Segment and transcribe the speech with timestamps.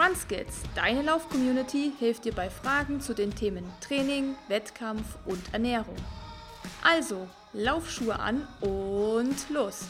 [0.00, 5.96] RunSkills, deine Lauf-Community, hilft dir bei Fragen zu den Themen Training, Wettkampf und Ernährung.
[6.82, 9.88] Also, Laufschuhe an und los!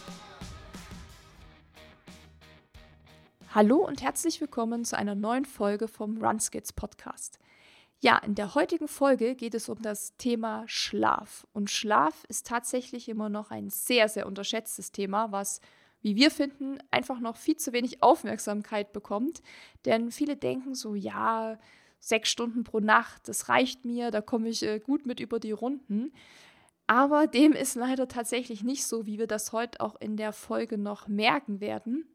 [3.55, 7.39] Hallo und herzlich willkommen zu einer neuen Folge vom RunSkills Podcast.
[8.01, 11.47] Ja, in der heutigen Folge geht es um das Thema Schlaf.
[11.53, 15.61] Und Schlaf ist tatsächlich immer noch ein sehr, sehr unterschätztes Thema, was
[16.03, 19.43] wie wir finden, einfach noch viel zu wenig Aufmerksamkeit bekommt.
[19.85, 21.59] Denn viele denken so, ja,
[21.99, 25.53] sechs Stunden pro Nacht, das reicht mir, da komme ich äh, gut mit über die
[25.53, 26.13] Runden.
[26.87, 30.77] Aber dem ist leider tatsächlich nicht so, wie wir das heute auch in der Folge
[30.77, 32.09] noch merken werden.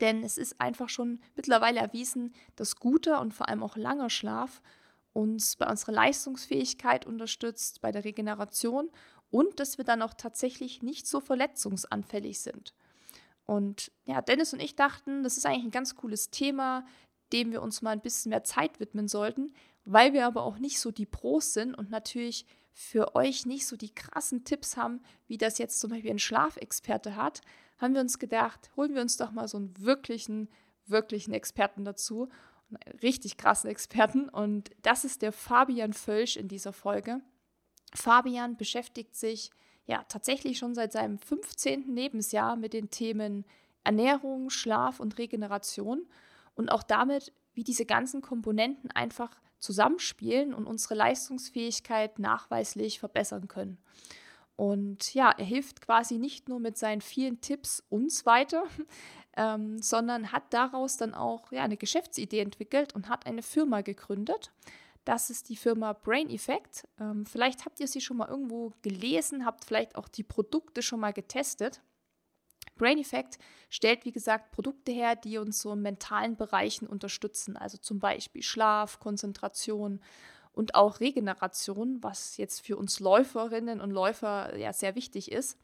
[0.00, 4.62] Denn es ist einfach schon mittlerweile erwiesen, dass guter und vor allem auch langer Schlaf
[5.12, 8.90] uns bei unserer Leistungsfähigkeit unterstützt, bei der Regeneration
[9.30, 12.74] und dass wir dann auch tatsächlich nicht so verletzungsanfällig sind.
[13.48, 16.84] Und ja, Dennis und ich dachten, das ist eigentlich ein ganz cooles Thema,
[17.32, 19.54] dem wir uns mal ein bisschen mehr Zeit widmen sollten,
[19.86, 23.76] weil wir aber auch nicht so die Pros sind und natürlich für euch nicht so
[23.76, 27.40] die krassen Tipps haben, wie das jetzt zum Beispiel ein Schlafexperte hat,
[27.78, 30.50] haben wir uns gedacht, holen wir uns doch mal so einen wirklichen,
[30.84, 32.28] wirklichen Experten dazu,
[32.68, 34.28] einen richtig krassen Experten.
[34.28, 37.22] Und das ist der Fabian Völsch in dieser Folge.
[37.94, 39.50] Fabian beschäftigt sich
[39.88, 41.94] ja tatsächlich schon seit seinem 15.
[41.94, 43.44] Lebensjahr mit den Themen
[43.82, 46.06] Ernährung, Schlaf und Regeneration
[46.54, 53.78] und auch damit, wie diese ganzen Komponenten einfach zusammenspielen und unsere Leistungsfähigkeit nachweislich verbessern können.
[54.56, 58.64] Und ja, er hilft quasi nicht nur mit seinen vielen Tipps uns weiter,
[59.36, 64.52] ähm, sondern hat daraus dann auch ja, eine Geschäftsidee entwickelt und hat eine Firma gegründet.
[65.08, 66.86] Das ist die Firma Brain Effect.
[67.00, 71.00] Ähm, vielleicht habt ihr sie schon mal irgendwo gelesen, habt vielleicht auch die Produkte schon
[71.00, 71.80] mal getestet.
[72.76, 73.38] Brain Effect
[73.70, 78.42] stellt, wie gesagt, Produkte her, die uns so in mentalen Bereichen unterstützen, also zum Beispiel
[78.42, 80.00] Schlaf, Konzentration
[80.52, 85.58] und auch Regeneration, was jetzt für uns Läuferinnen und Läufer ja sehr wichtig ist.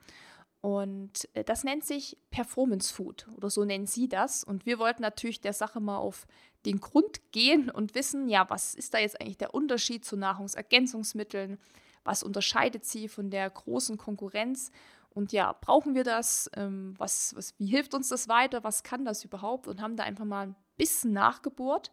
[0.63, 4.43] Und äh, das nennt sich Performance Food oder so nennen sie das.
[4.43, 6.27] Und wir wollten natürlich der Sache mal auf
[6.65, 11.59] den Grund gehen und wissen, ja, was ist da jetzt eigentlich der Unterschied zu Nahrungsergänzungsmitteln?
[12.05, 14.71] Was unterscheidet sie von der großen Konkurrenz?
[15.11, 16.51] Und ja, brauchen wir das?
[16.57, 18.65] Ähm, was, was, wie hilft uns das weiter?
[18.65, 19.69] Was kann das überhaupt?
[19.69, 21.93] Und haben da einfach mal ein bisschen nachgebohrt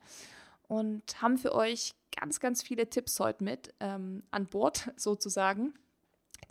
[0.67, 5.73] und haben für euch ganz, ganz viele Tipps heute mit ähm, an Bord sozusagen.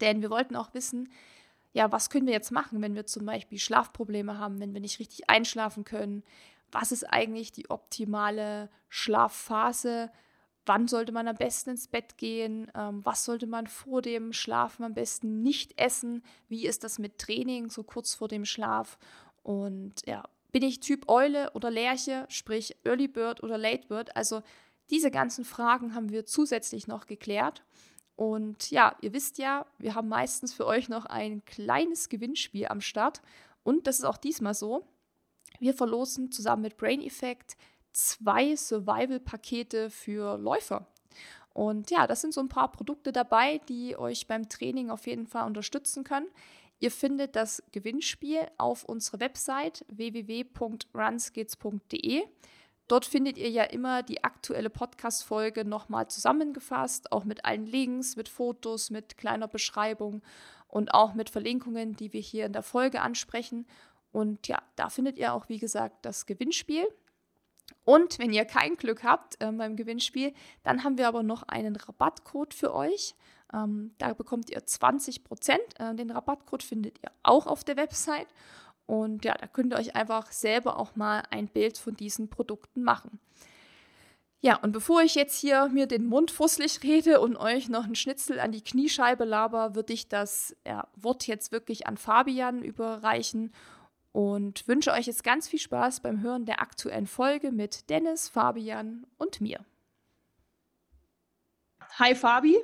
[0.01, 1.11] Denn wir wollten auch wissen,
[1.73, 4.99] ja, was können wir jetzt machen, wenn wir zum Beispiel Schlafprobleme haben, wenn wir nicht
[4.99, 6.23] richtig einschlafen können,
[6.73, 10.11] was ist eigentlich die optimale Schlafphase,
[10.67, 14.85] wann sollte man am besten ins Bett gehen, ähm, was sollte man vor dem Schlafen
[14.85, 18.99] am besten nicht essen, wie ist das mit Training so kurz vor dem Schlaf
[19.43, 24.43] und ja, bin ich Typ Eule oder Lerche, sprich Early Bird oder Late Bird, also
[24.91, 27.65] diese ganzen Fragen haben wir zusätzlich noch geklärt.
[28.17, 32.81] Und ja, ihr wisst ja, wir haben meistens für euch noch ein kleines Gewinnspiel am
[32.81, 33.23] Start.
[33.63, 34.85] Und das ist auch diesmal so.
[35.61, 37.57] Wir verlosen zusammen mit Brain Effect
[37.93, 40.89] zwei Survival-Pakete für Läufer.
[41.53, 45.27] Und ja, das sind so ein paar Produkte dabei, die euch beim Training auf jeden
[45.27, 46.29] Fall unterstützen können.
[46.79, 52.23] Ihr findet das Gewinnspiel auf unserer Website www.runskits.de.
[52.89, 58.29] Dort findet ihr ja immer die aktuelle Podcast-Folge nochmal zusammengefasst, auch mit allen Links, mit
[58.29, 60.23] Fotos, mit kleiner Beschreibung
[60.67, 63.67] und auch mit Verlinkungen, die wir hier in der Folge ansprechen.
[64.13, 66.87] Und ja, da findet ihr auch, wie gesagt, das Gewinnspiel.
[67.85, 70.33] Und wenn ihr kein Glück habt äh, beim Gewinnspiel,
[70.63, 73.15] dann haben wir aber noch einen Rabattcode für euch.
[73.53, 75.63] Ähm, da bekommt ihr 20 Prozent.
[75.79, 78.29] Äh, den Rabattcode findet ihr auch auf der Website.
[78.87, 82.83] Und ja, da könnt ihr euch einfach selber auch mal ein Bild von diesen Produkten
[82.83, 83.21] machen.
[84.43, 87.95] Ja, und bevor ich jetzt hier mir den Mund fusselig rede und euch noch einen
[87.95, 93.53] Schnitzel an die Kniescheibe laber, würde ich das ja, Wort jetzt wirklich an Fabian überreichen
[94.13, 99.07] und wünsche euch jetzt ganz viel Spaß beim Hören der aktuellen Folge mit Dennis, Fabian
[99.19, 99.65] und mir.
[101.99, 102.57] Hi Fabi,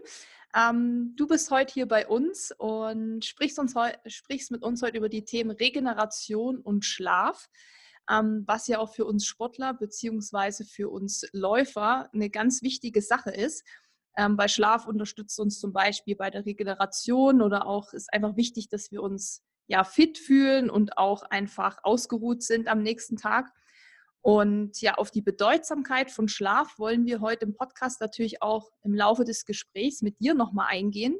[0.54, 3.74] ähm, du bist heute hier bei uns und sprichst, uns
[4.06, 7.48] sprichst mit uns heute über die Themen Regeneration und Schlaf,
[8.10, 10.64] ähm, was ja auch für uns Sportler bzw.
[10.64, 13.64] für uns Läufer eine ganz wichtige Sache ist.
[14.16, 18.68] Ähm, bei Schlaf unterstützt uns zum Beispiel bei der Regeneration oder auch ist einfach wichtig,
[18.68, 23.52] dass wir uns ja fit fühlen und auch einfach ausgeruht sind am nächsten Tag.
[24.22, 28.92] Und ja, auf die Bedeutsamkeit von Schlaf wollen wir heute im Podcast natürlich auch im
[28.92, 31.16] Laufe des Gesprächs mit dir nochmal eingehen,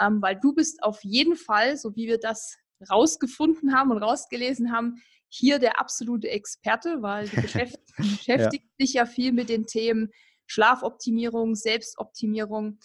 [0.00, 2.56] ähm, weil du bist auf jeden Fall, so wie wir das
[2.88, 8.84] rausgefunden haben und rausgelesen haben, hier der absolute Experte, weil du beschäftigst, beschäftigst ja.
[8.84, 10.12] dich ja viel mit den Themen
[10.46, 12.78] Schlafoptimierung, Selbstoptimierung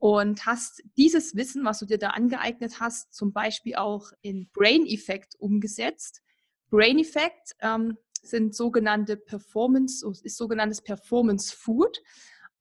[0.00, 4.86] und hast dieses Wissen, was du dir da angeeignet hast, zum Beispiel auch in Brain
[4.86, 6.22] Effect umgesetzt.
[6.70, 12.00] Brain Effect ähm, sind sogenannte Performance, ist sogenanntes Performance Food.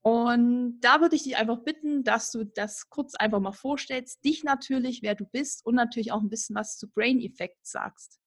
[0.02, 4.44] Und da würde ich dich einfach bitten, dass du das kurz einfach mal vorstellst, dich
[4.44, 8.19] natürlich, wer du bist und natürlich auch ein bisschen was zu Brain Effect sagst.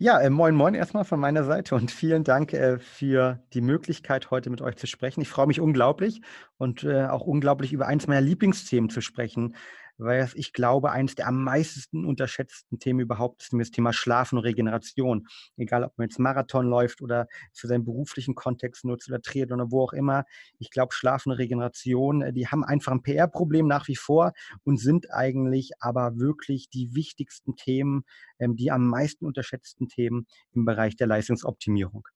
[0.00, 4.30] Ja, äh, moin, moin erstmal von meiner Seite und vielen Dank äh, für die Möglichkeit,
[4.30, 5.22] heute mit euch zu sprechen.
[5.22, 6.20] Ich freue mich unglaublich
[6.56, 9.56] und äh, auch unglaublich über eins meiner Lieblingsthemen zu sprechen,
[9.98, 14.44] weil ich glaube, eines der am meisten unterschätzten Themen überhaupt ist das Thema Schlafen und
[14.44, 15.26] Regeneration.
[15.56, 19.70] Egal, ob man jetzt Marathon läuft oder für seinen beruflichen Kontext nutzt oder Triathlon oder
[19.72, 20.24] wo auch immer.
[20.58, 24.32] Ich glaube, Schlafen und Regeneration, äh, die haben einfach ein PR-Problem nach wie vor
[24.64, 28.04] und sind eigentlich aber wirklich die wichtigsten Themen,
[28.38, 32.06] ähm, die am meisten unterschätzten Themen im Bereich der Leistungsoptimierung.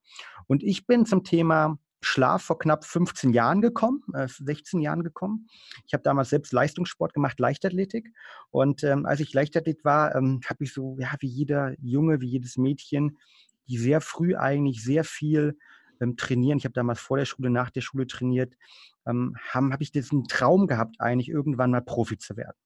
[0.46, 5.48] Und ich bin zum Thema Schlaf vor knapp 15 Jahren gekommen, äh, 16 Jahren gekommen.
[5.86, 8.12] Ich habe damals selbst Leistungssport gemacht, Leichtathletik.
[8.50, 12.28] Und ähm, als ich Leichtathlet war, ähm, habe ich so, ja, wie jeder Junge, wie
[12.28, 13.18] jedes Mädchen,
[13.68, 15.56] die sehr früh eigentlich sehr viel
[16.00, 16.58] ähm, trainieren.
[16.58, 18.54] Ich habe damals vor der Schule, nach der Schule trainiert.
[19.06, 22.56] Ähm, habe hab ich diesen Traum gehabt, eigentlich irgendwann mal Profi zu werden.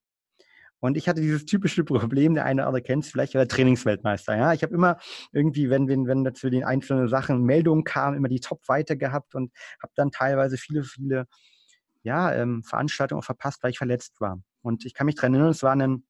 [0.87, 4.37] Und ich hatte dieses typische Problem, der eine oder andere kennt es vielleicht, der Trainingsweltmeister.
[4.37, 4.99] Ja, ich habe immer
[5.33, 9.35] irgendwie, wenn, wenn, wenn zu den einzelnen Sachen Meldungen kamen, immer die Top weiter gehabt
[9.35, 9.53] und
[9.83, 11.27] habe dann teilweise viele, viele
[12.03, 14.41] ja, ähm, Veranstaltungen verpasst, weil ich verletzt war.
[14.63, 16.05] Und ich kann mich daran erinnern, es war ein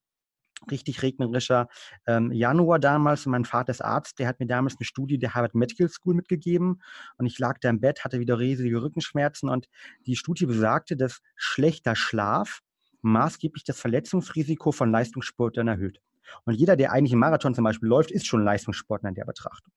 [0.70, 1.68] richtig regnerischer
[2.06, 3.26] ähm, Januar damals.
[3.26, 6.14] Und mein Vater ist Arzt, der hat mir damals eine Studie der Harvard Medical School
[6.14, 6.82] mitgegeben.
[7.18, 9.48] Und ich lag da im Bett, hatte wieder riesige Rückenschmerzen.
[9.48, 9.68] Und
[10.06, 12.62] die Studie besagte, dass schlechter Schlaf
[13.02, 16.00] maßgeblich das Verletzungsrisiko von Leistungssportlern erhöht.
[16.44, 19.72] Und jeder, der eigentlich im Marathon zum Beispiel läuft, ist schon Leistungssportler in der Betrachtung.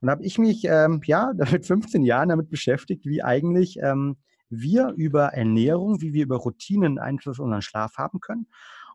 [0.00, 4.16] Und da habe ich mich ähm, ja mit 15 Jahren damit beschäftigt, wie eigentlich ähm,
[4.50, 8.46] wir über Ernährung, wie wir über Routinen Einfluss auf unseren Schlaf haben können.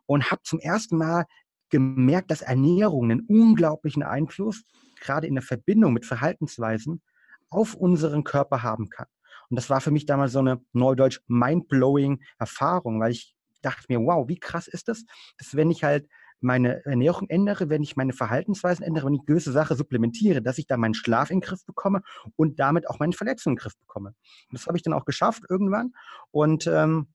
[0.06, 1.24] Und habe zum ersten Mal
[1.70, 4.62] gemerkt, dass Ernährung einen unglaublichen Einfluss
[5.00, 7.02] gerade in der Verbindung mit Verhaltensweisen
[7.50, 9.06] auf unseren Körper haben kann.
[9.48, 13.33] Und das war für mich damals so eine neudeutsch mind-blowing Erfahrung, weil ich
[13.64, 15.04] dachte mir, wow, wie krass ist das,
[15.38, 16.08] dass wenn ich halt
[16.40, 20.66] meine Ernährung ändere, wenn ich meine Verhaltensweisen ändere, wenn ich gewisse Sachen supplementiere, dass ich
[20.66, 22.02] dann meinen Schlaf in den Griff bekomme
[22.36, 24.14] und damit auch meine Verletzungen in den Griff bekomme.
[24.52, 25.92] Das habe ich dann auch geschafft irgendwann
[26.30, 27.08] und ähm,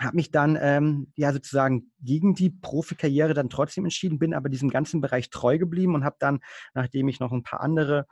[0.00, 4.70] habe mich dann ähm, ja sozusagen gegen die Profikarriere dann trotzdem entschieden, bin aber diesem
[4.70, 6.40] ganzen Bereich treu geblieben und habe dann,
[6.72, 8.06] nachdem ich noch ein paar andere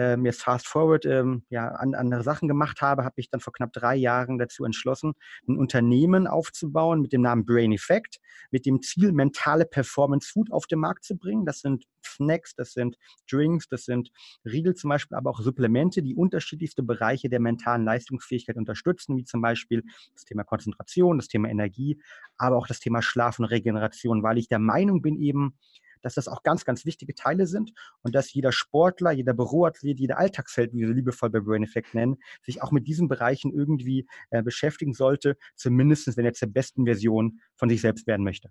[0.00, 3.52] ähm, jetzt fast forward ähm, ja, an, andere Sachen gemacht habe, habe ich dann vor
[3.52, 5.12] knapp drei Jahren dazu entschlossen,
[5.46, 8.18] ein Unternehmen aufzubauen mit dem Namen Brain Effect,
[8.50, 11.44] mit dem Ziel, mentale Performance Food auf den Markt zu bringen.
[11.44, 12.96] Das sind Snacks, das sind
[13.30, 14.10] Drinks, das sind
[14.46, 19.42] Riegel zum Beispiel, aber auch Supplemente, die unterschiedlichste Bereiche der mentalen Leistungsfähigkeit unterstützen, wie zum
[19.42, 22.00] Beispiel das Thema Konzentration, das Thema Energie,
[22.38, 25.58] aber auch das Thema Schlaf und Regeneration, weil ich der Meinung bin eben,
[26.02, 30.18] dass das auch ganz, ganz wichtige Teile sind und dass jeder Sportler, jeder Büroathlet, jeder
[30.18, 34.42] Alltagsheld, wie wir liebevoll bei Brain Effect nennen, sich auch mit diesen Bereichen irgendwie äh,
[34.42, 38.50] beschäftigen sollte, zumindest wenn er zur besten Version von sich selbst werden möchte.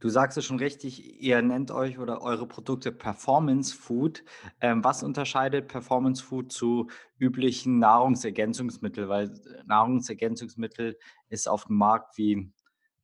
[0.00, 4.24] Du sagst es schon richtig, ihr nennt euch oder eure Produkte Performance Food.
[4.62, 9.10] Ähm, was unterscheidet Performance Food zu üblichen Nahrungsergänzungsmitteln?
[9.10, 9.30] Weil
[9.66, 12.50] Nahrungsergänzungsmittel ist auf dem Markt wie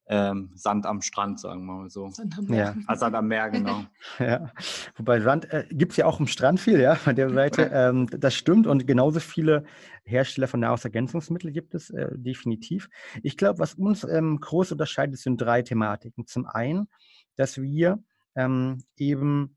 [0.09, 2.09] ähm, Sand am Strand, sagen wir mal so.
[2.11, 2.75] Sand am Meer.
[2.77, 2.83] Ja.
[2.87, 3.85] Ah, Sand am Meer, genau.
[4.19, 4.53] ja.
[4.97, 7.71] Wobei Sand äh, gibt es ja auch im Strand viel, ja, von der Seite.
[7.77, 9.65] Ähm, das stimmt und genauso viele
[10.05, 12.89] Hersteller von Nahrungsergänzungsmitteln gibt es äh, definitiv.
[13.23, 16.27] Ich glaube, was uns ähm, groß unterscheidet, sind drei Thematiken.
[16.27, 16.89] Zum einen,
[17.35, 18.03] dass wir
[18.37, 19.57] ähm, eben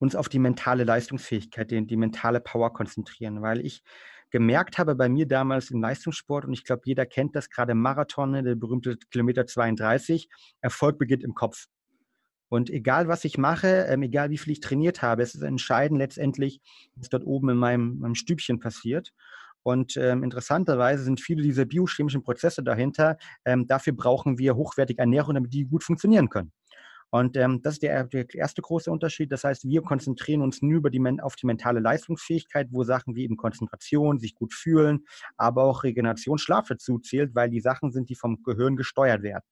[0.00, 3.82] uns auf die mentale Leistungsfähigkeit, die, die mentale Power konzentrieren, weil ich
[4.30, 8.30] gemerkt habe bei mir damals im Leistungssport, und ich glaube, jeder kennt das, gerade Marathon,
[8.32, 10.28] ne, der berühmte Kilometer 32,
[10.60, 11.66] Erfolg beginnt im Kopf.
[12.48, 15.98] Und egal, was ich mache, ähm, egal wie viel ich trainiert habe, es ist entscheidend
[15.98, 16.60] letztendlich,
[16.96, 19.12] was dort oben in meinem, meinem Stübchen passiert.
[19.62, 23.18] Und ähm, interessanterweise sind viele dieser biochemischen Prozesse dahinter.
[23.44, 26.50] Ähm, dafür brauchen wir hochwertige Ernährung, damit die gut funktionieren können.
[27.10, 29.32] Und ähm, das ist der, der, erste große Unterschied.
[29.32, 33.24] Das heißt, wir konzentrieren uns nur über die, auf die mentale Leistungsfähigkeit, wo Sachen wie
[33.24, 35.04] eben Konzentration, sich gut fühlen,
[35.36, 39.44] aber auch Regeneration, Schlaf dazu zählt, weil die Sachen sind, die vom Gehirn gesteuert werden.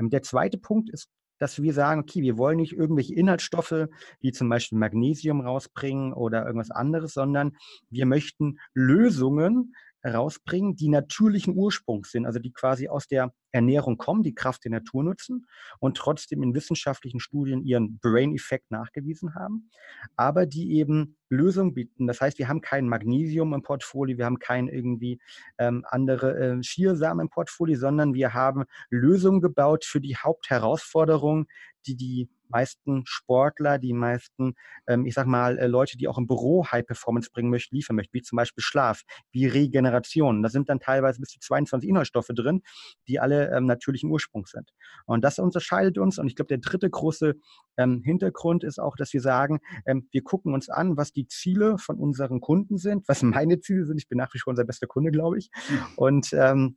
[0.00, 3.88] Ähm, der zweite Punkt ist, dass wir sagen, okay, wir wollen nicht irgendwelche Inhaltsstoffe
[4.20, 7.56] wie zum Beispiel Magnesium rausbringen oder irgendwas anderes, sondern
[7.90, 14.22] wir möchten Lösungen rausbringen, die natürlichen Ursprungs sind, also die quasi aus der Ernährung kommen,
[14.22, 15.46] die Kraft der Natur nutzen
[15.78, 19.70] und trotzdem in wissenschaftlichen Studien ihren Brain-Effekt nachgewiesen haben,
[20.16, 22.06] aber die eben Lösungen bieten.
[22.06, 25.20] Das heißt, wir haben kein Magnesium im Portfolio, wir haben kein irgendwie
[25.58, 31.46] ähm, andere äh, Schiersamen im Portfolio, sondern wir haben Lösungen gebaut für die Hauptherausforderungen,
[31.86, 34.54] die die meisten Sportler, die meisten,
[34.86, 37.96] ähm, ich sag mal, äh, Leute, die auch im Büro High Performance bringen möchten, liefern
[37.96, 40.42] möchten, wie zum Beispiel Schlaf, wie Regeneration.
[40.42, 42.62] Da sind dann teilweise bis zu 22 Inhaltsstoffe drin,
[43.08, 44.70] die alle ähm, natürlichen Ursprungs sind.
[45.06, 46.18] Und das unterscheidet uns.
[46.18, 47.34] Und ich glaube, der dritte große
[47.76, 51.76] ähm, Hintergrund ist auch, dass wir sagen, ähm, wir gucken uns an, was die Ziele
[51.78, 53.98] von unseren Kunden sind, was meine Ziele sind.
[53.98, 55.50] Ich bin nach wie vor unser bester Kunde, glaube ich.
[55.96, 56.76] Und ähm,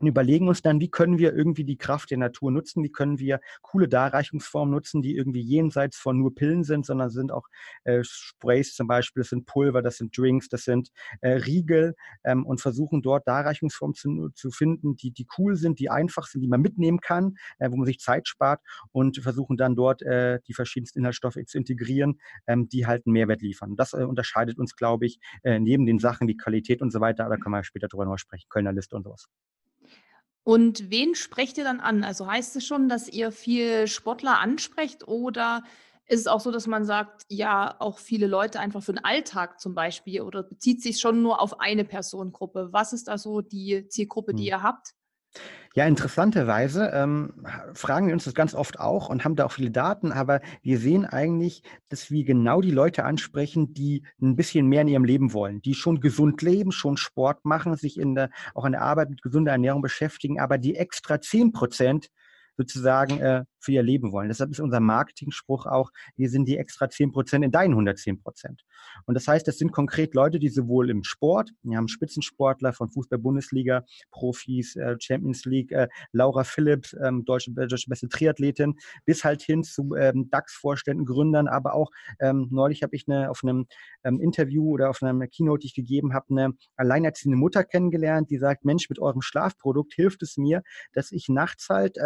[0.00, 3.18] und überlegen uns dann, wie können wir irgendwie die Kraft der Natur nutzen, wie können
[3.18, 7.46] wir coole Darreichungsformen nutzen, die irgendwie jenseits von nur Pillen sind, sondern sind auch
[7.84, 10.90] äh, Sprays zum Beispiel, das sind Pulver, das sind Drinks, das sind
[11.20, 15.90] äh, Riegel ähm, und versuchen dort Darreichungsformen zu, zu finden, die, die cool sind, die
[15.90, 18.60] einfach sind, die man mitnehmen kann, äh, wo man sich Zeit spart
[18.92, 23.42] und versuchen dann dort äh, die verschiedensten Inhaltsstoffe zu integrieren, ähm, die halt einen Mehrwert
[23.42, 23.76] liefern.
[23.76, 27.28] Das äh, unterscheidet uns, glaube ich, äh, neben den Sachen wie Qualität und so weiter,
[27.28, 29.28] da können wir später drüber noch sprechen, Kölner Liste und sowas.
[30.50, 32.02] Und wen sprecht ihr dann an?
[32.02, 35.62] Also heißt es schon, dass ihr viel Sportler ansprecht oder
[36.06, 39.60] ist es auch so, dass man sagt, ja, auch viele Leute einfach für den Alltag
[39.60, 42.70] zum Beispiel oder bezieht sich schon nur auf eine Personengruppe?
[42.72, 44.48] Was ist da so die Zielgruppe, die hm.
[44.48, 44.94] ihr habt?
[45.76, 49.70] Ja, interessanterweise ähm, fragen wir uns das ganz oft auch und haben da auch viele
[49.70, 54.82] Daten, aber wir sehen eigentlich, dass wir genau die Leute ansprechen, die ein bisschen mehr
[54.82, 58.64] in ihrem Leben wollen, die schon gesund leben, schon Sport machen, sich in der, auch
[58.64, 62.08] in der Arbeit mit gesunder Ernährung beschäftigen, aber die extra 10 Prozent
[62.56, 64.28] sozusagen äh, für ihr Leben wollen.
[64.28, 68.64] Deshalb ist unser Marketingspruch auch, wir sind die extra 10 Prozent in deinen 110 Prozent.
[69.06, 72.88] Und das heißt, das sind konkret Leute, die sowohl im Sport, wir haben Spitzensportler von
[72.88, 78.74] Fußball-Bundesliga, Profis, äh, Champions League, äh, Laura Phillips, ähm, deutsche, äh, deutsche beste Triathletin,
[79.04, 81.90] bis halt hin zu ähm, DAX-Vorständen, Gründern, aber auch
[82.20, 83.66] ähm, neulich habe ich eine, auf einem
[84.02, 88.64] Interview oder auf einem Keynote, die ich gegeben habe, eine alleinerziehende Mutter kennengelernt, die sagt,
[88.64, 90.62] Mensch, mit eurem Schlafprodukt hilft es mir,
[90.92, 91.98] dass ich nachts halt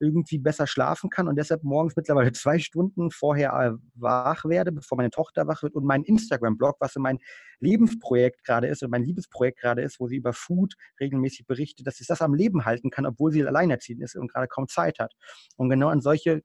[0.00, 4.96] irgendwie besser schlafen kann und deshalb morgens mittlerweile zwei Stunden vorher äh, wach werde, bevor
[4.96, 7.18] meine Tochter wach wird und mein Instagram-Blog, was so mein
[7.60, 11.96] Lebensprojekt gerade ist und mein Liebesprojekt gerade ist, wo sie über Food regelmäßig berichtet, dass
[11.96, 15.12] sie das am Leben halten kann, obwohl sie alleinerziehend ist und gerade kaum Zeit hat.
[15.56, 16.42] Und genau an solche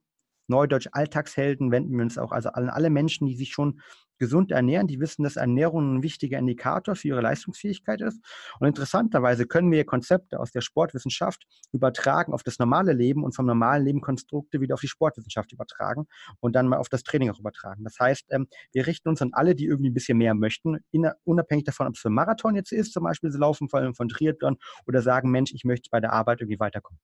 [0.48, 3.79] Neudeutsch Alltagshelden wenden wir uns auch also an alle Menschen, die sich schon
[4.21, 8.23] gesund ernähren, die wissen, dass Ernährung ein wichtiger Indikator für ihre Leistungsfähigkeit ist.
[8.59, 13.47] Und interessanterweise können wir Konzepte aus der Sportwissenschaft übertragen auf das normale Leben und vom
[13.47, 16.05] normalen Leben Konstrukte wieder auf die Sportwissenschaft übertragen
[16.39, 17.83] und dann mal auf das Training auch übertragen.
[17.83, 20.77] Das heißt, ähm, wir richten uns an alle, die irgendwie ein bisschen mehr möchten,
[21.23, 24.07] unabhängig davon, ob es für Marathon jetzt ist, zum Beispiel sie laufen vor allem von
[24.07, 26.99] Triathlon oder sagen, Mensch, ich möchte bei der Arbeit irgendwie weiterkommen.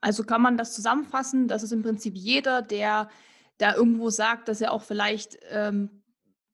[0.00, 3.10] Also kann man das zusammenfassen, dass es im Prinzip jeder, der
[3.58, 6.02] da irgendwo sagt, dass er auch vielleicht ähm,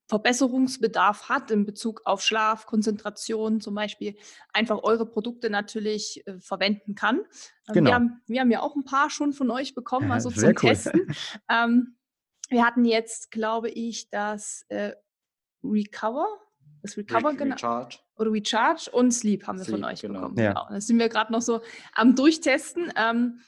[0.08, 4.14] Verbesserungsbedarf hat in Bezug auf Schlaf, Konzentration zum Beispiel,
[4.52, 7.20] einfach eure Produkte natürlich äh, verwenden kann.
[7.68, 7.90] Ähm, genau.
[7.90, 10.54] Wir haben, wir haben ja auch ein paar schon von euch bekommen, also zum cool.
[10.54, 11.14] Testen.
[11.48, 11.96] Ähm,
[12.50, 14.92] wir hatten jetzt, glaube ich, das äh,
[15.64, 16.26] Recover,
[16.82, 17.54] das Recover Re genau.
[17.54, 17.98] Recharge.
[18.16, 20.14] Oder Recharge und Sleep haben wir Sleep, von euch genau.
[20.20, 20.38] bekommen.
[20.38, 20.52] Ja.
[20.52, 20.66] Genau.
[20.68, 21.62] Das sind wir gerade noch so
[21.94, 22.92] am Durchtesten.
[22.96, 23.40] Ähm,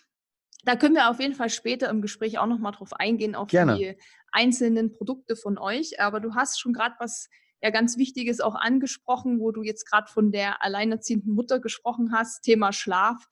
[0.65, 3.77] da können wir auf jeden Fall später im Gespräch auch nochmal drauf eingehen, auf Gerne.
[3.77, 3.97] die
[4.33, 6.01] einzelnen Produkte von euch.
[6.01, 7.29] Aber du hast schon gerade was
[7.63, 12.43] ja ganz Wichtiges auch angesprochen, wo du jetzt gerade von der alleinerziehenden Mutter gesprochen hast.
[12.43, 13.27] Thema Schlaf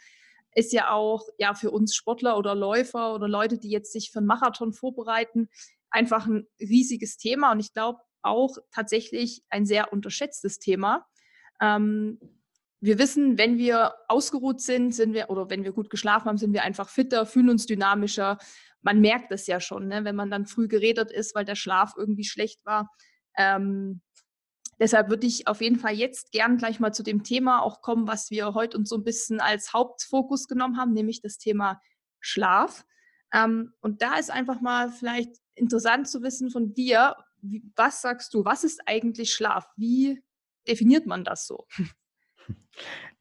[0.55, 4.19] ist ja auch ja für uns Sportler oder Läufer oder Leute, die jetzt sich für
[4.19, 5.49] einen Marathon vorbereiten,
[5.91, 11.07] einfach ein riesiges Thema und ich glaube auch tatsächlich ein sehr unterschätztes Thema.
[11.61, 12.19] Ähm,
[12.83, 16.53] wir wissen, wenn wir ausgeruht sind, sind wir, oder wenn wir gut geschlafen haben, sind
[16.53, 18.39] wir einfach fitter, fühlen uns dynamischer.
[18.81, 21.95] Man merkt das ja schon, ne, wenn man dann früh geredet ist, weil der Schlaf
[21.97, 22.91] irgendwie schlecht war.
[23.39, 24.03] Ähm,
[24.81, 28.09] deshalb würde ich auf jeden Fall jetzt gern gleich mal zu dem Thema auch kommen,
[28.09, 31.81] was wir heute uns so ein bisschen als Hauptfokus genommen haben, nämlich das Thema
[32.19, 32.85] Schlaf.
[33.33, 38.35] Ähm, und da ist einfach mal vielleicht interessant zu wissen von dir, wie, was sagst
[38.35, 39.69] du, was ist eigentlich Schlaf?
[39.77, 40.21] Wie
[40.67, 41.69] definiert man das so?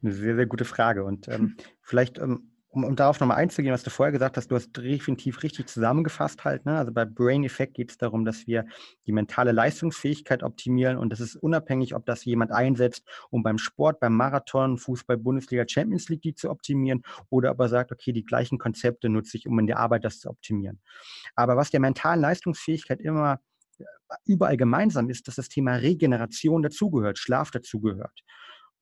[0.02, 1.04] Eine sehr, sehr gute Frage.
[1.04, 4.56] Und ähm, vielleicht, ähm, um, um darauf nochmal einzugehen, was du vorher gesagt hast, du
[4.56, 6.64] hast definitiv richtig zusammengefasst halt.
[6.64, 6.76] Ne?
[6.76, 8.64] Also bei Brain Effect geht es darum, dass wir
[9.06, 14.00] die mentale Leistungsfähigkeit optimieren und das ist unabhängig, ob das jemand einsetzt, um beim Sport,
[14.00, 18.58] beim Marathon, Fußball, Bundesliga, Champions League die zu optimieren oder aber sagt, okay, die gleichen
[18.58, 20.80] Konzepte nutze ich, um in der Arbeit das zu optimieren.
[21.34, 23.40] Aber was der mentalen Leistungsfähigkeit immer
[23.78, 23.84] äh,
[24.24, 28.22] überall gemeinsam ist, dass das Thema Regeneration dazugehört, Schlaf dazugehört.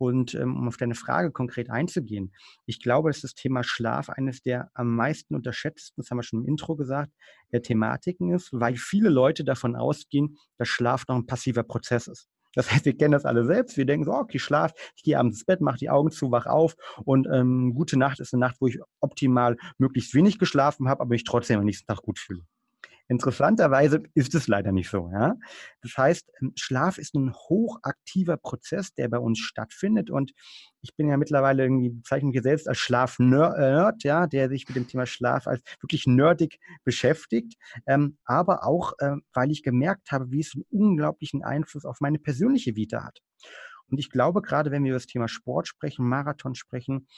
[0.01, 2.33] Und ähm, um auf deine Frage konkret einzugehen,
[2.65, 6.41] ich glaube, dass das Thema Schlaf eines der am meisten unterschätzten, das haben wir schon
[6.41, 7.13] im Intro gesagt,
[7.53, 12.29] der Thematiken ist, weil viele Leute davon ausgehen, dass Schlaf noch ein passiver Prozess ist.
[12.55, 13.77] Das heißt, wir kennen das alle selbst.
[13.77, 16.47] Wir denken so, okay, schlaf, ich gehe abends ins Bett, mache die Augen zu, wach
[16.47, 21.03] auf und ähm, gute Nacht ist eine Nacht, wo ich optimal möglichst wenig geschlafen habe,
[21.03, 22.41] aber mich trotzdem am nächsten Tag gut fühle.
[23.11, 25.11] Interessanterweise ist es leider nicht so.
[25.13, 25.35] Ja?
[25.83, 30.11] Das heißt, ähm, Schlaf ist ein hochaktiver Prozess, der bei uns stattfindet.
[30.11, 30.31] Und
[30.81, 34.87] ich bin ja mittlerweile irgendwie, bezeichne mich selbst als Schlaf-Nerd, ja, der sich mit dem
[34.87, 37.55] Thema Schlaf als wirklich nerdig beschäftigt.
[37.85, 42.21] Ähm, aber auch, äh, weil ich gemerkt habe, wie es einen unglaublichen Einfluss auf meine
[42.21, 43.19] persönliche Vita hat.
[43.89, 47.09] Und ich glaube, gerade wenn wir über das Thema Sport sprechen, Marathon sprechen,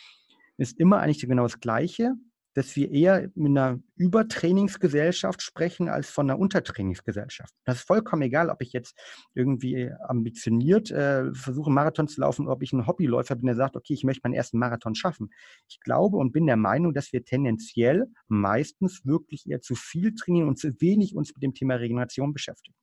[0.56, 2.14] ist immer eigentlich genau das Gleiche
[2.54, 7.54] dass wir eher mit einer Übertrainingsgesellschaft sprechen als von einer Untertrainingsgesellschaft.
[7.64, 8.98] Das ist vollkommen egal, ob ich jetzt
[9.34, 13.76] irgendwie ambitioniert äh, versuche, Marathon zu laufen, oder ob ich ein Hobbyläufer bin, der sagt,
[13.76, 15.30] okay, ich möchte meinen ersten Marathon schaffen.
[15.68, 20.48] Ich glaube und bin der Meinung, dass wir tendenziell meistens wirklich eher zu viel trainieren
[20.48, 22.76] und zu wenig uns mit dem Thema Regeneration beschäftigen.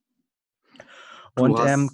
[1.36, 1.90] Und ähm,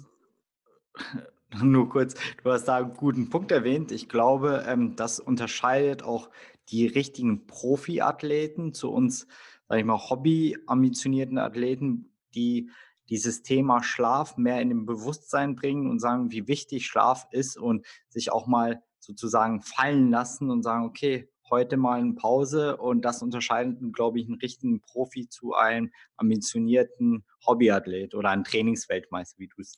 [1.61, 3.91] nur kurz, du hast da einen guten Punkt erwähnt.
[3.91, 6.29] Ich glaube, ähm, das unterscheidet auch
[6.69, 9.27] die richtigen Profiathleten zu uns,
[9.67, 12.69] sage ich mal, hobby-ambitionierten Athleten, die
[13.09, 17.85] dieses Thema Schlaf mehr in den Bewusstsein bringen und sagen, wie wichtig Schlaf ist und
[18.09, 23.21] sich auch mal sozusagen fallen lassen und sagen, okay, heute mal eine Pause und das
[23.21, 29.61] unterscheidet, glaube ich, einen richtigen Profi zu einem ambitionierten Hobbyathlet oder einem Trainingsweltmeister, wie du
[29.61, 29.77] es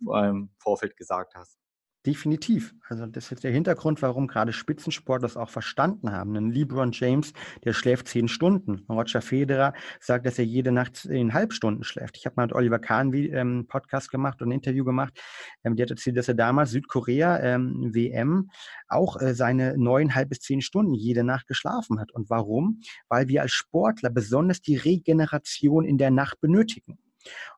[0.00, 1.58] im Vorfeld gesagt hast.
[2.06, 2.74] Definitiv.
[2.88, 6.34] Also das ist der Hintergrund, warum gerade Spitzensportler das auch verstanden haben.
[6.34, 8.86] Ein LeBron James, der schläft zehn Stunden.
[8.88, 12.16] Roger Federer sagt, dass er jede Nacht zehnhalb Stunden schläft.
[12.16, 15.20] Ich habe mal mit Oliver Kahn einen ähm, Podcast gemacht und ein Interview gemacht.
[15.62, 18.50] Ähm, der hat erzählt, dass er damals Südkorea ähm, WM
[18.88, 22.12] auch äh, seine neuneinhalb bis zehn Stunden jede Nacht geschlafen hat.
[22.12, 22.80] Und warum?
[23.10, 26.98] Weil wir als Sportler besonders die Regeneration in der Nacht benötigen.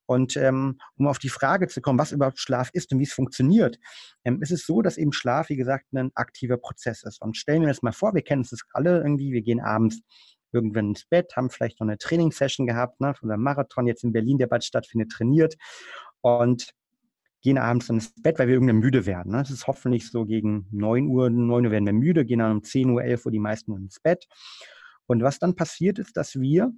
[0.06, 3.12] Und ähm, um auf die Frage zu kommen, was überhaupt Schlaf ist und wie es
[3.12, 3.78] funktioniert,
[4.24, 7.22] ähm, ist es so, dass eben Schlaf, wie gesagt, ein aktiver Prozess ist.
[7.22, 10.00] Und stellen wir uns mal vor, wir kennen es alle irgendwie, wir gehen abends
[10.52, 14.12] irgendwann ins Bett, haben vielleicht noch eine Trainingssession gehabt, ne, von einem Marathon jetzt in
[14.12, 15.56] Berlin, der bald stattfindet, trainiert
[16.20, 16.74] und
[17.42, 19.32] gehen abends ins Bett, weil wir irgendwann müde werden.
[19.32, 19.42] Ne?
[19.42, 22.90] Ist hoffentlich so gegen 9 Uhr, 9 Uhr werden wir müde, gehen dann um 10
[22.90, 24.26] Uhr, 11 Uhr die meisten ins Bett.
[25.06, 26.72] Und was dann passiert ist, dass wir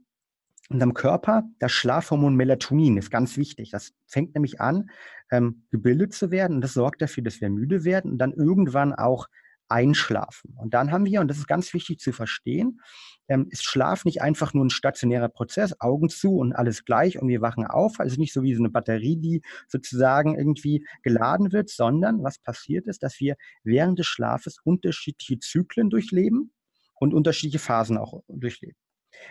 [0.71, 3.71] unserem Körper das Schlafhormon Melatonin ist ganz wichtig.
[3.71, 4.91] Das fängt nämlich an,
[5.31, 8.95] ähm, gebildet zu werden und das sorgt dafür, dass wir müde werden und dann irgendwann
[8.95, 9.29] auch
[9.69, 10.55] einschlafen.
[10.57, 12.81] Und dann haben wir, und das ist ganz wichtig zu verstehen,
[13.29, 17.29] ähm, ist Schlaf nicht einfach nur ein stationärer Prozess, Augen zu und alles gleich und
[17.29, 17.99] wir wachen auf.
[17.99, 22.87] Also nicht so wie so eine Batterie, die sozusagen irgendwie geladen wird, sondern was passiert
[22.87, 26.53] ist, dass wir während des Schlafes unterschiedliche Zyklen durchleben
[26.95, 28.77] und unterschiedliche Phasen auch durchleben.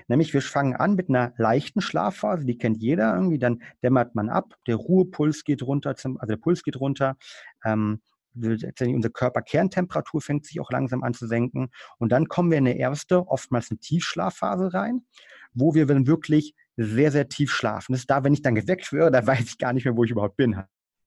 [0.08, 4.30] Nämlich wir fangen an mit einer leichten Schlafphase, die kennt jeder irgendwie, dann dämmert man
[4.30, 7.18] ab, der Ruhepuls geht runter, zum, also der Puls geht runter,
[7.64, 8.02] ähm,
[8.36, 12.78] unsere Körperkerntemperatur fängt sich auch langsam an zu senken und dann kommen wir in eine
[12.78, 15.06] erste, oftmals eine Tiefschlafphase rein,
[15.54, 17.94] wo wir dann wirklich sehr, sehr tief schlafen.
[17.94, 20.04] Das ist da, wenn ich dann geweckt werde, da weiß ich gar nicht mehr, wo
[20.04, 20.58] ich überhaupt bin.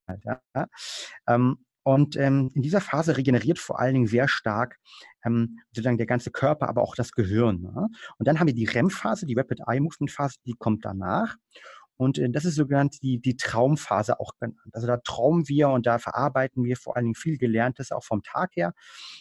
[0.09, 0.69] Halt, ja.
[1.27, 4.81] ähm, und ähm, in dieser Phase regeneriert vor allen Dingen sehr stark
[5.25, 7.61] ähm, sozusagen der ganze Körper, aber auch das Gehirn.
[7.61, 7.87] Ne?
[8.19, 11.37] Und dann haben wir die REM-Phase, die Rapid Eye Movement Phase, die kommt danach.
[11.97, 14.59] Und äh, das ist sogenannt die, die Traumphase auch genannt.
[14.73, 18.23] Also da träumen wir und da verarbeiten wir vor allen Dingen viel Gelerntes auch vom
[18.23, 18.73] Tag her.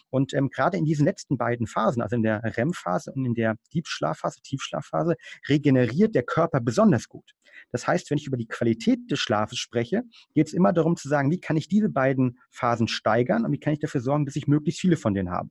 [0.10, 3.56] Und ähm, gerade in diesen letzten beiden Phasen, also in der REM-Phase und in der
[3.74, 5.16] Deep-Schlafphase, Tiefschlafphase,
[5.48, 7.34] regeneriert der Körper besonders gut.
[7.72, 11.08] Das heißt, wenn ich über die Qualität des Schlafes spreche, geht es immer darum zu
[11.08, 14.36] sagen, wie kann ich diese beiden Phasen steigern und wie kann ich dafür sorgen, dass
[14.36, 15.50] ich möglichst viele von denen habe.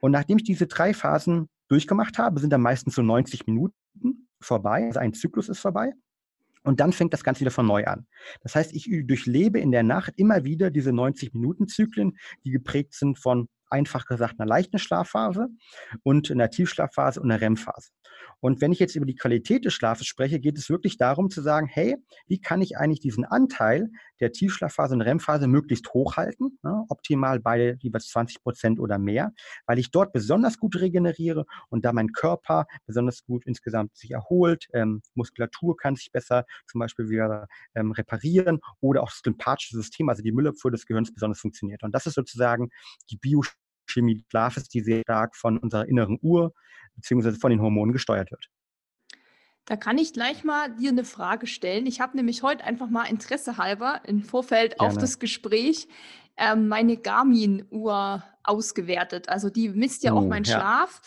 [0.00, 4.86] Und nachdem ich diese drei Phasen durchgemacht habe, sind dann meistens so 90 Minuten vorbei,
[4.86, 5.92] also ein Zyklus ist vorbei.
[6.62, 8.06] Und dann fängt das Ganze wieder von neu an.
[8.42, 13.48] Das heißt, ich durchlebe in der Nacht immer wieder diese 90-Minuten-Zyklen, die geprägt sind von
[13.70, 15.48] einfach gesagt einer leichten Schlafphase
[16.02, 17.90] und einer Tiefschlafphase und einer REM-Phase.
[18.40, 21.42] Und wenn ich jetzt über die Qualität des Schlafes spreche, geht es wirklich darum zu
[21.42, 26.84] sagen, hey, wie kann ich eigentlich diesen Anteil der Tiefschlafphase und REM-Phase möglichst hochhalten, ne?
[26.88, 29.32] optimal beide jeweils 20 Prozent oder mehr,
[29.66, 34.66] weil ich dort besonders gut regeneriere und da mein Körper besonders gut insgesamt sich erholt,
[34.72, 40.08] ähm, Muskulatur kann sich besser zum Beispiel wieder ähm, reparieren oder auch das lymphatische System,
[40.08, 41.82] also die Müllabfuhr des Gehirns besonders funktioniert.
[41.82, 42.70] Und das ist sozusagen
[43.10, 46.52] die Biochemie Schlafes, die sehr stark von unserer inneren Uhr
[46.94, 48.48] beziehungsweise von den Hormonen gesteuert wird.
[49.68, 51.84] Da kann ich gleich mal dir eine Frage stellen.
[51.84, 54.88] Ich habe nämlich heute einfach mal Interesse halber im Vorfeld Gerne.
[54.90, 55.88] auf das Gespräch
[56.38, 59.28] ähm, meine Garmin-Uhr ausgewertet.
[59.28, 60.56] Also die misst ja auch Oh, meinen ja.
[60.58, 61.02] Schlaf.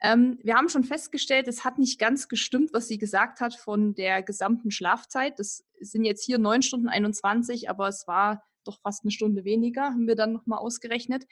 [0.00, 3.96] Ähm, wir haben schon festgestellt, es hat nicht ganz gestimmt, was sie gesagt hat von
[3.96, 5.40] der gesamten Schlafzeit.
[5.40, 9.86] Das sind jetzt hier 9 Stunden 21, aber es war doch fast eine Stunde weniger,
[9.86, 11.26] haben wir dann nochmal ausgerechnet.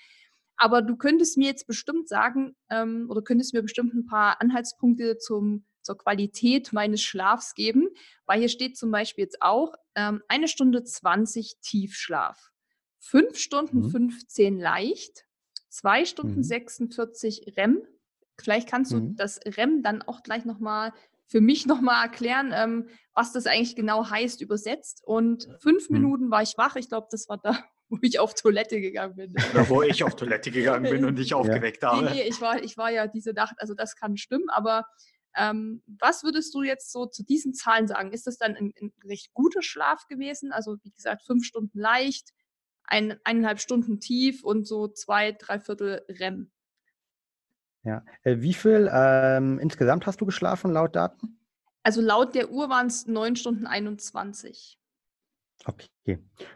[0.56, 5.16] Aber du könntest mir jetzt bestimmt sagen ähm, oder könntest mir bestimmt ein paar Anhaltspunkte
[5.18, 7.88] zum, zur Qualität meines Schlafs geben,
[8.26, 12.50] weil hier steht zum Beispiel jetzt auch ähm, eine Stunde 20 Tiefschlaf,
[12.98, 13.90] fünf Stunden Mhm.
[13.90, 15.26] 15 leicht,
[15.68, 16.44] zwei Stunden Mhm.
[16.44, 17.82] 46 REM.
[18.40, 19.16] Vielleicht kannst du Mhm.
[19.16, 20.92] das REM dann auch gleich nochmal
[21.26, 25.02] für mich nochmal erklären, ähm, was das eigentlich genau heißt, übersetzt.
[25.04, 25.96] Und fünf Mhm.
[25.96, 26.76] Minuten war ich wach.
[26.76, 29.34] Ich glaube, das war da, wo ich auf Toilette gegangen bin.
[29.50, 32.10] Oder wo ich auf Toilette gegangen bin und dich aufgeweckt Nee, habe.
[32.10, 34.84] nee, ich war, ich war ja diese Nacht, also das kann stimmen, aber
[35.36, 38.12] ähm, was würdest du jetzt so zu diesen Zahlen sagen?
[38.12, 40.52] Ist das dann ein, ein recht guter Schlaf gewesen?
[40.52, 42.30] Also wie gesagt, fünf Stunden leicht,
[42.84, 46.50] ein, eineinhalb Stunden tief und so zwei, drei Viertel REM.
[47.84, 48.04] Ja.
[48.22, 51.38] Äh, wie viel ähm, insgesamt hast du geschlafen laut Daten?
[51.82, 54.78] Also laut der Uhr waren es neun Stunden 21.
[55.64, 55.88] Okay,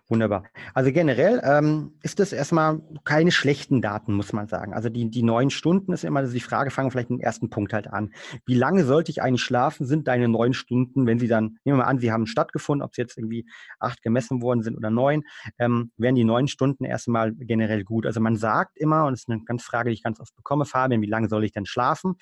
[0.09, 0.45] wunderbar.
[0.75, 4.75] Also generell ähm, ist das erstmal keine schlechten Daten, muss man sagen.
[4.75, 7.49] Also die, die neun Stunden ist immer die Frage, fangen wir vielleicht mit dem ersten
[7.49, 8.13] Punkt halt an.
[8.45, 9.87] Wie lange sollte ich eigentlich schlafen?
[9.87, 12.95] Sind deine neun Stunden, wenn sie dann, nehmen wir mal an, sie haben stattgefunden, ob
[12.95, 13.47] sie jetzt irgendwie
[13.79, 15.23] acht gemessen worden sind oder neun,
[15.59, 18.07] ähm, wären die neun Stunden erstmal generell gut.
[18.07, 20.65] Also man sagt immer, und das ist eine ganz Frage, die ich ganz oft bekomme,
[20.65, 22.15] Fabian, wie lange soll ich denn schlafen?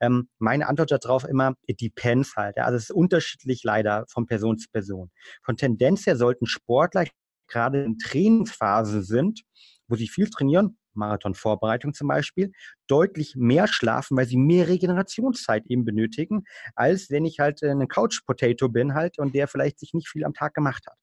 [0.00, 2.56] Ähm, meine Antwort darauf immer, it depends halt.
[2.56, 2.64] Ja?
[2.64, 5.10] Also es ist unterschiedlich leider von Person zu Person.
[5.42, 7.04] Von Tendenz her sollten Sportler
[7.48, 9.42] gerade in Trainingsphasen sind,
[9.88, 12.52] wo sie viel trainieren, Marathonvorbereitung zum Beispiel,
[12.86, 16.44] deutlich mehr schlafen, weil sie mehr Regenerationszeit eben benötigen,
[16.76, 20.24] als wenn ich halt äh, ein Couch-Potato bin halt und der vielleicht sich nicht viel
[20.24, 20.96] am Tag gemacht hat.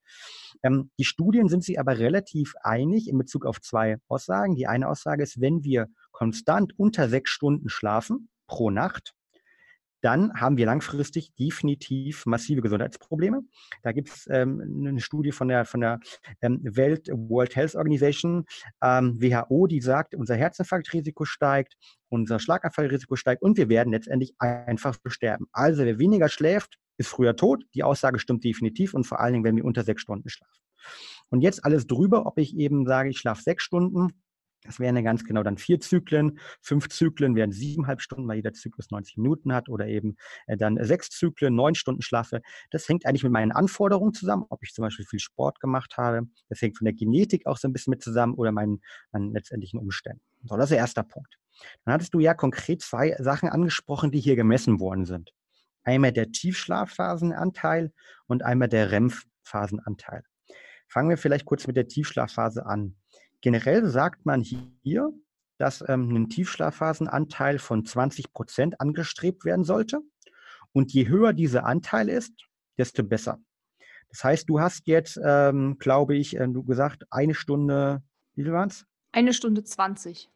[0.63, 4.55] Ähm, die Studien sind sich aber relativ einig in Bezug auf zwei Aussagen.
[4.55, 9.13] Die eine Aussage ist, wenn wir konstant unter sechs Stunden schlafen pro Nacht,
[10.01, 13.41] dann haben wir langfristig definitiv massive Gesundheitsprobleme.
[13.83, 15.99] Da gibt es ähm, eine Studie von der, von der
[16.41, 18.45] ähm, Welt World Health Organization,
[18.81, 21.75] ähm, WHO, die sagt, unser Herzinfarktrisiko steigt,
[22.09, 25.47] unser Schlaganfallrisiko steigt und wir werden letztendlich einfach sterben.
[25.51, 27.63] Also wer weniger schläft, ist früher tot.
[27.73, 30.63] Die Aussage stimmt definitiv und vor allen Dingen, wenn wir unter sechs Stunden schlafen.
[31.29, 34.13] Und jetzt alles drüber, ob ich eben sage, ich schlafe sechs Stunden,
[34.63, 36.39] das wären ja ganz genau dann vier Zyklen.
[36.61, 39.69] Fünf Zyklen wären siebeneinhalb Stunden, weil jeder Zyklus 90 Minuten hat.
[39.69, 40.17] Oder eben
[40.47, 42.41] äh, dann sechs Zyklen, neun Stunden Schlafe.
[42.71, 46.27] Das hängt eigentlich mit meinen Anforderungen zusammen, ob ich zum Beispiel viel Sport gemacht habe.
[46.49, 49.79] Das hängt von der Genetik auch so ein bisschen mit zusammen oder meinen, meinen letztendlichen
[49.79, 50.21] Umständen.
[50.43, 51.37] So, das ist der erste Punkt.
[51.85, 55.33] Dann hattest du ja konkret zwei Sachen angesprochen, die hier gemessen worden sind.
[55.83, 57.93] Einmal der Tiefschlafphasenanteil
[58.27, 60.23] und einmal der REM-Phasenanteil.
[60.89, 62.95] Fangen wir vielleicht kurz mit der Tiefschlafphase an.
[63.41, 65.11] Generell sagt man hier,
[65.57, 70.01] dass ähm, ein Tiefschlafphasenanteil von 20 Prozent angestrebt werden sollte.
[70.71, 72.33] Und je höher dieser Anteil ist,
[72.77, 73.39] desto besser.
[74.09, 78.03] Das heißt, du hast jetzt, ähm, glaube ich, äh, du gesagt, eine Stunde,
[78.35, 78.85] wie viel waren es?
[79.11, 80.29] Eine Stunde 20.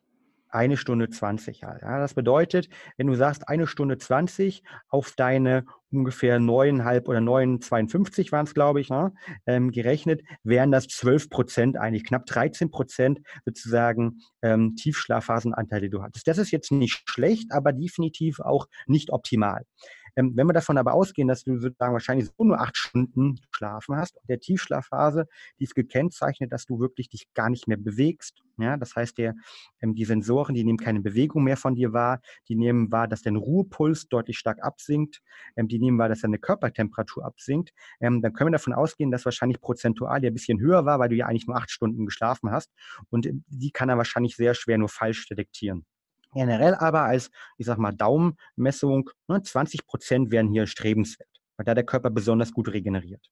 [0.51, 1.81] Eine Stunde 20 halt.
[1.81, 8.31] Ja, das bedeutet, wenn du sagst, eine Stunde 20 auf deine ungefähr 9,5 oder 9,52
[8.31, 9.13] waren es, glaube ich, ne,
[9.45, 16.01] ähm, gerechnet, wären das 12 Prozent, eigentlich knapp 13 Prozent sozusagen ähm, Tiefschlafphasenanteile, die du
[16.01, 16.27] hattest.
[16.27, 19.63] Das ist jetzt nicht schlecht, aber definitiv auch nicht optimal.
[20.15, 23.95] Ähm, wenn wir davon aber ausgehen, dass du sozusagen wahrscheinlich so nur acht Stunden geschlafen
[23.95, 25.27] hast, der Tiefschlafphase,
[25.59, 28.41] die ist gekennzeichnet, dass du wirklich dich gar nicht mehr bewegst.
[28.57, 29.35] Ja, das heißt, der,
[29.81, 33.21] ähm, die Sensoren, die nehmen keine Bewegung mehr von dir wahr, die nehmen wahr, dass
[33.21, 35.21] dein Ruhepuls deutlich stark absinkt,
[35.55, 37.71] ähm, die nehmen wahr, dass deine Körpertemperatur absinkt.
[37.99, 41.09] Ähm, dann können wir davon ausgehen, dass wahrscheinlich prozentual der ein bisschen höher war, weil
[41.09, 42.71] du ja eigentlich nur acht Stunden geschlafen hast.
[43.09, 45.85] Und ähm, die kann er wahrscheinlich sehr schwer nur falsch detektieren.
[46.33, 51.73] Generell aber als, ich sag mal, Daumenmessung, ne, 20 Prozent wären hier strebenswert, weil da
[51.73, 53.29] der Körper besonders gut regeneriert.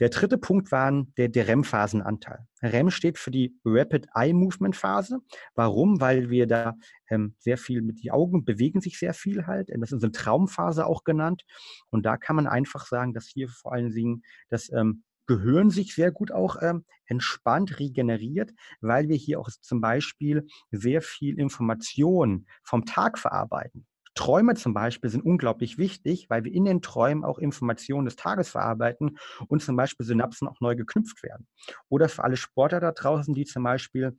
[0.00, 2.46] Der dritte Punkt war der, der REM-Phasenanteil.
[2.62, 5.20] REM steht für die Rapid Eye Movement Phase.
[5.54, 6.00] Warum?
[6.00, 6.74] Weil wir da
[7.10, 9.68] ähm, sehr viel mit die Augen bewegen sich sehr viel halt.
[9.68, 11.44] Das ist eine Traumphase auch genannt.
[11.90, 15.94] Und da kann man einfach sagen, dass hier vor allen Dingen das ähm, Gehirn sich
[15.94, 22.46] sehr gut auch ähm, entspannt regeneriert, weil wir hier auch zum Beispiel sehr viel Information
[22.64, 23.86] vom Tag verarbeiten.
[24.16, 28.48] Träume zum Beispiel sind unglaublich wichtig, weil wir in den Träumen auch Informationen des Tages
[28.48, 31.46] verarbeiten und zum Beispiel Synapsen auch neu geknüpft werden.
[31.88, 34.18] Oder für alle Sportler da draußen, die zum Beispiel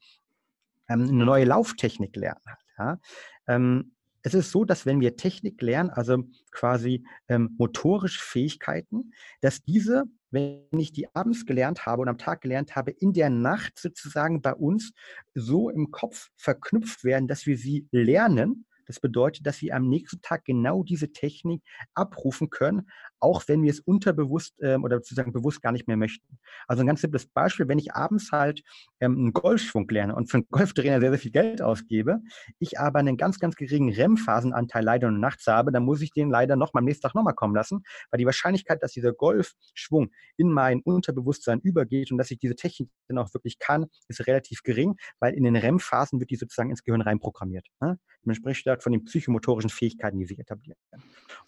[0.87, 2.39] ähm, eine neue Lauftechnik lernen.
[2.77, 2.99] Ja?
[3.47, 9.63] Ähm, es ist so, dass wenn wir Technik lernen, also quasi ähm, motorische Fähigkeiten, dass
[9.63, 13.79] diese, wenn ich die abends gelernt habe und am Tag gelernt habe, in der Nacht
[13.79, 14.93] sozusagen bei uns
[15.33, 18.65] so im Kopf verknüpft werden, dass wir sie lernen.
[18.85, 22.89] Das bedeutet, dass wir am nächsten Tag genau diese Technik abrufen können,
[23.21, 26.39] auch wenn wir es unterbewusst ähm, oder sozusagen bewusst gar nicht mehr möchten.
[26.67, 28.61] Also ein ganz simples Beispiel, wenn ich abends halt
[28.99, 32.19] ähm, einen Golfschwung lerne und für einen Golftrainer sehr, sehr viel Geld ausgebe,
[32.59, 36.29] ich aber einen ganz, ganz geringen REM-Phasenanteil leider nur nachts habe, dann muss ich den
[36.29, 40.51] leider noch am nächsten Tag nochmal kommen lassen, weil die Wahrscheinlichkeit, dass dieser Golfschwung in
[40.51, 44.95] mein Unterbewusstsein übergeht und dass ich diese Technik dann auch wirklich kann, ist relativ gering,
[45.19, 47.67] weil in den REM-Phasen wird die sozusagen ins Gehirn reinprogrammiert.
[47.79, 47.99] Ne?
[48.23, 50.77] Man spricht da von den psychomotorischen Fähigkeiten, die sich etablieren.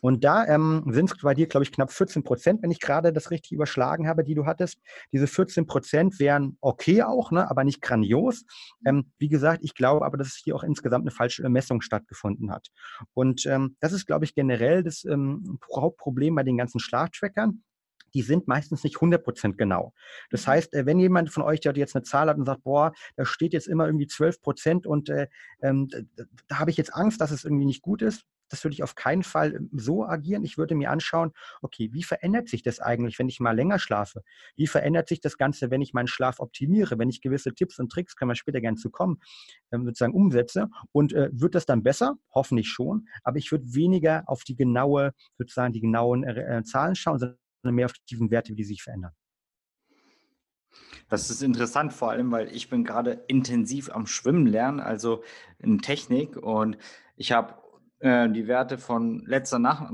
[0.01, 3.13] Und da ähm, sind es bei dir, glaube ich, knapp 14 Prozent, wenn ich gerade
[3.13, 4.79] das richtig überschlagen habe, die du hattest.
[5.11, 8.45] Diese 14 Prozent wären okay auch, ne, aber nicht grandios.
[8.85, 12.51] Ähm, wie gesagt, ich glaube aber, dass es hier auch insgesamt eine falsche Messung stattgefunden
[12.51, 12.67] hat.
[13.13, 17.63] Und ähm, das ist, glaube ich, generell das ähm, Hauptproblem bei den ganzen Schlaftrackern
[18.13, 19.93] die sind meistens nicht 100% genau.
[20.29, 20.51] Das mhm.
[20.51, 23.25] heißt, äh, wenn jemand von euch, der jetzt eine Zahl hat und sagt, boah, da
[23.25, 25.27] steht jetzt immer irgendwie 12% und äh,
[25.61, 25.87] ähm,
[26.47, 28.95] da habe ich jetzt Angst, dass es irgendwie nicht gut ist, das würde ich auf
[28.95, 30.43] keinen Fall ähm, so agieren.
[30.43, 34.23] Ich würde mir anschauen, okay, wie verändert sich das eigentlich, wenn ich mal länger schlafe?
[34.55, 37.91] Wie verändert sich das Ganze, wenn ich meinen Schlaf optimiere, wenn ich gewisse Tipps und
[37.91, 39.19] Tricks, können wir später gerne zu kommen,
[39.71, 40.69] ähm, sozusagen umsetze?
[40.91, 42.15] Und äh, wird das dann besser?
[42.33, 43.07] Hoffentlich schon.
[43.23, 47.75] Aber ich würde weniger auf die genaue, sozusagen die genauen äh, äh Zahlen schauen, sondern
[47.75, 49.11] mehr auf die Werte, die sich verändern.
[51.09, 55.23] Das ist interessant, vor allem, weil ich bin gerade intensiv am Schwimmen lernen, also
[55.59, 56.37] in Technik.
[56.37, 56.77] Und
[57.15, 57.62] ich habe
[58.03, 59.91] äh, die Werte von letzter Nacht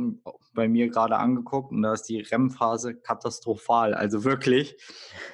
[0.53, 4.75] bei mir gerade angeguckt und da ist die REM-Phase katastrophal, also wirklich.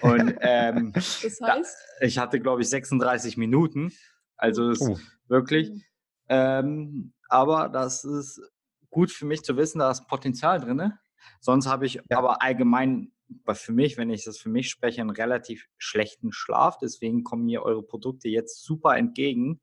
[0.01, 1.39] Und ähm, das heißt?
[1.39, 3.93] Da, ich hatte, glaube ich, 36 Minuten,
[4.35, 4.97] also oh.
[5.27, 5.69] wirklich.
[5.69, 5.83] Mhm.
[6.27, 8.41] Ähm, aber das ist
[8.89, 10.91] gut für mich zu wissen, da ist Potenzial drin.
[11.39, 12.17] Sonst habe ich ja.
[12.17, 13.13] aber allgemein
[13.53, 16.77] für mich, wenn ich das für mich spreche, einen relativ schlechten Schlaf.
[16.77, 19.61] Deswegen kommen mir eure Produkte jetzt super entgegen.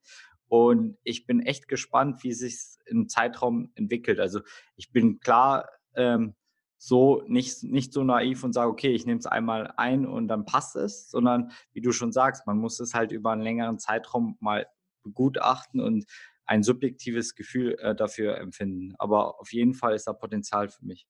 [0.52, 4.20] Und ich bin echt gespannt, wie sich im Zeitraum entwickelt.
[4.20, 4.42] Also
[4.76, 6.34] ich bin klar ähm,
[6.76, 10.44] so nicht, nicht so naiv und sage, okay, ich nehme es einmal ein und dann
[10.44, 14.36] passt es, sondern wie du schon sagst, man muss es halt über einen längeren Zeitraum
[14.40, 14.66] mal
[15.02, 16.04] begutachten und
[16.44, 18.94] ein subjektives Gefühl äh, dafür empfinden.
[18.98, 21.06] Aber auf jeden Fall ist da Potenzial für mich.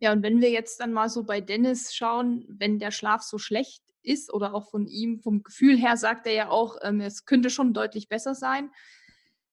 [0.00, 3.38] Ja, und wenn wir jetzt dann mal so bei Dennis schauen, wenn der Schlaf so
[3.38, 7.24] schlecht ist oder auch von ihm, vom Gefühl her sagt er ja auch, ähm, es
[7.24, 8.70] könnte schon deutlich besser sein.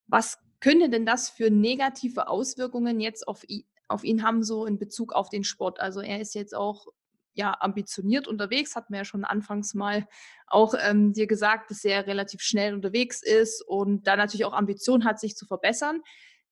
[0.08, 4.80] Was könnte denn das für negative Auswirkungen jetzt auf ihn, auf ihn haben, so in
[4.80, 5.80] Bezug auf den Sport?
[5.80, 6.88] Also er ist jetzt auch
[7.34, 10.08] ja ambitioniert unterwegs, hat mir ja schon anfangs mal
[10.48, 15.04] auch ähm, dir gesagt, dass er relativ schnell unterwegs ist und da natürlich auch Ambition
[15.04, 16.02] hat, sich zu verbessern.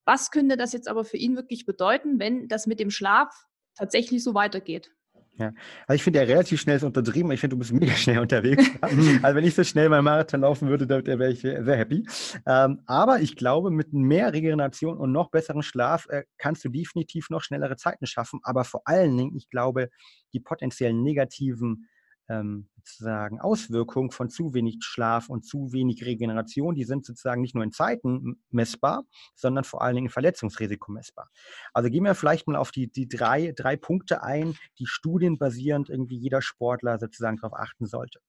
[0.05, 4.23] Was könnte das jetzt aber für ihn wirklich bedeuten, wenn das mit dem Schlaf tatsächlich
[4.23, 4.91] so weitergeht.
[5.37, 5.53] Ja,
[5.87, 7.31] also ich finde ja relativ schnell ist untertrieben.
[7.31, 8.63] Ich finde, du bist mega schnell unterwegs.
[8.81, 12.05] also wenn ich so schnell meinen Marathon laufen würde, dann wäre ich sehr happy.
[12.45, 17.29] Ähm, aber ich glaube, mit mehr Regeneration und noch besserem Schlaf äh, kannst du definitiv
[17.29, 18.39] noch schnellere Zeiten schaffen.
[18.43, 19.89] Aber vor allen Dingen, ich glaube,
[20.33, 21.87] die potenziellen negativen
[22.31, 27.53] ähm, sozusagen Auswirkungen von zu wenig Schlaf und zu wenig Regeneration, die sind sozusagen nicht
[27.53, 29.03] nur in Zeiten messbar,
[29.35, 31.29] sondern vor allen Dingen im Verletzungsrisiko messbar.
[31.73, 36.17] Also gehen wir vielleicht mal auf die, die drei, drei Punkte ein, die studienbasierend irgendwie
[36.17, 38.19] jeder Sportler sozusagen darauf achten sollte.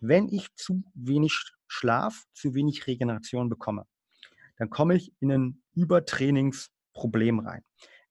[0.00, 1.32] Wenn ich zu wenig
[1.68, 3.86] Schlaf, zu wenig Regeneration bekomme,
[4.58, 7.64] dann komme ich in ein Übertrainingsproblem rein.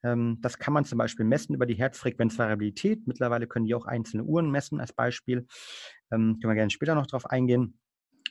[0.03, 3.07] Ähm, das kann man zum Beispiel messen über die Herzfrequenzvariabilität.
[3.07, 5.47] Mittlerweile können die auch einzelne Uhren messen als Beispiel.
[6.11, 7.79] Ähm, können wir gerne später noch darauf eingehen.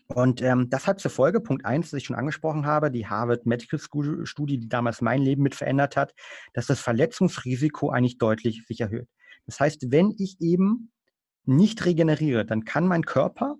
[0.08, 3.46] Und ähm, das hat zur Folge, Punkt 1, das ich schon angesprochen habe, die Harvard
[3.46, 6.14] Medical School Studie, die damals mein Leben mit verändert hat,
[6.52, 9.08] dass das Verletzungsrisiko eigentlich deutlich sich erhöht.
[9.46, 10.90] Das heißt, wenn ich eben
[11.44, 13.56] nicht regeneriere, dann kann mein Körper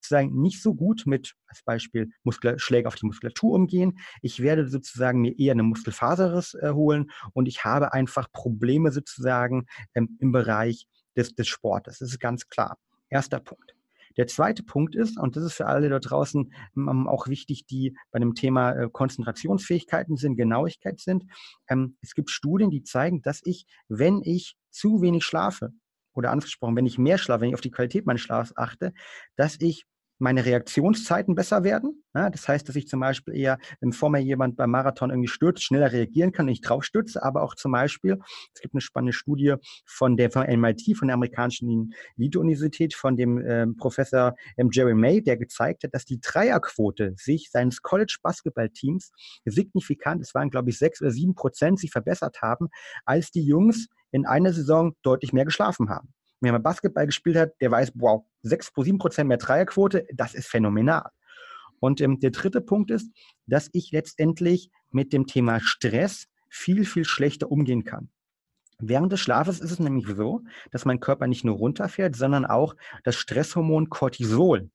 [0.00, 3.98] sozusagen nicht so gut mit, als Beispiel, Muskel Schläge auf die Muskulatur umgehen.
[4.22, 9.66] Ich werde sozusagen mir eher eine Muskelfaserriss äh, holen und ich habe einfach Probleme sozusagen
[9.94, 10.86] ähm, im Bereich
[11.16, 11.98] des, des Sportes.
[11.98, 12.78] Das ist ganz klar.
[13.10, 13.74] Erster Punkt.
[14.16, 17.96] Der zweite Punkt ist, und das ist für alle da draußen ähm, auch wichtig, die
[18.10, 21.24] bei dem Thema äh, Konzentrationsfähigkeiten sind, Genauigkeit sind.
[21.68, 25.72] Ähm, es gibt Studien, die zeigen, dass ich, wenn ich zu wenig schlafe,
[26.14, 28.92] oder angesprochen, wenn ich mehr schlafe, wenn ich auf die Qualität meines Schlafs achte,
[29.36, 29.86] dass ich
[30.20, 32.04] meine Reaktionszeiten besser werden.
[32.14, 35.28] Ja, das heißt, dass ich zum Beispiel eher, wenn vor mir jemand beim Marathon irgendwie
[35.28, 37.22] stürzt, schneller reagieren kann und ich drauf stürze.
[37.22, 38.18] Aber auch zum Beispiel,
[38.54, 39.54] es gibt eine spannende Studie
[39.86, 45.22] von der von MIT, von der amerikanischen Elite-Universität, von dem äh, Professor ähm, Jerry May,
[45.22, 49.12] der gezeigt hat, dass die Dreierquote sich seines College-Basketball-Teams
[49.46, 52.68] signifikant, es waren glaube ich sechs oder sieben Prozent, sich verbessert haben,
[53.06, 56.12] als die Jungs in einer Saison deutlich mehr geschlafen haben.
[56.40, 60.48] Wenn man Basketball gespielt hat, der weiß, wow, 6, 7 Prozent mehr Dreierquote, das ist
[60.48, 61.10] phänomenal.
[61.80, 63.10] Und ähm, der dritte Punkt ist,
[63.46, 68.10] dass ich letztendlich mit dem Thema Stress viel, viel schlechter umgehen kann.
[68.78, 72.74] Während des Schlafes ist es nämlich so, dass mein Körper nicht nur runterfährt, sondern auch
[73.04, 74.70] das Stresshormon Cortisol,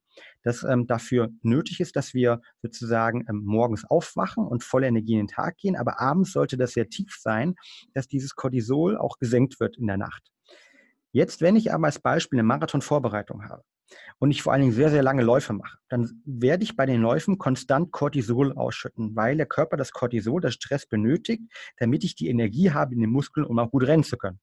[0.46, 5.20] das ähm, dafür nötig ist, dass wir sozusagen ähm, morgens aufwachen und voller Energie in
[5.20, 5.76] den Tag gehen.
[5.76, 7.56] Aber abends sollte das sehr tief sein,
[7.94, 10.32] dass dieses Cortisol auch gesenkt wird in der Nacht.
[11.12, 13.64] Jetzt, wenn ich aber als Beispiel eine Marathonvorbereitung habe
[14.20, 17.02] und ich vor allen Dingen sehr, sehr lange Läufe mache, dann werde ich bei den
[17.02, 21.44] Läufen konstant Cortisol ausschütten, weil der Körper das Cortisol, das Stress benötigt,
[21.78, 24.40] damit ich die Energie habe in den Muskeln, um auch gut rennen zu können.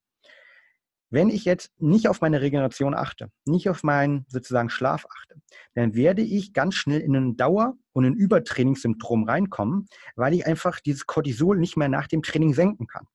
[1.12, 5.42] Wenn ich jetzt nicht auf meine Regeneration achte, nicht auf meinen sozusagen Schlaf achte,
[5.74, 10.80] dann werde ich ganz schnell in einen Dauer- und ein Übertrainingssyndrom reinkommen, weil ich einfach
[10.80, 13.06] dieses Cortisol nicht mehr nach dem Training senken kann.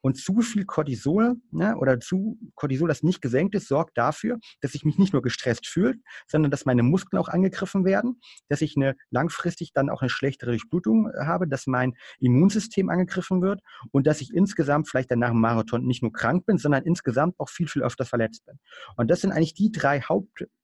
[0.00, 4.74] Und zu viel Cortisol ne, oder zu Cortisol, das nicht gesenkt ist, sorgt dafür, dass
[4.74, 5.94] ich mich nicht nur gestresst fühle,
[6.28, 10.50] sondern dass meine Muskeln auch angegriffen werden, dass ich eine langfristig dann auch eine schlechtere
[10.50, 15.40] Durchblutung habe, dass mein Immunsystem angegriffen wird und dass ich insgesamt vielleicht dann nach dem
[15.40, 18.58] Marathon nicht nur krank bin, sondern insgesamt auch viel, viel öfter verletzt bin.
[18.96, 20.00] Und das sind eigentlich die drei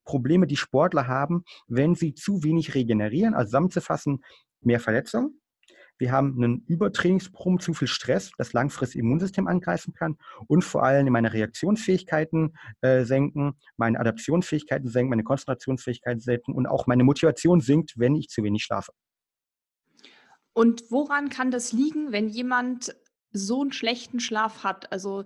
[0.03, 3.35] Hauptprobleme, die Sportler haben, wenn sie zu wenig regenerieren.
[3.35, 4.23] Also zusammenzufassen,
[4.61, 5.41] mehr Verletzungen,
[5.99, 10.17] wir haben einen Übertrainingsproben, zu viel Stress, das langfristig Immunsystem angreifen kann
[10.49, 16.89] und vor allem meine Reaktionsfähigkeiten äh, senken, meine Adaptionsfähigkeiten senken, meine Konzentrationsfähigkeiten senken und auch
[16.89, 18.93] meine Motivation sinkt, wenn ich zu wenig schlafe.
[20.55, 22.97] Und woran kann das liegen, wenn jemand
[23.33, 24.93] so einen schlechten Schlaf hat?
[24.93, 25.25] Also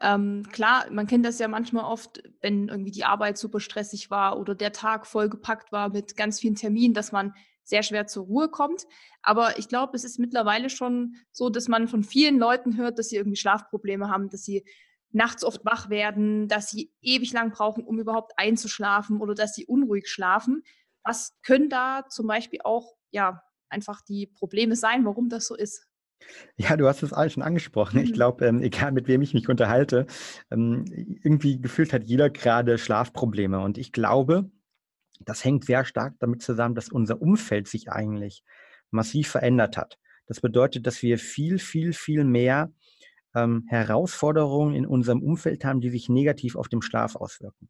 [0.00, 4.38] ähm, klar, man kennt das ja manchmal oft, wenn irgendwie die Arbeit super stressig war
[4.38, 8.48] oder der Tag vollgepackt war mit ganz vielen Terminen, dass man sehr schwer zur Ruhe
[8.48, 8.86] kommt.
[9.22, 13.10] Aber ich glaube, es ist mittlerweile schon so, dass man von vielen Leuten hört, dass
[13.10, 14.64] sie irgendwie Schlafprobleme haben, dass sie
[15.10, 19.66] nachts oft wach werden, dass sie ewig lang brauchen, um überhaupt einzuschlafen oder dass sie
[19.66, 20.62] unruhig schlafen.
[21.02, 25.87] Was können da zum Beispiel auch ja einfach die Probleme sein, warum das so ist?
[26.56, 28.00] Ja, du hast es alles schon angesprochen.
[28.00, 28.14] Ich mhm.
[28.14, 30.06] glaube, ähm, egal mit wem ich mich unterhalte,
[30.50, 30.84] ähm,
[31.22, 33.60] irgendwie gefühlt hat jeder gerade Schlafprobleme.
[33.60, 34.50] Und ich glaube,
[35.20, 38.42] das hängt sehr stark damit zusammen, dass unser Umfeld sich eigentlich
[38.90, 39.98] massiv verändert hat.
[40.26, 42.72] Das bedeutet, dass wir viel, viel, viel mehr
[43.34, 47.68] ähm, Herausforderungen in unserem Umfeld haben, die sich negativ auf den Schlaf auswirken.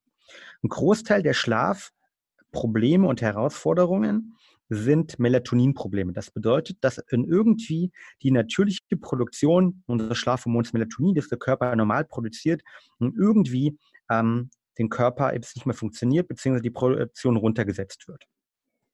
[0.63, 4.35] Ein Großteil der Schlafprobleme und Herausforderungen
[4.69, 6.13] sind Melatoninprobleme.
[6.13, 7.91] Das bedeutet, dass irgendwie
[8.23, 12.63] die natürliche Produktion unseres Schlafhormons Melatonin, das der Körper normal produziert,
[13.01, 13.79] irgendwie
[14.11, 18.25] ähm, den Körper eben nicht mehr funktioniert, beziehungsweise die Produktion runtergesetzt wird.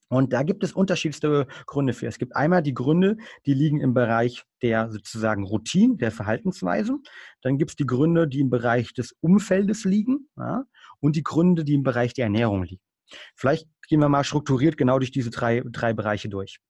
[0.09, 2.07] Und da gibt es unterschiedlichste Gründe für.
[2.07, 7.03] Es gibt einmal die Gründe, die liegen im Bereich der sozusagen Routine, der Verhaltensweisen.
[7.41, 10.29] Dann gibt es die Gründe, die im Bereich des Umfeldes liegen.
[10.37, 10.65] Ja,
[11.01, 12.83] und die Gründe, die im Bereich der Ernährung liegen.
[13.35, 16.61] Vielleicht gehen wir mal strukturiert genau durch diese drei, drei Bereiche durch.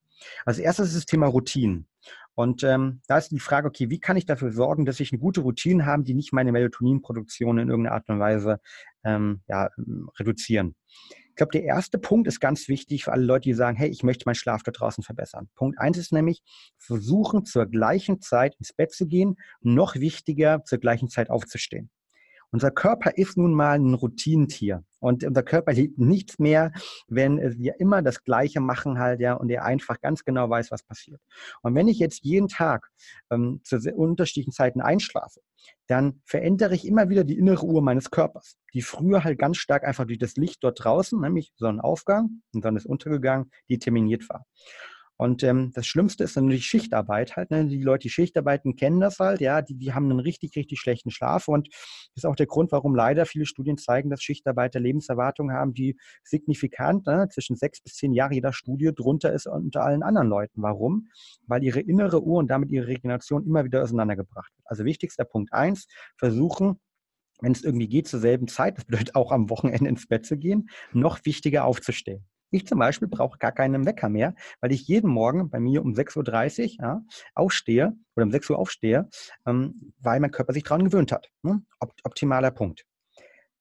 [0.45, 1.87] Als erstes ist das Thema Routinen.
[2.35, 5.19] Und ähm, da ist die Frage, okay, wie kann ich dafür sorgen, dass ich eine
[5.19, 8.59] gute Routine habe, die nicht meine Melatoninproduktion in irgendeiner Art und Weise
[9.05, 9.69] ähm, ja,
[10.19, 10.75] reduzieren.
[11.29, 14.03] Ich glaube, der erste Punkt ist ganz wichtig für alle Leute, die sagen, hey, ich
[14.03, 15.49] möchte meinen Schlaf da draußen verbessern.
[15.55, 16.41] Punkt eins ist nämlich,
[16.77, 21.89] versuchen zur gleichen Zeit ins Bett zu gehen, noch wichtiger, zur gleichen Zeit aufzustehen.
[22.55, 24.85] Unser Körper ist nun mal ein Routinentier.
[24.99, 26.71] Und unser Körper liebt nichts mehr,
[27.09, 30.81] wenn wir immer das Gleiche machen halt, ja, und er einfach ganz genau weiß, was
[30.81, 31.19] passiert.
[31.63, 32.87] Und wenn ich jetzt jeden Tag
[33.29, 35.41] ähm, zu unterschiedlichen Zeiten einschlafe,
[35.87, 39.83] dann verändere ich immer wieder die innere Uhr meines Körpers, die früher halt ganz stark
[39.83, 44.45] einfach durch das Licht dort draußen, nämlich Sonnenaufgang und dann ist untergegangen, determiniert war.
[45.17, 47.49] Und ähm, das Schlimmste ist dann die Schichtarbeit halt.
[47.51, 47.65] Ne?
[47.67, 51.09] Die Leute, die Schichtarbeiten, kennen das halt, ja, die, die haben einen richtig, richtig schlechten
[51.09, 51.47] Schlaf.
[51.47, 55.73] Und das ist auch der Grund, warum leider viele Studien zeigen, dass Schichtarbeiter Lebenserwartungen haben,
[55.73, 60.27] die signifikant ne, zwischen sechs bis zehn Jahre jeder Studie drunter ist unter allen anderen
[60.27, 60.61] Leuten.
[60.61, 61.07] Warum?
[61.47, 64.67] Weil ihre innere Uhr und damit ihre Regeneration immer wieder auseinandergebracht wird.
[64.67, 66.79] Also wichtigster Punkt eins, versuchen,
[67.41, 70.37] wenn es irgendwie geht, zur selben Zeit, das bedeutet auch am Wochenende ins Bett zu
[70.37, 72.25] gehen, noch wichtiger aufzustehen.
[72.51, 75.93] Ich zum Beispiel brauche gar keinen Wecker mehr, weil ich jeden Morgen bei mir um
[75.93, 77.01] 6.30 Uhr ja,
[77.33, 79.09] aufstehe oder um 6 Uhr aufstehe,
[79.45, 81.29] ähm, weil mein Körper sich daran gewöhnt hat.
[81.43, 81.61] Ne?
[81.79, 82.85] Opt optimaler Punkt.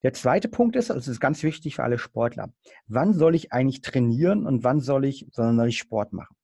[0.02, 2.52] Der zweite Punkt ist, das ist ganz wichtig für alle Sportler.
[2.86, 6.36] Wann soll ich eigentlich trainieren und wann soll ich, soll ich Sport machen?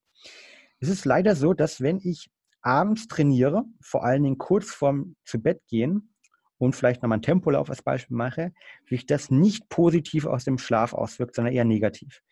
[0.78, 2.30] Es ist leider so, dass wenn ich
[2.62, 6.14] abends trainiere, vor allen Dingen kurz vorm zu Bett gehen
[6.60, 8.52] und vielleicht nochmal einen Tempolauf als Beispiel mache,
[8.86, 12.22] sich das nicht positiv aus dem Schlaf auswirkt, sondern eher negativ.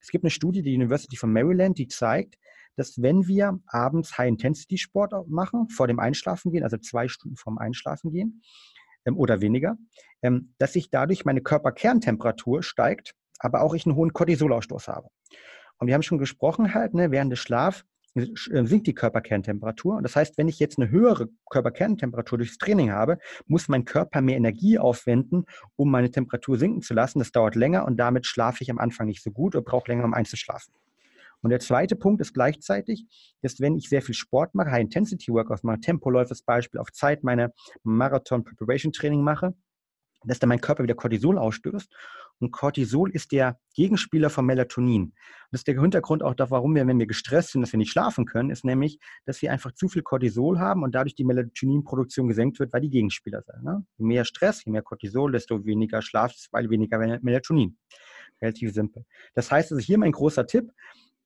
[0.00, 2.36] Es gibt eine Studie, die University von Maryland, die zeigt,
[2.76, 8.12] dass wenn wir abends High-Intensity-Sport machen, vor dem Einschlafen gehen, also zwei Stunden vorm Einschlafen
[8.12, 8.42] gehen
[9.06, 9.78] ähm, oder weniger,
[10.22, 15.08] ähm, dass sich dadurch meine Körperkerntemperatur steigt, aber auch ich einen hohen Cortisolausstoß habe.
[15.78, 17.84] Und wir haben schon gesprochen halt, ne, während des Schlafs
[18.26, 20.00] sinkt die Körperkerntemperatur.
[20.02, 24.36] Das heißt, wenn ich jetzt eine höhere Körperkerntemperatur durchs Training habe, muss mein Körper mehr
[24.36, 25.44] Energie aufwenden,
[25.76, 27.18] um meine Temperatur sinken zu lassen.
[27.18, 30.04] Das dauert länger und damit schlafe ich am Anfang nicht so gut und brauche länger,
[30.04, 30.72] um einzuschlafen.
[31.40, 33.06] Und der zweite Punkt ist gleichzeitig,
[33.42, 37.52] dass wenn ich sehr viel Sport mache, High-Intensity-Workouts mache, Tempoläufe als Beispiel, auf Zeit meine
[37.84, 39.54] Marathon-Preparation-Training mache,
[40.24, 41.92] dass dann mein Körper wieder Cortisol ausstößt.
[42.40, 45.02] Und Cortisol ist der Gegenspieler von Melatonin.
[45.02, 45.14] Und
[45.50, 48.26] das ist der Hintergrund auch, warum wir, wenn wir gestresst sind, dass wir nicht schlafen
[48.26, 52.58] können, ist nämlich, dass wir einfach zu viel Cortisol haben und dadurch die Melatoninproduktion gesenkt
[52.58, 53.64] wird, weil die Gegenspieler sind.
[53.64, 53.84] Ne?
[53.96, 57.76] Je mehr Stress, je mehr Cortisol, desto weniger Schlaf, weil weniger Melatonin.
[58.40, 59.04] Relativ simpel.
[59.34, 60.70] Das heißt, also hier mein großer Tipp,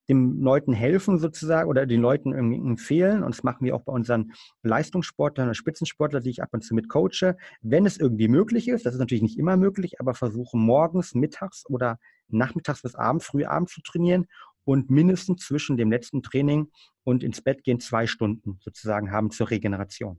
[0.08, 3.22] den Leuten helfen sozusagen oder den Leuten empfehlen.
[3.22, 4.32] Und das machen wir auch bei unseren
[4.62, 7.36] Leistungssportlern oder Spitzensportlern, die ich ab und zu mit coache.
[7.60, 11.64] Wenn es irgendwie möglich ist, das ist natürlich nicht immer möglich, aber versuchen morgens, mittags
[11.68, 11.98] oder
[12.28, 14.26] nachmittags bis abends, früh abends zu trainieren
[14.64, 16.70] und mindestens zwischen dem letzten Training
[17.04, 20.18] und ins Bett gehen zwei Stunden sozusagen haben zur Regeneration.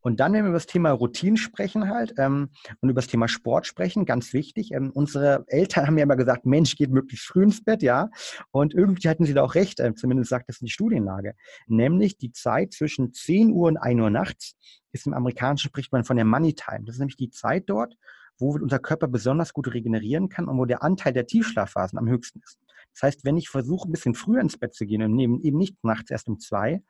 [0.00, 3.28] Und dann, wenn wir über das Thema Routinen sprechen halt ähm, und über das Thema
[3.28, 4.72] Sport sprechen, ganz wichtig.
[4.72, 8.10] Ähm, unsere Eltern haben ja immer gesagt, Mensch, geht möglichst früh ins Bett, ja.
[8.50, 11.34] Und irgendwie hatten sie da auch recht, äh, zumindest sagt das die Studienlage.
[11.66, 14.54] Nämlich die Zeit zwischen 10 Uhr und 1 Uhr nachts
[14.92, 16.84] ist im Amerikanischen spricht man von der Money Time.
[16.84, 17.94] Das ist nämlich die Zeit dort,
[18.38, 22.40] wo unser Körper besonders gut regenerieren kann und wo der Anteil der Tiefschlafphasen am höchsten
[22.40, 22.58] ist.
[22.94, 25.76] Das heißt, wenn ich versuche, ein bisschen früher ins Bett zu gehen und eben nicht
[25.84, 26.82] nachts erst um zwei,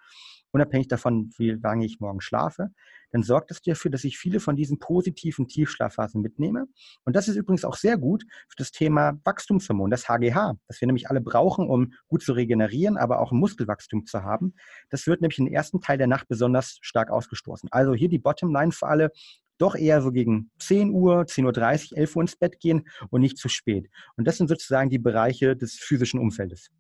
[0.53, 2.71] unabhängig davon, wie lange ich morgen schlafe,
[3.11, 6.67] dann sorgt das dafür, dass ich viele von diesen positiven Tiefschlafphasen mitnehme.
[7.05, 10.87] Und das ist übrigens auch sehr gut für das Thema Wachstumshormon, das HGH, das wir
[10.87, 14.55] nämlich alle brauchen, um gut zu regenerieren, aber auch Muskelwachstum zu haben.
[14.91, 17.69] Das wird nämlich im ersten Teil der Nacht besonders stark ausgestoßen.
[17.73, 19.11] Also hier die Bottomline für alle,
[19.59, 23.39] doch eher so gegen 10 Uhr, 10.30 Uhr, 11 Uhr ins Bett gehen und nicht
[23.39, 23.89] zu spät.
[24.17, 26.71] Und das sind sozusagen die Bereiche des physischen Umfeldes.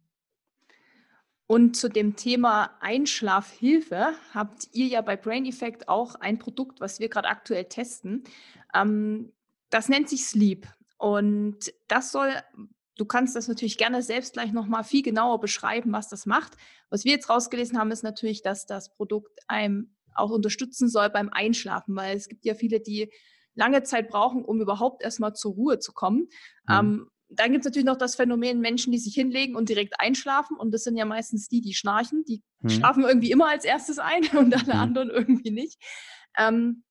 [1.50, 7.00] Und zu dem Thema Einschlafhilfe habt ihr ja bei Brain Effect auch ein Produkt, was
[7.00, 8.24] wir gerade aktuell testen.
[8.74, 9.32] Ähm,
[9.70, 10.68] das nennt sich Sleep.
[10.98, 12.34] Und das soll,
[12.98, 16.52] du kannst das natürlich gerne selbst gleich nochmal viel genauer beschreiben, was das macht.
[16.90, 21.30] Was wir jetzt rausgelesen haben, ist natürlich, dass das Produkt einem auch unterstützen soll beim
[21.30, 23.10] Einschlafen, weil es gibt ja viele, die
[23.54, 26.28] lange Zeit brauchen, um überhaupt erstmal zur Ruhe zu kommen.
[26.68, 26.74] Mhm.
[26.78, 30.56] Ähm, dann gibt es natürlich noch das Phänomen Menschen, die sich hinlegen und direkt einschlafen.
[30.56, 32.24] Und das sind ja meistens die, die schnarchen.
[32.24, 32.70] Die hm.
[32.70, 34.80] schlafen irgendwie immer als erstes ein und alle hm.
[34.80, 35.82] anderen irgendwie nicht.
[36.38, 36.84] Ähm,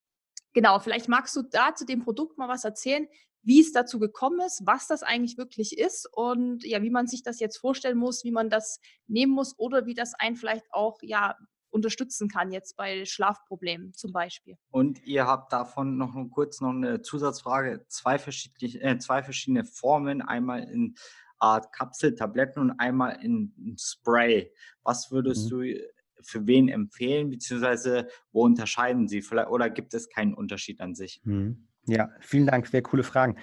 [0.54, 3.08] genau, vielleicht magst du da zu dem Produkt mal was erzählen,
[3.42, 7.24] wie es dazu gekommen ist, was das eigentlich wirklich ist und ja, wie man sich
[7.24, 11.00] das jetzt vorstellen muss, wie man das nehmen muss oder wie das einen vielleicht auch
[11.02, 11.38] ja
[11.70, 14.58] unterstützen kann, jetzt bei Schlafproblemen zum Beispiel.
[14.72, 20.22] Und ihr habt davon noch kurz noch eine Zusatzfrage, zwei verschiedene, äh, zwei verschiedene Formen,
[20.22, 20.96] einmal in
[21.40, 24.52] Art Kapsel, Tabletten und einmal in Spray.
[24.84, 25.50] Was würdest mhm.
[25.50, 25.80] du
[26.22, 29.22] für wen empfehlen, beziehungsweise wo unterscheiden sie?
[29.22, 31.22] Vielleicht, oder gibt es keinen Unterschied an sich?
[31.24, 31.68] Mhm.
[31.86, 33.38] Ja, vielen Dank, sehr coole Fragen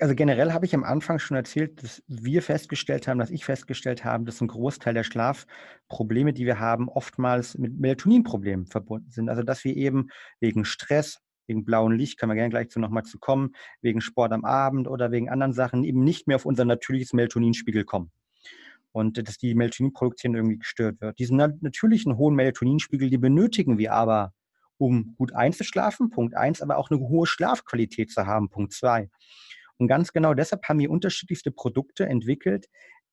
[0.00, 4.04] also generell habe ich am Anfang schon erzählt, dass wir festgestellt haben, dass ich festgestellt
[4.04, 9.28] habe, dass ein Großteil der Schlafprobleme, die wir haben, oftmals mit Melatoninproblemen verbunden sind.
[9.28, 10.08] Also dass wir eben
[10.40, 14.32] wegen Stress, wegen blauem Licht, können wir gerne gleich zu nochmal zu kommen, wegen Sport
[14.32, 18.10] am Abend oder wegen anderen Sachen eben nicht mehr auf unser natürliches Melatoninspiegel kommen.
[18.92, 21.18] Und dass die Melatoninproduktion irgendwie gestört wird.
[21.18, 24.32] Diesen natürlichen hohen Melatoninspiegel, die benötigen wir aber,
[24.78, 29.10] um gut einzuschlafen, Punkt eins, aber auch eine hohe Schlafqualität zu haben, Punkt zwei.
[29.80, 32.66] Und ganz genau deshalb haben wir unterschiedlichste Produkte entwickelt,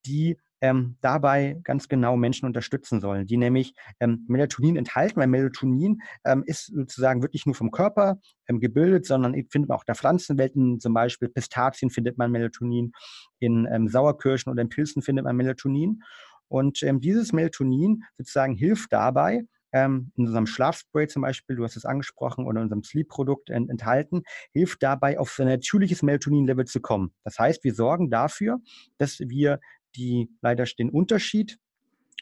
[0.05, 6.01] die ähm, dabei ganz genau Menschen unterstützen sollen, die nämlich ähm, Melatonin enthalten, weil Melatonin
[6.25, 9.95] ähm, ist sozusagen wirklich nur vom Körper ähm, gebildet, sondern findet man auch in der
[9.95, 12.91] Pflanzenwelt, zum Beispiel Pistazien findet man Melatonin,
[13.39, 16.01] in ähm, Sauerkirschen oder in Pilzen findet man Melatonin.
[16.49, 19.43] Und ähm, dieses Melatonin sozusagen hilft dabei,
[19.85, 24.23] ähm, in unserem Schlafspray zum Beispiel, du hast es angesprochen, oder unserem Sleep-Produkt ent enthalten,
[24.51, 27.13] hilft dabei, auf ein natürliches Melatonin-Level zu kommen.
[27.23, 28.59] Das heißt, wir sorgen dafür,
[28.97, 29.59] dass wir
[29.95, 31.57] die leider den Unterschied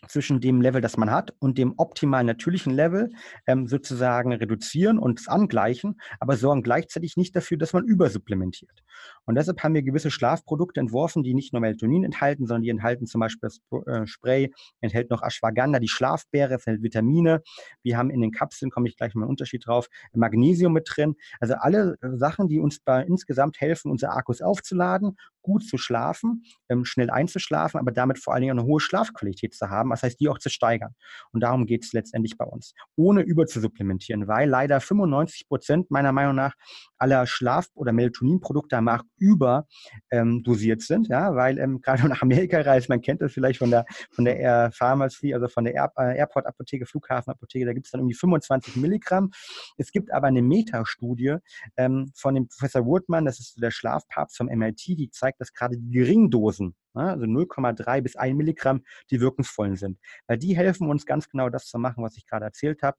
[0.08, 3.12] zwischen dem Level, das man hat, und dem optimalen natürlichen Level
[3.48, 8.84] ähm, sozusagen reduzieren und angleichen, aber sorgen gleichzeitig nicht dafür, dass man übersupplementiert.
[9.26, 13.06] Und deshalb haben wir gewisse Schlafprodukte entworfen, die nicht nur Melatonin enthalten, sondern die enthalten
[13.06, 17.42] zum Beispiel das äh, Spray, enthält noch Ashwagandha, die Schlafbeere, enthält Vitamine.
[17.84, 21.16] Wir haben in den Kapseln, komme ich gleich mal einen Unterschied drauf, Magnesium mit drin.
[21.40, 26.86] Also alle Sachen, die uns bei, insgesamt helfen, unsere Akkus aufzuladen, gut zu schlafen, ähm,
[26.86, 30.28] schnell einzuschlafen, aber damit vor allen Dingen eine hohe Schlafqualität zu haben, das heißt, die
[30.28, 30.96] auch zu steigern.
[31.32, 36.36] Und darum geht es letztendlich bei uns, ohne überzusupplementieren, weil leider 95 Prozent meiner Meinung
[36.36, 36.56] nach
[36.98, 42.60] aller Schlaf- oder Melatoninprodukte am Markt überdosiert ähm, sind, ja, weil ähm, gerade nach Amerika
[42.62, 45.92] reist, man kennt das vielleicht von der von der Air Pharmacy, also von der Air,
[45.98, 49.32] äh, Airport-Apotheke, Flughafenapotheke, da gibt es dann irgendwie 25 Milligramm.
[49.78, 51.36] Es gibt aber eine Metastudie
[51.78, 55.78] ähm, von dem Professor Woodman, das ist der Schlafpapst vom MIT, die zeigt, dass gerade
[55.78, 60.00] die geringen Dosen also 0,3 bis 1 Milligramm, die wirkungsvollen sind.
[60.28, 62.98] Weil die helfen uns ganz genau das zu machen, was ich gerade erzählt habe,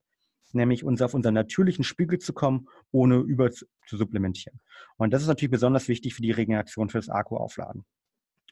[0.52, 4.60] nämlich uns auf unseren natürlichen Spiegel zu kommen, ohne über zu supplementieren.
[4.96, 7.84] Und das ist natürlich besonders wichtig für die Regeneration, für das Akku-Aufladen.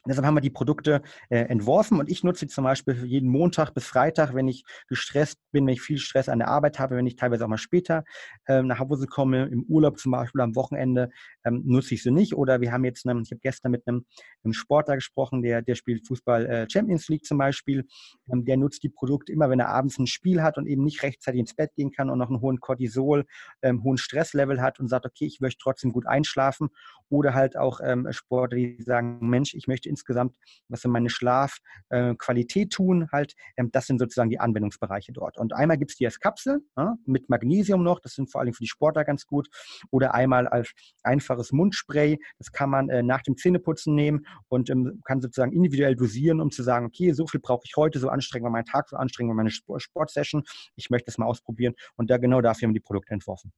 [0.07, 3.73] Deshalb haben wir die Produkte äh, entworfen und ich nutze sie zum Beispiel jeden Montag
[3.73, 7.07] bis Freitag, wenn ich gestresst bin, wenn ich viel Stress an der Arbeit habe, wenn
[7.07, 8.03] ich teilweise auch mal später
[8.47, 11.09] äh, nach Hause komme, im Urlaub zum Beispiel am Wochenende,
[11.43, 12.35] ähm, nutze ich sie nicht.
[12.35, 14.05] Oder wir haben jetzt, einen, ich habe gestern mit einem,
[14.43, 17.85] einem, Sportler gesprochen, der, der spielt Fußball äh, Champions League zum Beispiel.
[18.31, 21.03] Ähm, der nutzt die Produkte immer, wenn er abends ein Spiel hat und eben nicht
[21.03, 23.25] rechtzeitig ins Bett gehen kann und noch einen hohen Cortisol,
[23.61, 26.69] ähm, hohen Stresslevel hat und sagt, okay, ich möchte trotzdem gut einschlafen.
[27.09, 30.35] Oder halt auch ähm, Sportler, die sagen, Mensch, ich möchte insgesamt
[30.67, 35.37] was für meine Schlafqualität tun, halt, ähm, das sind sozusagen die Anwendungsbereiche dort.
[35.37, 36.61] Und einmal gibt es die als Kapsel
[37.05, 39.47] mit Magnesium noch, das sind vor allem für die Sportler ganz gut.
[39.91, 40.71] Oder einmal als
[41.03, 45.95] einfaches Mundspray, das kann man äh, nach dem Zähneputzen nehmen und ähm, kann sozusagen individuell
[45.95, 48.89] dosieren, um zu sagen, okay, so viel brauche ich heute, so anstrengend war mein Tag,
[48.89, 50.43] so anstrengend war meine Sportsession,
[50.75, 51.75] ich möchte das mal ausprobieren.
[51.95, 53.51] Und da genau dafür haben die Produkte entworfen.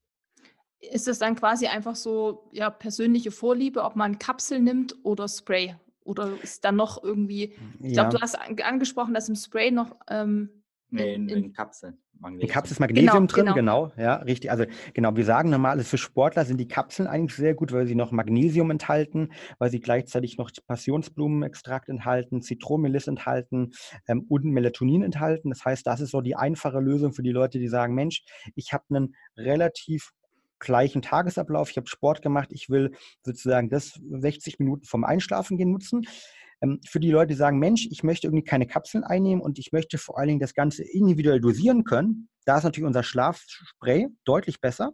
[0.80, 5.76] Ist es dann quasi einfach so ja, persönliche Vorliebe, ob man Kapsel nimmt oder Spray?
[6.08, 9.96] Oder ist dann noch irgendwie, ich glaube, du hast angesprochen, dass im Spray noch.
[10.10, 11.98] Ähm, nee, in, in, in Kapseln.
[12.20, 12.48] Magnesium.
[12.48, 13.90] In Kapseln ist Magnesium genau, drin, genau.
[13.90, 13.92] genau.
[13.98, 14.52] ja, richtig.
[14.52, 17.96] Also genau, wir sagen normal, für Sportler sind die Kapseln eigentlich sehr gut, weil sie
[17.96, 23.74] noch Magnesium enthalten, weil sie gleichzeitig noch Passionsblumenextrakt enthalten, Zitronenmeliss enthalten
[24.08, 25.50] ähm, und Melatonin enthalten.
[25.50, 28.24] Das heißt, das ist so die einfache Lösung für die Leute, die sagen, Mensch,
[28.56, 30.14] ich habe einen relativ
[30.60, 31.70] gleichen Tagesablauf.
[31.70, 32.50] Ich habe Sport gemacht.
[32.52, 32.92] Ich will
[33.24, 36.02] sozusagen das 60 Minuten vom Einschlafen gehen nutzen.
[36.62, 39.72] Ähm, für die Leute, die sagen, Mensch, ich möchte irgendwie keine Kapseln einnehmen und ich
[39.72, 44.62] möchte vor allen Dingen das Ganze individuell dosieren können, da ist natürlich unser Schlafspray deutlich
[44.62, 44.92] besser,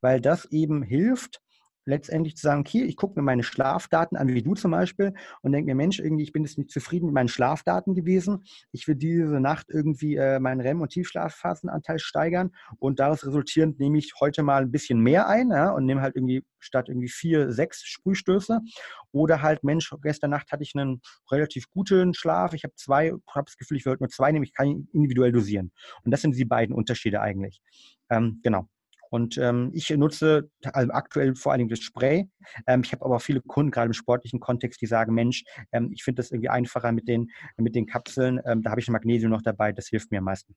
[0.00, 1.40] weil das eben hilft,
[1.84, 5.52] letztendlich zu sagen, okay, ich gucke mir meine Schlafdaten an, wie du zum Beispiel, und
[5.52, 8.44] denke mir, Mensch, irgendwie, ich bin jetzt nicht zufrieden mit meinen Schlafdaten gewesen.
[8.72, 13.98] Ich will diese Nacht irgendwie äh, meinen REM- und Tiefschlafphasenanteil steigern und daraus resultierend nehme
[13.98, 17.52] ich heute mal ein bisschen mehr ein ja, und nehme halt irgendwie statt irgendwie vier,
[17.52, 18.60] sechs Sprühstöße.
[19.12, 22.54] Oder halt, Mensch, gestern Nacht hatte ich einen relativ guten Schlaf.
[22.54, 25.32] Ich habe zwei, habe das Gefühl, ich will heute nur zwei nehmen, ich kann individuell
[25.32, 25.72] dosieren.
[26.04, 27.60] Und das sind die beiden Unterschiede eigentlich.
[28.10, 28.68] Ähm, genau.
[29.12, 32.30] Und ähm, ich nutze also aktuell vor allem das Spray.
[32.66, 36.02] Ähm, ich habe aber viele Kunden, gerade im sportlichen Kontext, die sagen, Mensch, ähm, ich
[36.02, 38.40] finde das irgendwie einfacher mit den, mit den Kapseln.
[38.46, 40.56] Ähm, da habe ich Magnesium noch dabei, das hilft mir am meisten.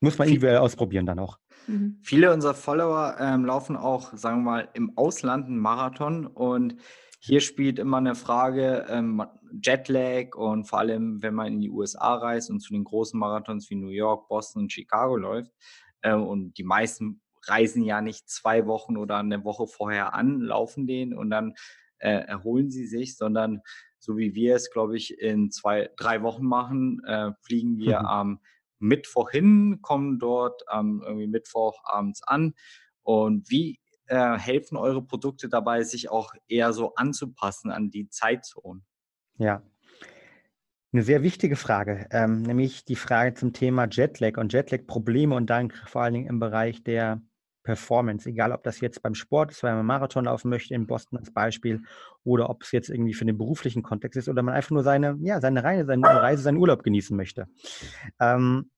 [0.00, 1.38] Muss man individuell ausprobieren dann auch.
[1.68, 2.00] Mhm.
[2.02, 6.74] Viele unserer Follower ähm, laufen auch, sagen wir mal, im Ausland einen Marathon und
[7.20, 9.24] hier spielt immer eine Frage ähm,
[9.62, 13.70] Jetlag und vor allem, wenn man in die USA reist und zu den großen Marathons
[13.70, 15.52] wie New York, Boston und Chicago läuft.
[16.02, 20.86] Äh, und die meisten reisen ja nicht zwei Wochen oder eine Woche vorher an, laufen
[20.86, 21.54] den und dann
[21.98, 23.60] äh, erholen sie sich, sondern
[23.98, 28.06] so wie wir es, glaube ich, in zwei, drei Wochen machen, äh, fliegen wir mhm.
[28.06, 28.40] am
[28.78, 32.54] Mittwoch hin, kommen dort am irgendwie Mittwoch abends an.
[33.02, 38.84] Und wie äh, helfen eure Produkte dabei, sich auch eher so anzupassen an die Zeitzonen?
[39.38, 39.62] Ja,
[40.96, 45.70] eine sehr wichtige Frage, ähm, nämlich die Frage zum Thema Jetlag und Jetlag-Probleme und dann
[45.70, 47.20] vor allen Dingen im Bereich der
[47.66, 51.18] Performance, egal ob das jetzt beim Sport ist, weil man Marathon laufen möchte in Boston
[51.18, 51.82] als Beispiel
[52.24, 55.18] oder ob es jetzt irgendwie für den beruflichen Kontext ist oder man einfach nur seine,
[55.20, 57.48] ja, seine Reise, seine Reise, seinen Urlaub genießen möchte.
[58.20, 58.70] Ähm,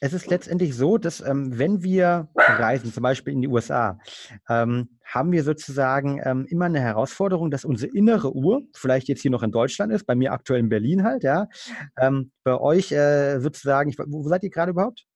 [0.00, 3.98] es ist letztendlich so, dass ähm, wenn wir reisen, zum Beispiel in die USA,
[4.48, 9.30] ähm, haben wir sozusagen ähm, immer eine Herausforderung, dass unsere innere Uhr, vielleicht jetzt hier
[9.30, 11.48] noch in Deutschland ist, bei mir aktuell in Berlin halt, ja,
[11.98, 15.06] ähm, bei euch äh, sozusagen, ich, wo seid ihr gerade überhaupt?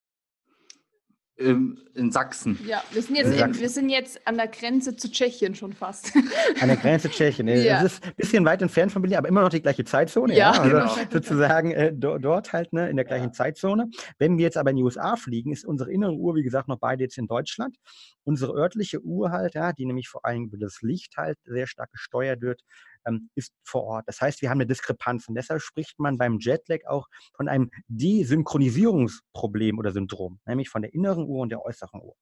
[1.40, 2.58] In Sachsen.
[2.66, 6.12] Ja, wir sind, jetzt in, wir sind jetzt an der Grenze zu Tschechien schon fast.
[6.60, 7.48] An der Grenze zu Tschechien.
[7.48, 7.82] Ja.
[7.82, 10.34] Das ist ein bisschen weit entfernt von Berlin, aber immer noch die gleiche Zeitzone.
[10.34, 10.60] Ja, ja.
[10.60, 11.10] Also genau.
[11.10, 13.32] sozusagen äh, dort halt ne, in der gleichen ja.
[13.32, 13.90] Zeitzone.
[14.18, 16.78] Wenn wir jetzt aber in die USA fliegen, ist unsere innere Uhr, wie gesagt, noch
[16.78, 17.76] beide jetzt in Deutschland.
[18.24, 21.90] Unsere örtliche Uhr halt, ja, die nämlich vor allem über das Licht halt sehr stark
[21.92, 22.62] gesteuert wird,
[23.06, 24.04] ähm, ist vor Ort.
[24.08, 27.70] Das heißt, wir haben eine Diskrepanz und deshalb spricht man beim Jetlag auch von einem
[27.88, 32.14] Desynchronisierungsproblem oder Syndrom, nämlich von der inneren Uhr und der äußeren Uhr.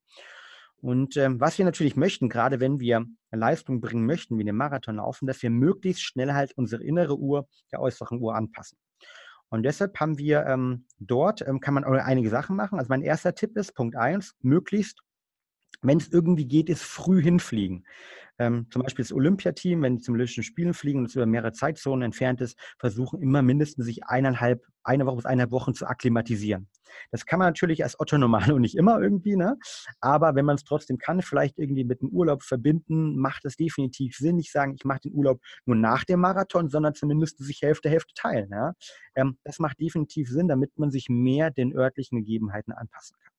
[0.81, 4.97] Und ähm, was wir natürlich möchten, gerade wenn wir Leistung bringen möchten, wie den Marathon
[4.97, 8.79] laufen, dass wir möglichst schnell halt unsere innere Uhr der äußeren Uhr anpassen.
[9.51, 12.79] Und deshalb haben wir ähm, dort, ähm, kann man einige Sachen machen.
[12.79, 15.01] Also mein erster Tipp ist, Punkt 1, möglichst
[15.83, 17.85] wenn es irgendwie geht, ist früh hinfliegen.
[18.41, 21.53] Ähm, zum Beispiel das Olympiateam, wenn die zum Olympischen Spielen fliegen und es über mehrere
[21.53, 26.69] Zeitzonen entfernt ist, versuchen immer mindestens sich eineinhalb, eine Woche bis eineinhalb Wochen zu akklimatisieren.
[27.11, 29.59] Das kann man natürlich als Otto Normalo nicht immer irgendwie, ne?
[30.01, 34.17] aber wenn man es trotzdem kann, vielleicht irgendwie mit dem Urlaub verbinden, macht es definitiv
[34.17, 34.37] Sinn.
[34.37, 38.15] Nicht sagen, ich mache den Urlaub nur nach dem Marathon, sondern zumindest sich Hälfte, Hälfte
[38.15, 38.51] teilen.
[38.53, 38.75] Ja?
[39.17, 43.38] Ähm, das macht definitiv Sinn, damit man sich mehr den örtlichen Gegebenheiten anpassen kann.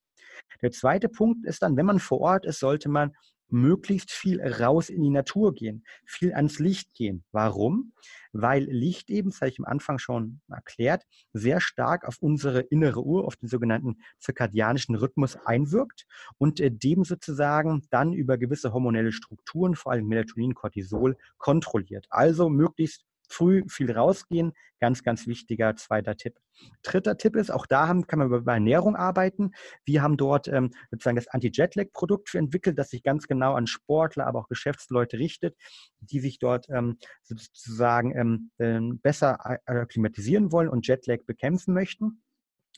[0.62, 3.14] Der zweite Punkt ist dann, wenn man vor Ort ist, sollte man
[3.50, 7.24] möglichst viel raus in die Natur gehen, viel ans Licht gehen.
[7.32, 7.94] Warum?
[8.32, 11.04] Weil Licht eben, das habe ich am Anfang schon erklärt,
[11.34, 16.06] sehr stark auf unsere innere Uhr, auf den sogenannten zirkadianischen Rhythmus einwirkt
[16.38, 22.06] und äh, dem sozusagen dann über gewisse hormonelle Strukturen, vor allem Melatonin, Cortisol, kontrolliert.
[22.10, 24.54] Also möglichst früh viel rausgehen.
[24.80, 26.36] Ganz, ganz wichtiger zweiter Tipp.
[26.82, 29.52] Dritter Tipp ist, auch da haben, kann man über Ernährung arbeiten.
[29.86, 34.40] Wir haben dort ähm, sozusagen das Anti-Jetlag-Produkt entwickelt, das sich ganz genau an Sportler, aber
[34.40, 35.56] auch Geschäftsleute richtet,
[36.00, 42.22] die sich dort ähm, sozusagen ähm, ähm besser akklimatisieren wollen und Jetlag bekämpfen möchten.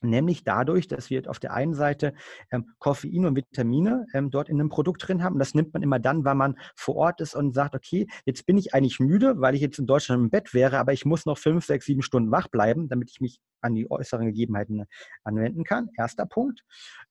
[0.02, 2.14] Nämlich dadurch, dass wir auf der einen Seite
[2.52, 5.38] ähm, Koffein und Vitamine ähm, dort in einem Produkt drin haben.
[5.38, 8.58] das nimmt man immer dann, weil man vor Ort ist und sagt, okay, jetzt bin
[8.58, 11.38] ich eigentlich müde, weil ich jetzt in Deutschland im Bett wäre, aber ich muss noch
[11.38, 14.86] fünf, sechs, sieben Stunden wach bleiben, damit ich mich an die äußeren Gegebenheiten äh,
[15.24, 15.90] anwenden kann.
[15.98, 16.62] Erster Punkt.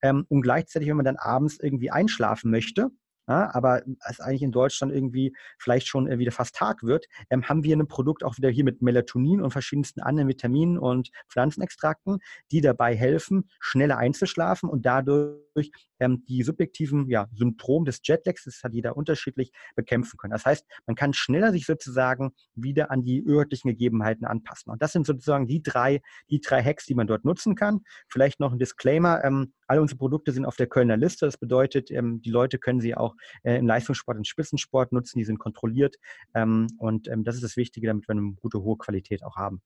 [0.02, 2.90] Ähm, und gleichzeitig, wenn man dann abends irgendwie einschlafen möchte,
[3.30, 7.48] ja, aber es eigentlich in Deutschland irgendwie vielleicht schon äh, wieder fast Tag wird, ähm,
[7.48, 12.18] haben wir ein Produkt auch wieder hier mit Melatonin und verschiedensten anderen Vitaminen und Pflanzenextrakten,
[12.50, 15.70] die dabei helfen, schneller einzuschlafen und dadurch
[16.00, 20.32] ähm, die subjektiven ja, Symptome des Jetlags, das hat jeder unterschiedlich, bekämpfen können.
[20.32, 24.72] Das heißt, man kann schneller sich sozusagen wieder an die örtlichen Gegebenheiten anpassen.
[24.72, 26.00] Und das sind sozusagen die drei,
[26.30, 27.80] die drei Hacks, die man dort nutzen kann.
[28.08, 29.22] Vielleicht noch ein Disclaimer.
[29.24, 31.26] Ähm, alle unsere Produkte sind auf der Kölner Liste.
[31.26, 35.18] Das bedeutet, ähm, die Leute können sie auch äh, im Leistungssport und Spitzensport nutzen.
[35.18, 35.96] Die sind kontrolliert.
[36.34, 39.62] Ähm, und ähm, das ist das Wichtige, damit wir eine gute, hohe Qualität auch haben.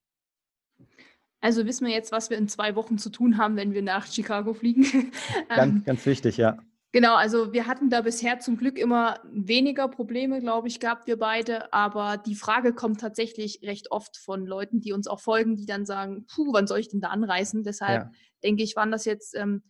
[1.41, 4.07] Also wissen wir jetzt, was wir in zwei Wochen zu tun haben, wenn wir nach
[4.07, 4.85] Chicago fliegen.
[5.49, 6.57] ganz, ähm, ganz wichtig, ja.
[6.95, 11.19] Genau, also wir hatten da bisher zum Glück immer weniger Probleme, glaube ich, gehabt, wir
[11.19, 11.73] beide.
[11.73, 15.87] Aber die Frage kommt tatsächlich recht oft von Leuten, die uns auch folgen, die dann
[15.87, 17.65] sagen, puh, wann soll ich denn da anreisen?
[17.65, 18.11] Deshalb ja.
[18.45, 19.65] denke ich, waren das jetzt ähm,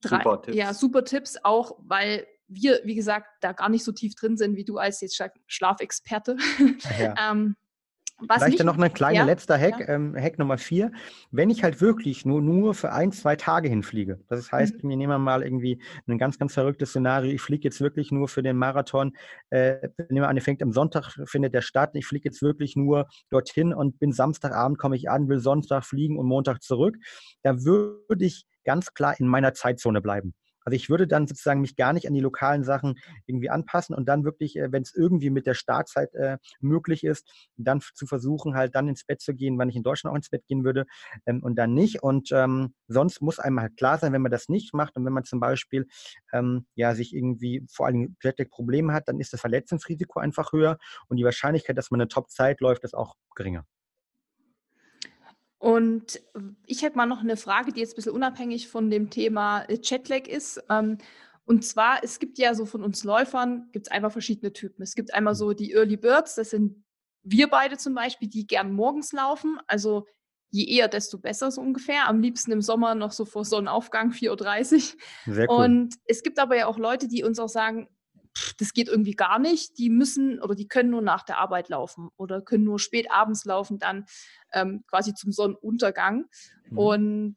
[0.00, 0.56] drei super Tipps.
[0.56, 4.56] Ja, super Tipps, auch weil wir, wie gesagt, da gar nicht so tief drin sind
[4.56, 6.36] wie du als jetzt Schlafexperte.
[6.98, 7.14] Ja.
[7.30, 7.56] ähm,
[8.20, 9.88] was Vielleicht noch ein kleiner ja, letzter Hack, ja.
[9.90, 10.90] ähm, Hack Nummer vier.
[11.30, 14.88] Wenn ich halt wirklich nur, nur für ein, zwei Tage hinfliege, das heißt, mhm.
[14.88, 18.42] wir nehmen mal irgendwie ein ganz, ganz verrücktes Szenario, ich fliege jetzt wirklich nur für
[18.42, 19.16] den Marathon,
[19.50, 22.74] äh, nehmen wir an, der fängt am Sonntag, findet der statt, ich fliege jetzt wirklich
[22.74, 26.96] nur dorthin und bin Samstagabend, komme ich an, will Sonntag fliegen und Montag zurück,
[27.42, 30.34] da würde ich ganz klar in meiner Zeitzone bleiben.
[30.68, 34.06] Also ich würde dann sozusagen mich gar nicht an die lokalen Sachen irgendwie anpassen und
[34.06, 38.54] dann wirklich, äh, wenn es irgendwie mit der Startzeit äh, möglich ist, dann zu versuchen,
[38.54, 40.84] halt dann ins Bett zu gehen, wann ich in Deutschland auch ins Bett gehen würde
[41.24, 42.02] ähm, und dann nicht.
[42.02, 45.14] Und ähm, sonst muss einem halt klar sein, wenn man das nicht macht und wenn
[45.14, 45.86] man zum Beispiel
[46.34, 50.76] ähm, ja sich irgendwie vor allem Jetlag-Probleme hat, dann ist das Verletzungsrisiko einfach höher
[51.08, 53.64] und die Wahrscheinlichkeit, dass man eine Top-Zeit läuft, ist auch geringer.
[55.58, 56.20] Und
[56.66, 59.78] ich hätte mal noch eine Frage, die jetzt ein bisschen unabhängig von dem Thema äh,
[59.78, 60.62] Chatlag ist.
[60.70, 60.98] Ähm,
[61.44, 64.82] und zwar, es gibt ja so von uns Läufern, gibt es einfach verschiedene Typen.
[64.82, 66.84] Es gibt einmal so die Early Birds, das sind
[67.22, 69.58] wir beide zum Beispiel, die gern morgens laufen.
[69.66, 70.06] Also
[70.50, 72.08] je eher, desto besser so ungefähr.
[72.08, 75.34] Am liebsten im Sommer noch so vor Sonnenaufgang, 4.30 Uhr.
[75.34, 75.64] Sehr cool.
[75.64, 77.88] Und es gibt aber ja auch Leute, die uns auch sagen,
[78.58, 79.78] das geht irgendwie gar nicht.
[79.78, 83.44] Die müssen oder die können nur nach der Arbeit laufen oder können nur spät abends
[83.44, 84.06] laufen, dann
[84.52, 86.26] ähm, quasi zum Sonnenuntergang.
[86.70, 86.78] Mhm.
[86.78, 87.34] Und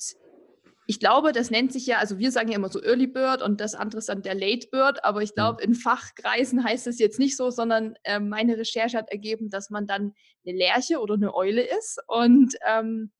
[0.88, 3.62] ich glaube, das nennt sich ja, also wir sagen ja immer so Early Bird und
[3.62, 5.70] das andere ist dann der Late Bird, aber ich glaube, mhm.
[5.70, 9.88] in Fachkreisen heißt es jetzt nicht so, sondern äh, meine Recherche hat ergeben, dass man
[9.88, 10.14] dann
[10.45, 13.12] eine Lerche oder eine Eule ist und ähm,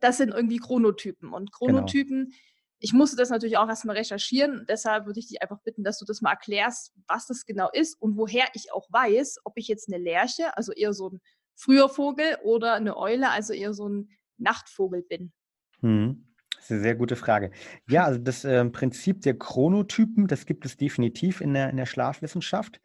[0.00, 1.32] das sind irgendwie Chronotypen.
[1.32, 1.72] Und genau.
[1.72, 2.36] Chronotypen genau
[2.82, 4.66] ich musste das natürlich auch erstmal recherchieren.
[4.68, 7.94] Deshalb würde ich dich einfach bitten, dass du das mal erklärst, was das genau ist
[8.02, 11.20] und woher ich auch weiß, ob ich jetzt eine Lerche, also eher so ein
[11.54, 15.32] früher Vogel oder eine Eule, also eher so ein Nachtvogel bin.
[15.80, 16.26] Hm.
[16.56, 17.52] Das ist eine sehr gute Frage.
[17.88, 21.86] Ja, also das äh, Prinzip der Chronotypen, das gibt es definitiv in der, in der
[21.86, 22.80] Schlafwissenschaft.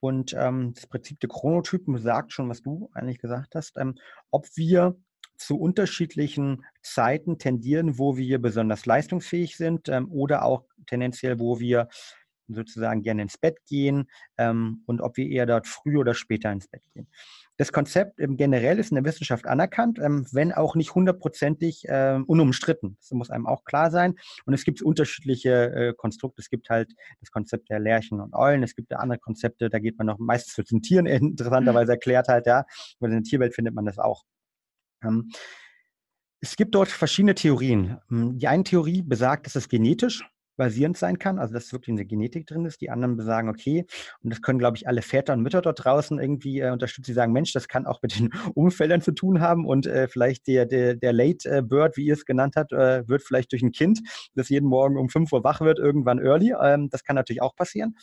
[0.00, 3.94] Und ähm, das Prinzip der Chronotypen sagt schon, was du eigentlich gesagt hast, ähm,
[4.30, 4.96] ob wir
[5.36, 11.88] zu unterschiedlichen Zeiten tendieren, wo wir besonders leistungsfähig sind ähm, oder auch tendenziell, wo wir
[12.48, 14.08] sozusagen gerne ins Bett gehen
[14.38, 17.08] ähm, und ob wir eher dort früh oder später ins Bett gehen.
[17.58, 22.24] Das Konzept ähm, generell ist in der Wissenschaft anerkannt, ähm, wenn auch nicht hundertprozentig ähm,
[22.24, 22.96] unumstritten.
[23.00, 24.14] Das muss einem auch klar sein.
[24.44, 26.40] Und es gibt unterschiedliche äh, Konstrukte.
[26.40, 28.62] Es gibt halt das Konzept der Lerchen und Eulen.
[28.62, 32.46] Es gibt andere Konzepte, da geht man noch meistens zu den Tieren interessanterweise erklärt halt,
[32.46, 32.64] ja.
[33.00, 34.24] Weil in der Tierwelt findet man das auch.
[36.40, 37.98] Es gibt dort verschiedene Theorien.
[38.10, 40.22] Die eine Theorie besagt, dass es genetisch
[40.56, 42.80] basierend sein kann, also dass wirklich eine Genetik drin ist.
[42.80, 43.86] Die anderen sagen, okay,
[44.22, 47.10] und das können, glaube ich, alle Väter und Mütter dort draußen irgendwie äh, unterstützen.
[47.10, 50.46] Die sagen, Mensch, das kann auch mit den Umfeldern zu tun haben und äh, vielleicht
[50.46, 53.62] der, der, der Late äh, Bird, wie ihr es genannt habt, äh, wird vielleicht durch
[53.62, 54.00] ein Kind,
[54.34, 56.54] das jeden Morgen um 5 Uhr wach wird, irgendwann early.
[56.60, 57.94] Ähm, das kann natürlich auch passieren.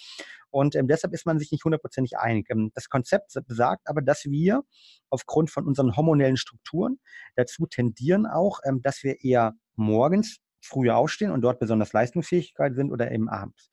[0.54, 2.48] Und ähm, deshalb ist man sich nicht hundertprozentig einig.
[2.52, 4.62] Ähm, das Konzept besagt aber, dass wir
[5.10, 7.00] aufgrund von unseren hormonellen Strukturen
[7.36, 12.92] dazu tendieren auch, ähm, dass wir eher morgens früher aufstehen und dort besonders leistungsfähig sind
[12.92, 13.72] oder eben abends.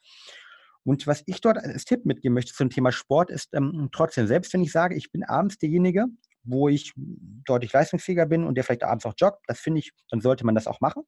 [0.82, 4.52] Und was ich dort als Tipp mitgeben möchte zum Thema Sport ist ähm, trotzdem, selbst
[4.54, 6.06] wenn ich sage, ich bin abends derjenige,
[6.42, 10.22] wo ich deutlich leistungsfähiger bin und der vielleicht abends auch joggt, das finde ich, dann
[10.22, 11.02] sollte man das auch machen.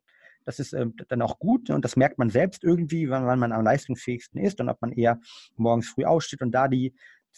[0.44, 3.52] Das ist äh, dann auch gut und das merkt man selbst irgendwie, wann, wann man
[3.52, 5.20] am leistungsfähigsten ist und ob man eher
[5.56, 6.94] morgens früh aufsteht und da die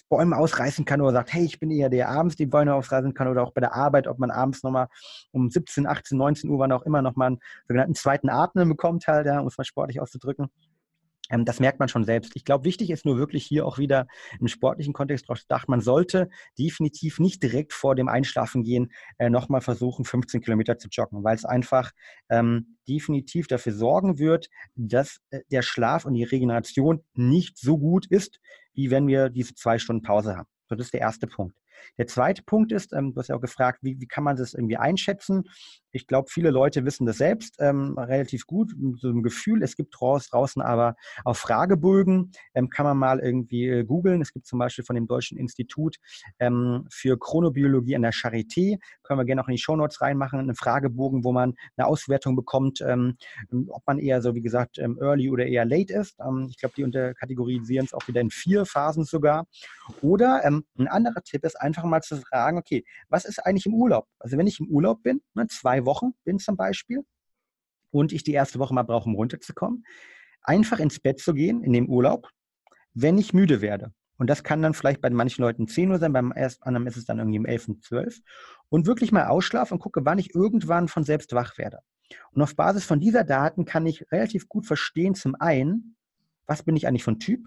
[0.09, 3.15] Bäume ausreißen kann oder sagt, hey, ich bin eher der, der abends die Bäume ausreißen
[3.15, 4.89] kann oder auch bei der Arbeit, ob man abends nochmal
[5.33, 9.27] um 17, 18, 19 Uhr, wann auch immer, nochmal einen sogenannten zweiten Atmen bekommt, halt,
[9.27, 10.49] ja, um es mal sportlich auszudrücken.
[11.31, 12.33] Ähm, das merkt man schon selbst.
[12.35, 14.07] Ich glaube, wichtig ist nur wirklich hier auch wieder
[14.41, 19.31] im sportlichen Kontext darauf gedacht, man sollte definitiv nicht direkt vor dem Einschlafen gehen äh,
[19.31, 21.93] nochmal versuchen, 15 Kilometer zu joggen, weil es einfach
[22.29, 28.07] ähm, definitiv dafür sorgen wird, dass äh, der Schlaf und die Regeneration nicht so gut
[28.07, 28.41] ist,
[28.75, 30.49] wie wenn wir diese zwei Stunden Pause haben.
[30.69, 31.57] Das ist der erste Punkt.
[31.99, 34.55] Der zweite Punkt ist, ähm, du hast ja auch gefragt, wie, wie kann man das
[34.55, 35.45] irgendwie einschätzen?
[35.95, 39.63] Ich glaube, viele Leute wissen das selbst ähm, relativ gut, so ein Gefühl.
[39.63, 44.21] Es gibt draußen aber auch Fragebögen, ähm, kann man mal irgendwie äh, googeln.
[44.21, 45.99] Es gibt zum Beispiel von dem Deutschen Institut
[46.41, 50.57] ähm, für Chronobiologie an der Charité, können wir gerne auch in die Shownotes reinmachen, einen
[50.57, 53.17] Fragebogen, wo man eine Auswertung bekommt, ähm,
[53.69, 56.19] ob man eher so, wie gesagt, ähm, early oder eher late ist.
[56.49, 59.47] ich glaube, die unterkategorisieren es auch wieder in vier Phasen sogar.
[60.01, 64.07] Oder ein anderer Tipp ist einfach mal zu fragen, okay, was ist eigentlich im Urlaub?
[64.19, 67.05] Also wenn ich im Urlaub bin, ne, zwei Wochen bin zum Beispiel,
[67.91, 69.85] und ich die erste Woche mal brauche, um runterzukommen,
[70.43, 72.29] einfach ins Bett zu gehen in dem Urlaub,
[72.93, 73.93] wenn ich müde werde.
[74.17, 77.05] Und das kann dann vielleicht bei manchen Leuten 10 Uhr sein, beim anderen ist es
[77.05, 78.21] dann irgendwie um 11 und 12.
[78.69, 81.81] Und wirklich mal ausschlafen und gucke, wann ich irgendwann von selbst wach werde.
[82.33, 85.97] Und auf Basis von dieser Daten kann ich relativ gut verstehen, zum einen,
[86.47, 87.47] was bin ich eigentlich von Typ?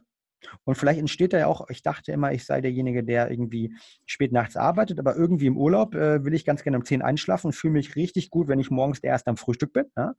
[0.64, 3.76] Und vielleicht entsteht da ja auch, ich dachte immer, ich sei derjenige, der irgendwie
[4.06, 7.48] spät nachts arbeitet, aber irgendwie im Urlaub äh, will ich ganz gerne um 10 einschlafen
[7.48, 9.86] und fühle mich richtig gut, wenn ich morgens der erste am Frühstück bin.
[9.96, 10.14] Ja?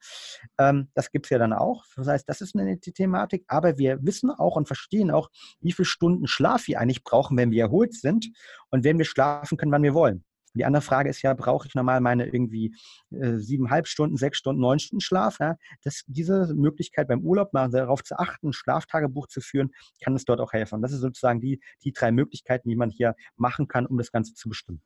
[0.58, 1.84] Ähm, das gibt es ja dann auch.
[1.96, 5.86] Das heißt, das ist eine Thematik, aber wir wissen auch und verstehen auch, wie viele
[5.86, 8.30] Stunden Schlaf wir eigentlich brauchen, wenn wir erholt sind
[8.70, 10.24] und wenn wir schlafen können, wann wir wollen.
[10.58, 12.74] Die andere Frage ist ja, brauche ich normal meine irgendwie
[13.10, 13.38] äh,
[13.84, 15.38] Stunden, sechs Stunden, neun Stunden Schlaf?
[15.38, 15.56] Ja?
[15.82, 19.70] Das, diese Möglichkeit beim Urlaub mal darauf zu achten, Schlaftagebuch zu führen,
[20.02, 20.82] kann es dort auch helfen.
[20.82, 24.34] Das sind sozusagen die, die drei Möglichkeiten, die man hier machen kann, um das Ganze
[24.34, 24.82] zu bestimmen.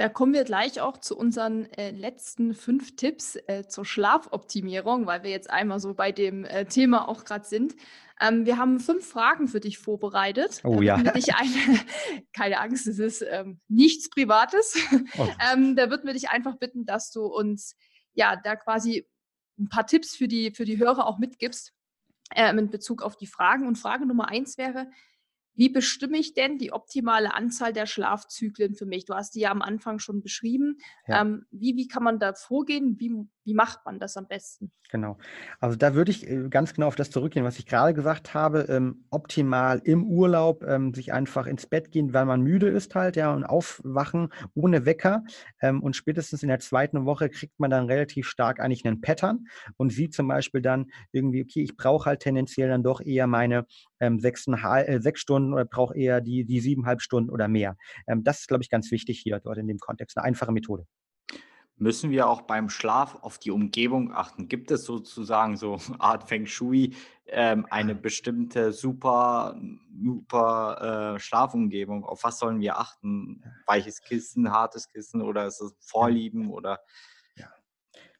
[0.00, 5.24] Da kommen wir gleich auch zu unseren äh, letzten fünf Tipps äh, zur Schlafoptimierung, weil
[5.24, 7.76] wir jetzt einmal so bei dem äh, Thema auch gerade sind.
[8.18, 10.62] Ähm, wir haben fünf Fragen für dich vorbereitet.
[10.64, 10.96] Oh ja.
[10.96, 11.80] Dich eine,
[12.32, 14.74] keine Angst, es ist ähm, nichts Privates.
[15.18, 15.28] Oh.
[15.52, 17.76] ähm, da würden wir dich einfach bitten, dass du uns
[18.14, 19.06] ja da quasi
[19.58, 21.74] ein paar Tipps für die, für die Hörer auch mitgibst
[22.34, 23.66] äh, in Bezug auf die Fragen.
[23.66, 24.90] Und Frage Nummer eins wäre,
[25.60, 29.04] wie bestimme ich denn die optimale Anzahl der Schlafzyklen für mich?
[29.04, 30.78] Du hast die ja am Anfang schon beschrieben.
[31.06, 31.20] Ja.
[31.20, 32.98] Ähm, wie, wie kann man da vorgehen?
[32.98, 33.12] Wie,
[33.50, 34.70] wie macht man das am besten?
[34.90, 35.18] Genau.
[35.58, 38.60] Also da würde ich äh, ganz genau auf das zurückgehen, was ich gerade gesagt habe.
[38.68, 43.16] Ähm, optimal im Urlaub ähm, sich einfach ins Bett gehen, weil man müde ist halt,
[43.16, 45.24] ja, und aufwachen ohne Wecker.
[45.60, 49.46] Ähm, und spätestens in der zweiten Woche kriegt man dann relativ stark eigentlich einen Pattern
[49.76, 53.66] und sieht zum Beispiel dann irgendwie, okay, ich brauche halt tendenziell dann doch eher meine
[53.98, 57.76] ähm, sechs, äh, sechs Stunden oder brauche eher die, die siebeneinhalb Stunden oder mehr.
[58.06, 60.16] Ähm, das ist, glaube ich, ganz wichtig hier dort in dem Kontext.
[60.16, 60.86] Eine einfache Methode.
[61.82, 64.48] Müssen wir auch beim Schlaf auf die Umgebung achten?
[64.48, 66.94] Gibt es sozusagen so Art Feng Shui
[67.26, 69.58] ähm, eine bestimmte super,
[69.98, 72.04] super äh, Schlafumgebung?
[72.04, 73.42] Auf was sollen wir achten?
[73.64, 76.80] Weiches Kissen, hartes Kissen oder ist es Vorlieben oder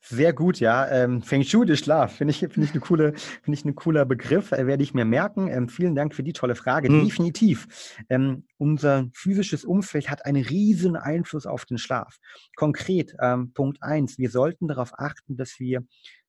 [0.03, 0.89] sehr gut, ja.
[0.89, 4.05] Ähm, Feng Shui, der Schlaf, finde ich, find ich, eine coole, find ich ein cooler
[4.05, 5.49] Begriff, äh, werde ich mir merken.
[5.49, 6.89] Ähm, vielen Dank für die tolle Frage.
[6.89, 7.05] Hm.
[7.05, 7.69] Definitiv.
[8.09, 12.19] Ähm, unser physisches Umfeld hat einen riesen Einfluss auf den Schlaf.
[12.57, 15.85] Konkret, ähm, Punkt eins: wir sollten darauf achten, dass wir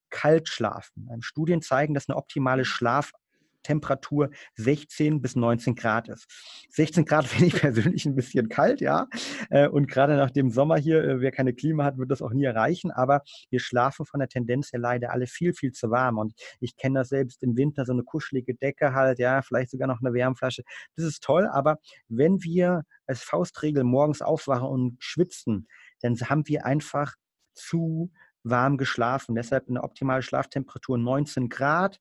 [0.10, 1.10] kalt schlafen.
[1.12, 3.12] Ähm, Studien zeigen, dass eine optimale Schlaf
[3.64, 6.26] Temperatur 16 bis 19 Grad ist.
[6.70, 9.08] 16 Grad finde ich persönlich ein bisschen kalt, ja.
[9.50, 12.32] Äh, und gerade nach dem Sommer hier, äh, wer keine Klima hat, wird das auch
[12.32, 12.92] nie erreichen.
[12.92, 16.18] Aber wir schlafen von der Tendenz her leider alle viel, viel zu warm.
[16.18, 19.88] Und ich kenne das selbst im Winter, so eine kuschelige Decke halt, ja, vielleicht sogar
[19.88, 20.64] noch eine Wärmflasche.
[20.96, 25.68] Das ist toll, aber wenn wir als Faustregel morgens aufwachen und schwitzen,
[26.02, 27.16] dann haben wir einfach
[27.54, 28.12] zu
[28.44, 29.36] warm geschlafen.
[29.36, 32.00] Deshalb eine optimale Schlaftemperatur 19 Grad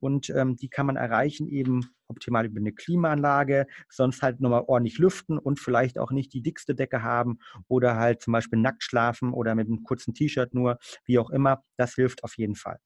[0.00, 4.98] und ähm, die kann man erreichen eben optimal über eine Klimaanlage, sonst halt nochmal ordentlich
[4.98, 9.32] lüften und vielleicht auch nicht die dickste Decke haben oder halt zum Beispiel nackt schlafen
[9.32, 11.62] oder mit einem kurzen T-Shirt nur, wie auch immer.
[11.76, 12.78] Das hilft auf jeden Fall.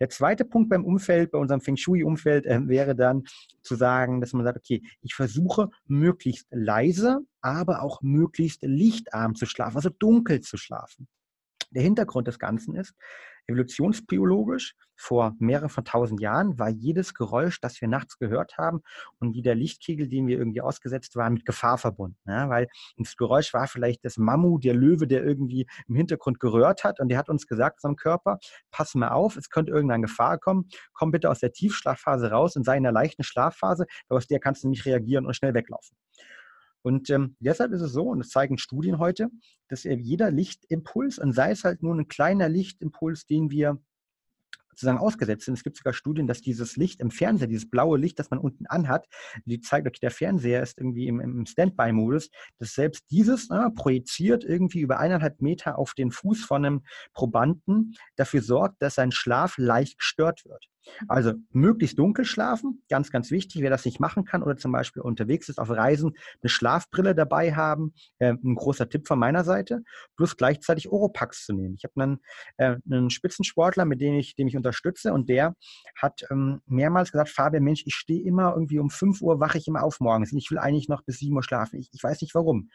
[0.00, 3.24] Der zweite Punkt beim Umfeld, bei unserem Feng Shui-Umfeld, äh, wäre dann
[3.62, 9.46] zu sagen, dass man sagt, okay, ich versuche möglichst leise, aber auch möglichst lichtarm zu
[9.46, 11.08] schlafen, also dunkel zu schlafen.
[11.70, 12.94] Der Hintergrund des Ganzen ist,
[13.48, 18.80] evolutionsbiologisch, vor mehreren von tausend Jahren war jedes Geräusch, das wir nachts gehört haben
[19.20, 22.18] und wie der Lichtkegel, dem wir irgendwie ausgesetzt waren, mit Gefahr verbunden.
[22.26, 26.84] Ja, weil das Geräusch war vielleicht das Mammu, der Löwe, der irgendwie im Hintergrund gerührt
[26.84, 28.38] hat und der hat uns gesagt, unserem Körper,
[28.70, 32.64] pass mal auf, es könnte irgendeine Gefahr kommen, komm bitte aus der Tiefschlafphase raus und
[32.64, 35.96] sei in der leichten Schlafphase, aus der kannst du nämlich reagieren und schnell weglaufen.
[36.82, 39.28] Und ähm, deshalb ist es so, und das zeigen Studien heute,
[39.68, 43.78] dass jeder Lichtimpuls, und sei es halt nur ein kleiner Lichtimpuls, den wir
[44.78, 45.54] sozusagen ausgesetzt sind.
[45.54, 48.66] Es gibt sogar Studien, dass dieses Licht im Fernseher, dieses blaue Licht, das man unten
[48.66, 49.08] anhat,
[49.44, 54.44] die zeigt, okay, der Fernseher ist irgendwie im, im Standby-Modus, dass selbst dieses äh, projiziert
[54.44, 59.58] irgendwie über eineinhalb Meter auf den Fuß von einem Probanden dafür sorgt, dass sein Schlaf
[59.58, 60.68] leicht gestört wird.
[61.06, 65.02] Also möglichst dunkel schlafen, ganz, ganz wichtig, wer das nicht machen kann oder zum Beispiel
[65.02, 66.12] unterwegs ist auf Reisen,
[66.42, 69.82] eine Schlafbrille dabei haben, äh, ein großer Tipp von meiner Seite,
[70.16, 71.74] plus gleichzeitig Oropax zu nehmen.
[71.76, 72.18] Ich habe einen,
[72.56, 75.54] äh, einen Spitzensportler, mit dem ich, dem ich unterstütze und der
[75.96, 79.68] hat ähm, mehrmals gesagt, Fabian, Mensch, ich stehe immer irgendwie um 5 Uhr, wache ich
[79.68, 81.78] immer auf morgens und ich will eigentlich noch bis 7 Uhr schlafen.
[81.78, 82.70] Ich, ich weiß nicht warum.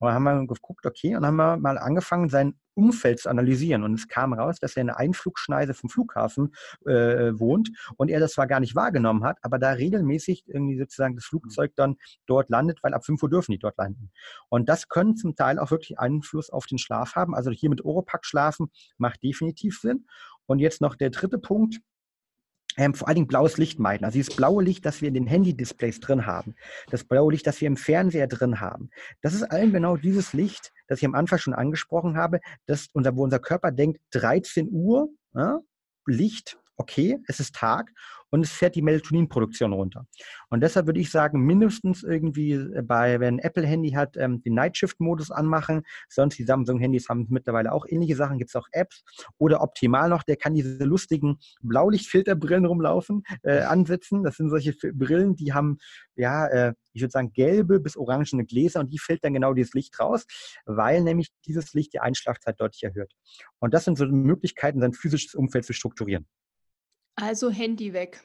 [0.00, 3.84] Und dann haben wir geguckt, okay, und haben wir mal angefangen, sein Umfeld zu analysieren.
[3.84, 6.54] Und es kam raus, dass er in einer Einflugschneise vom Flughafen
[6.86, 11.16] äh, wohnt und er das zwar gar nicht wahrgenommen hat, aber da regelmäßig irgendwie sozusagen
[11.16, 11.96] das Flugzeug dann
[12.26, 14.10] dort landet, weil ab 5 Uhr dürfen die dort landen.
[14.48, 17.34] Und das können zum Teil auch wirklich Einfluss auf den Schlaf haben.
[17.34, 20.06] Also hier mit Oropack schlafen macht definitiv Sinn.
[20.46, 21.80] Und jetzt noch der dritte Punkt
[22.76, 24.04] ähm, vor allen Dingen blaues Licht meiden.
[24.04, 26.54] Also dieses blaue Licht, das wir in den Handy-Displays drin haben,
[26.90, 28.90] das blaue Licht, das wir im Fernseher drin haben,
[29.22, 33.16] das ist allen genau dieses Licht, das ich am Anfang schon angesprochen habe, das unser,
[33.16, 35.60] wo unser Körper denkt, 13 Uhr, ja,
[36.06, 37.92] Licht, okay, es ist Tag
[38.30, 40.06] und es fährt die Melatoninproduktion runter.
[40.48, 44.54] Und deshalb würde ich sagen, mindestens irgendwie äh, bei, wenn ein Apple-Handy hat, ähm, den
[44.54, 45.82] Nightshift-Modus anmachen.
[46.08, 49.02] Sonst die Samsung-Handys haben mittlerweile auch ähnliche Sachen, gibt es auch Apps.
[49.36, 54.22] Oder optimal noch, der kann diese lustigen Blaulichtfilterbrillen rumlaufen, äh, ansetzen.
[54.22, 55.78] Das sind solche Brillen, die haben,
[56.14, 59.98] ja, äh, ich würde sagen, gelbe bis orangene Gläser und die filtern genau dieses Licht
[60.00, 60.24] raus,
[60.64, 63.12] weil nämlich dieses Licht die Einschlafzeit deutlich erhöht.
[63.58, 66.26] Und das sind so Möglichkeiten, sein physisches Umfeld zu strukturieren.
[67.16, 68.22] Also Handy weg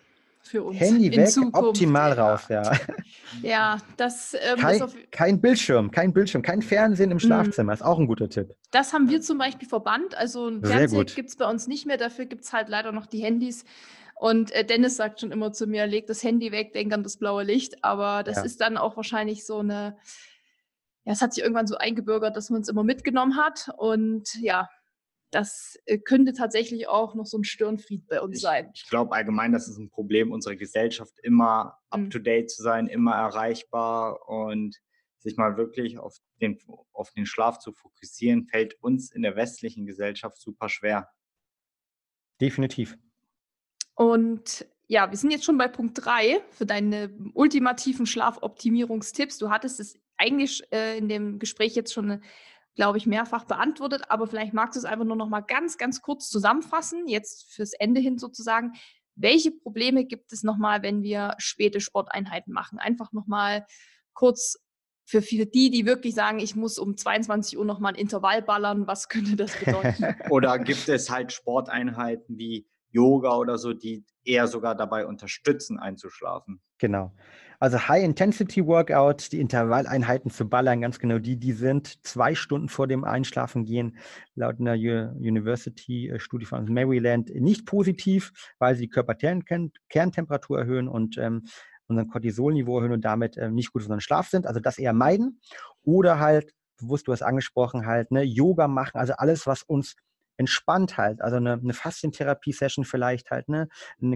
[0.48, 0.80] für uns.
[0.80, 1.56] Handy weg, Zukunft.
[1.56, 2.72] optimal raus, ja.
[3.42, 4.82] Ja, das ähm, kein,
[5.12, 7.28] kein, Bildschirm, kein Bildschirm, kein Fernsehen im hm.
[7.28, 8.56] Schlafzimmer, ist auch ein guter Tipp.
[8.72, 10.16] Das haben wir zum Beispiel verbannt.
[10.16, 13.08] Also ein Fernseher gibt es bei uns nicht mehr, dafür gibt es halt leider noch
[13.08, 13.66] die Handys.
[14.16, 17.18] Und äh, Dennis sagt schon immer zu mir, leg das Handy weg, denk an das
[17.18, 17.84] blaue Licht.
[17.84, 18.44] Aber das ja.
[18.44, 19.98] ist dann auch wahrscheinlich so eine,
[21.04, 23.70] ja, es hat sich irgendwann so eingebürgert, dass man es immer mitgenommen hat.
[23.78, 24.70] Und ja,
[25.36, 28.72] das äh, könnte tatsächlich auch noch so ein Stirnfried bei uns ich, sein.
[28.74, 32.06] Ich glaube allgemein, das ist ein Problem unserer Gesellschaft, immer mhm.
[32.06, 34.80] up-to-date zu sein, immer erreichbar und
[35.20, 36.58] sich mal wirklich auf den,
[36.94, 41.10] auf den Schlaf zu fokussieren, fällt uns in der westlichen Gesellschaft super schwer.
[42.40, 42.98] Definitiv.
[43.94, 49.38] Und ja, wir sind jetzt schon bei Punkt 3 für deine ultimativen Schlafoptimierungstipps.
[49.38, 52.22] Du hattest es eigentlich äh, in dem Gespräch jetzt schon
[52.76, 56.01] glaube ich, mehrfach beantwortet, aber vielleicht magst du es einfach nur noch mal ganz, ganz
[56.01, 58.73] kurz zusammenfassen, jetzt fürs Ende hin sozusagen.
[59.15, 62.80] Welche Probleme gibt es nochmal, wenn wir späte Sporteinheiten machen?
[62.80, 63.65] Einfach nochmal
[64.13, 64.57] kurz
[65.05, 68.88] für viele die, die wirklich sagen, ich muss um 22 Uhr nochmal ein Intervall ballern,
[68.88, 70.15] was könnte das bedeuten?
[70.30, 76.61] oder gibt es halt Sporteinheiten wie Yoga oder so, die eher sogar dabei unterstützen, einzuschlafen?
[76.80, 77.13] Genau.
[77.66, 83.03] Also High-Intensity-Workouts, die Intervalleinheiten zu ballern, ganz genau die, die sind zwei Stunden vor dem
[83.03, 83.97] Einschlafen gehen,
[84.36, 91.47] laut einer University-Studie von Maryland nicht positiv, weil sie die Körperkerntemperatur erhöhen und ähm,
[91.88, 94.45] unseren Cortisolniveau erhöhen und damit ähm, nicht gut für unseren Schlaf sind.
[94.45, 95.41] Also das eher meiden.
[95.82, 99.95] Oder halt, bewusst, du hast angesprochen, halt, ne, Yoga machen, also alles, was uns
[100.38, 101.22] entspannt halt.
[101.22, 103.68] Also eine, eine Faszientherapie-Session vielleicht halt, ne?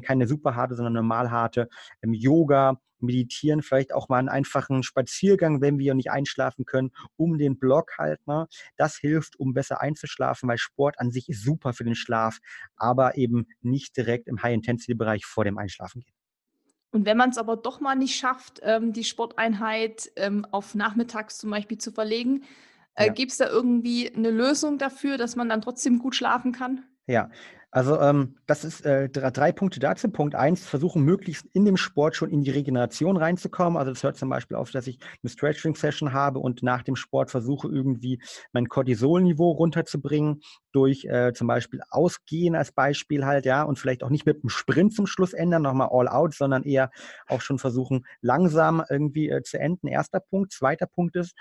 [0.03, 1.69] Keine super harte, sondern normal harte.
[2.01, 7.37] Ähm, Yoga, meditieren, vielleicht auch mal einen einfachen Spaziergang, wenn wir nicht einschlafen können, um
[7.37, 8.25] den Block halt.
[8.27, 8.47] Ne?
[8.77, 12.39] Das hilft, um besser einzuschlafen, weil Sport an sich ist super für den Schlaf,
[12.75, 16.13] aber eben nicht direkt im High-Intensity-Bereich vor dem Einschlafen geht.
[16.91, 21.37] Und wenn man es aber doch mal nicht schafft, ähm, die Sporteinheit ähm, auf nachmittags
[21.37, 22.43] zum Beispiel zu verlegen,
[22.99, 23.13] äh, ja.
[23.13, 26.83] gibt es da irgendwie eine Lösung dafür, dass man dann trotzdem gut schlafen kann?
[27.07, 27.29] Ja,
[27.71, 30.09] also ähm, das ist äh, drei Punkte dazu.
[30.09, 33.77] Punkt eins, versuchen möglichst in dem Sport schon in die Regeneration reinzukommen.
[33.77, 37.29] Also das hört zum Beispiel auf, dass ich eine Stretching-Session habe und nach dem Sport
[37.29, 38.21] versuche irgendwie
[38.53, 40.41] mein Cortisolniveau runterzubringen
[40.71, 44.49] durch äh, zum Beispiel Ausgehen als Beispiel halt, ja, und vielleicht auch nicht mit einem
[44.49, 46.89] Sprint zum Schluss ändern, nochmal all out, sondern eher
[47.27, 49.87] auch schon versuchen, langsam irgendwie äh, zu enden.
[49.87, 50.53] Erster Punkt.
[50.53, 51.35] Zweiter Punkt ist,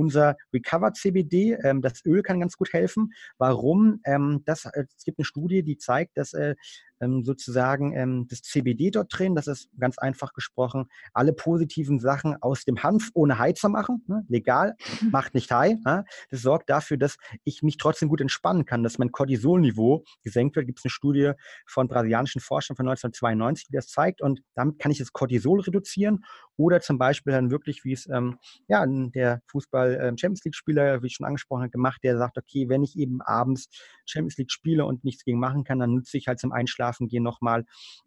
[0.00, 3.12] unser Recovered CBD, ähm, das Öl kann ganz gut helfen.
[3.38, 4.00] Warum?
[4.04, 6.54] Ähm, das, äh, es gibt eine Studie, die zeigt, dass äh,
[7.00, 9.34] ähm, sozusagen ähm, das CBD dort drin.
[9.34, 14.04] Das ist ganz einfach gesprochen, alle positiven Sachen aus dem Hanf ohne Heizer machen.
[14.06, 14.24] Ne?
[14.28, 14.76] Legal,
[15.10, 15.76] macht nicht high.
[15.84, 16.04] Ja?
[16.30, 20.66] Das sorgt dafür, dass ich mich trotzdem gut entspannen kann, dass mein Cortisolniveau gesenkt wird.
[20.66, 21.32] Gibt es eine Studie
[21.66, 24.20] von brasilianischen Forschern von 1992, die das zeigt.
[24.20, 26.24] Und damit kann ich das Cortisol reduzieren.
[26.56, 28.38] Oder zum Beispiel dann wirklich, wie es ähm,
[28.68, 32.82] ja, der Fußball-Champions ähm, League-Spieler, wie ich schon angesprochen habe, gemacht, der sagt, okay, wenn
[32.82, 33.68] ich eben abends
[34.10, 37.08] Champions League spiele und nichts gegen machen kann, dann nutze ich halt zum Einschlafen Schlafen
[37.08, 37.64] gehen nochmal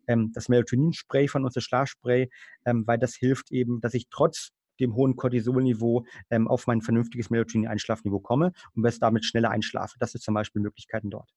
[0.07, 2.29] ähm, das Melatonin-Spray von unserem Schlafspray,
[2.65, 4.49] ähm, weil das hilft eben, dass ich trotz
[4.79, 9.95] dem hohen Cortisolniveau ähm, auf mein vernünftiges Melatonin-Einschlafniveau komme und es damit schneller einschlafe.
[9.99, 11.29] Das ist zum Beispiel Möglichkeiten dort.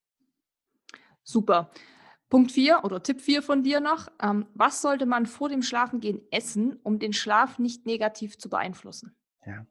[1.23, 1.71] Super.
[2.29, 4.09] Punkt 4 oder Tipp 4 von dir noch.
[4.21, 9.15] Ähm, was sollte man vor dem Schlafengehen essen, um den Schlaf nicht negativ zu beeinflussen?
[9.45, 9.67] Ja.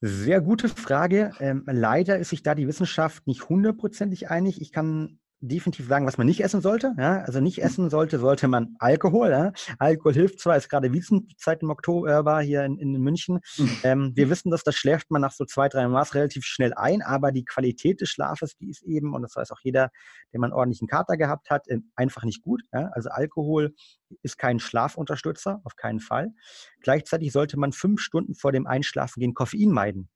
[0.00, 1.32] Sehr gute Frage.
[1.40, 4.60] Ähm, leider ist sich da die Wissenschaft nicht hundertprozentig einig.
[4.60, 6.94] Ich kann definitiv sagen, was man nicht essen sollte.
[6.98, 7.22] Ja?
[7.22, 9.30] Also nicht essen sollte, sollte man Alkohol.
[9.30, 9.52] Ja?
[9.78, 13.40] Alkohol hilft zwar, ist gerade Wiesenzeit im Oktober war hier in, in München.
[13.56, 13.76] Mhm.
[13.82, 17.02] Ähm, wir wissen, dass das schläft man nach so zwei, drei Maß relativ schnell ein,
[17.02, 19.90] aber die Qualität des Schlafes, die ist eben, und das weiß auch jeder,
[20.32, 22.62] der mal einen ordentlichen Kater gehabt hat, ähm, einfach nicht gut.
[22.72, 22.90] Ja?
[22.92, 23.74] Also Alkohol
[24.22, 26.32] ist kein Schlafunterstützer, auf keinen Fall.
[26.80, 30.08] Gleichzeitig sollte man fünf Stunden vor dem Einschlafen gehen Koffein meiden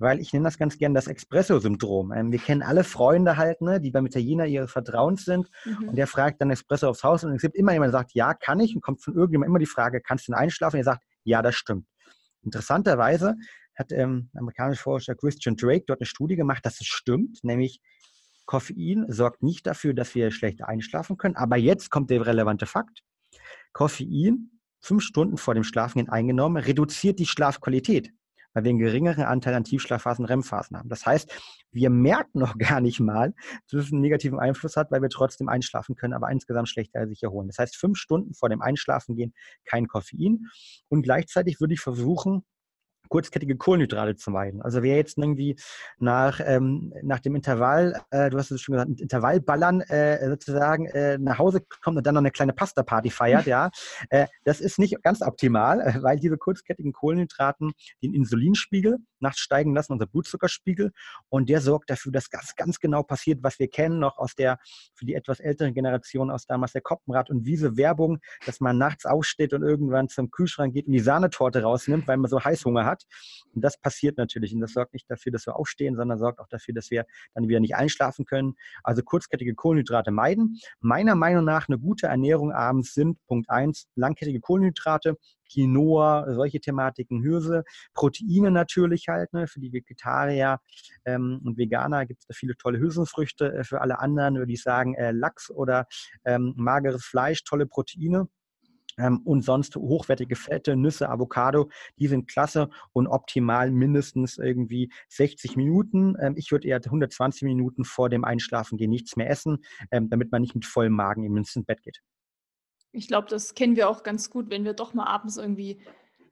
[0.00, 2.12] weil ich nenne das ganz gern das Espresso-Syndrom.
[2.12, 5.90] Ähm, wir kennen alle Freunde halt, ne, die beim Italiener ihres Vertrauens sind mhm.
[5.90, 8.34] und der fragt dann Espresso aufs Haus und es gibt immer jemand, der sagt, ja,
[8.34, 10.76] kann ich und kommt von irgendjemandem immer die Frage, kannst du denn einschlafen?
[10.76, 11.86] Und er sagt, ja, das stimmt.
[12.42, 13.36] Interessanterweise
[13.76, 17.80] hat ähm, amerikanischer Forscher Christian Drake dort eine Studie gemacht, dass es stimmt, nämlich
[18.46, 21.36] Koffein sorgt nicht dafür, dass wir schlecht einschlafen können.
[21.36, 23.02] Aber jetzt kommt der relevante Fakt.
[23.72, 28.12] Koffein, fünf Stunden vor dem Schlafengehen eingenommen, reduziert die Schlafqualität
[28.52, 30.88] weil wir einen geringeren Anteil an Tiefschlafphasen, REM-Phasen haben.
[30.88, 31.32] Das heißt,
[31.72, 33.34] wir merken noch gar nicht mal,
[33.70, 37.22] dass es einen negativen Einfluss hat, weil wir trotzdem einschlafen können, aber insgesamt schlechter sich
[37.22, 37.48] erholen.
[37.48, 39.34] Das heißt, fünf Stunden vor dem Einschlafen gehen
[39.64, 40.46] kein Koffein
[40.88, 42.44] und gleichzeitig würde ich versuchen,
[43.10, 44.62] kurzkettige Kohlenhydrate zu meiden.
[44.62, 45.56] Also wer jetzt irgendwie
[45.98, 51.18] nach, ähm, nach dem Intervall, äh, du hast es schon gesagt, Intervallballern äh, sozusagen äh,
[51.18, 53.70] nach Hause kommt und dann noch eine kleine Pasta-Party feiert, ja,
[54.08, 59.74] äh, das ist nicht ganz optimal, äh, weil diese kurzkettigen Kohlenhydraten den Insulinspiegel nachts steigen
[59.74, 60.92] lassen, unser Blutzuckerspiegel,
[61.28, 64.58] und der sorgt dafür, dass ganz, ganz genau passiert, was wir kennen noch aus der,
[64.94, 69.06] für die etwas älteren Generation aus damals der Koppenrad und Wiese Werbung, dass man nachts
[69.06, 73.04] aufsteht und irgendwann zum Kühlschrank geht und die Sahnetorte rausnimmt, weil man so Heißhunger hat.
[73.54, 74.54] Und das passiert natürlich.
[74.54, 77.48] Und das sorgt nicht dafür, dass wir aufstehen, sondern sorgt auch dafür, dass wir dann
[77.48, 78.54] wieder nicht einschlafen können.
[78.82, 80.58] Also kurzkettige Kohlenhydrate meiden.
[80.80, 85.16] Meiner Meinung nach eine gute Ernährung abends sind Punkt 1 langkettige Kohlenhydrate,
[85.52, 90.60] Quinoa, solche Thematiken, Hirse, Proteine natürlich halt, ne, für die Vegetarier
[91.04, 93.52] ähm, und Veganer gibt es da viele tolle Hülsenfrüchte.
[93.52, 95.86] Äh, für alle anderen würde ich sagen äh, Lachs oder
[96.24, 98.28] ähm, mageres Fleisch, tolle Proteine.
[98.98, 105.56] Ähm, und sonst hochwertige Fette, Nüsse, Avocado, die sind klasse und optimal mindestens irgendwie 60
[105.56, 106.16] Minuten.
[106.20, 109.58] Ähm, ich würde eher 120 Minuten vor dem Einschlafen gehen nichts mehr essen,
[109.90, 112.02] ähm, damit man nicht mit vollem Magen ins Bett geht.
[112.92, 115.80] Ich glaube, das kennen wir auch ganz gut, wenn wir doch mal abends irgendwie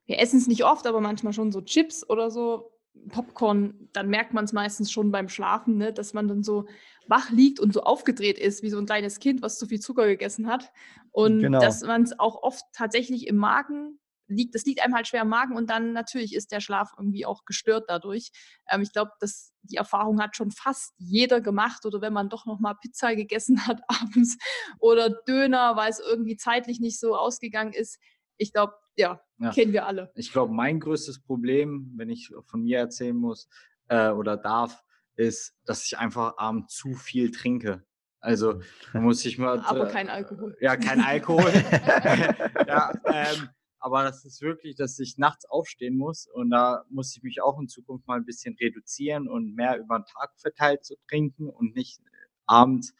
[0.09, 2.71] wir essen es nicht oft, aber manchmal schon so Chips oder so,
[3.09, 6.65] Popcorn, dann merkt man es meistens schon beim Schlafen, ne, dass man dann so
[7.07, 10.07] wach liegt und so aufgedreht ist, wie so ein kleines Kind, was zu viel Zucker
[10.07, 10.71] gegessen hat.
[11.11, 11.59] Und genau.
[11.59, 13.99] dass man es auch oft tatsächlich im Magen
[14.29, 17.25] liegt, das liegt einem halt schwer im Magen und dann natürlich ist der Schlaf irgendwie
[17.25, 18.31] auch gestört dadurch.
[18.69, 22.45] Ähm, ich glaube, dass die Erfahrung hat schon fast jeder gemacht oder wenn man doch
[22.45, 24.37] noch mal Pizza gegessen hat abends
[24.79, 27.99] oder Döner, weil es irgendwie zeitlich nicht so ausgegangen ist.
[28.37, 30.11] Ich glaube, ja, ja, kennen wir alle.
[30.15, 33.49] Ich glaube, mein größtes Problem, wenn ich von mir erzählen muss
[33.87, 34.83] äh, oder darf,
[35.15, 37.83] ist, dass ich einfach abends zu viel trinke.
[38.21, 38.61] Also
[38.93, 39.59] muss ich mal.
[39.61, 40.57] Aber kein Alkohol.
[40.59, 41.51] Ja, kein Alkohol.
[42.67, 43.49] ja, ähm,
[43.79, 47.59] aber das ist wirklich, dass ich nachts aufstehen muss und da muss ich mich auch
[47.59, 51.75] in Zukunft mal ein bisschen reduzieren und mehr über den Tag verteilt zu trinken und
[51.75, 52.01] nicht
[52.45, 52.93] abends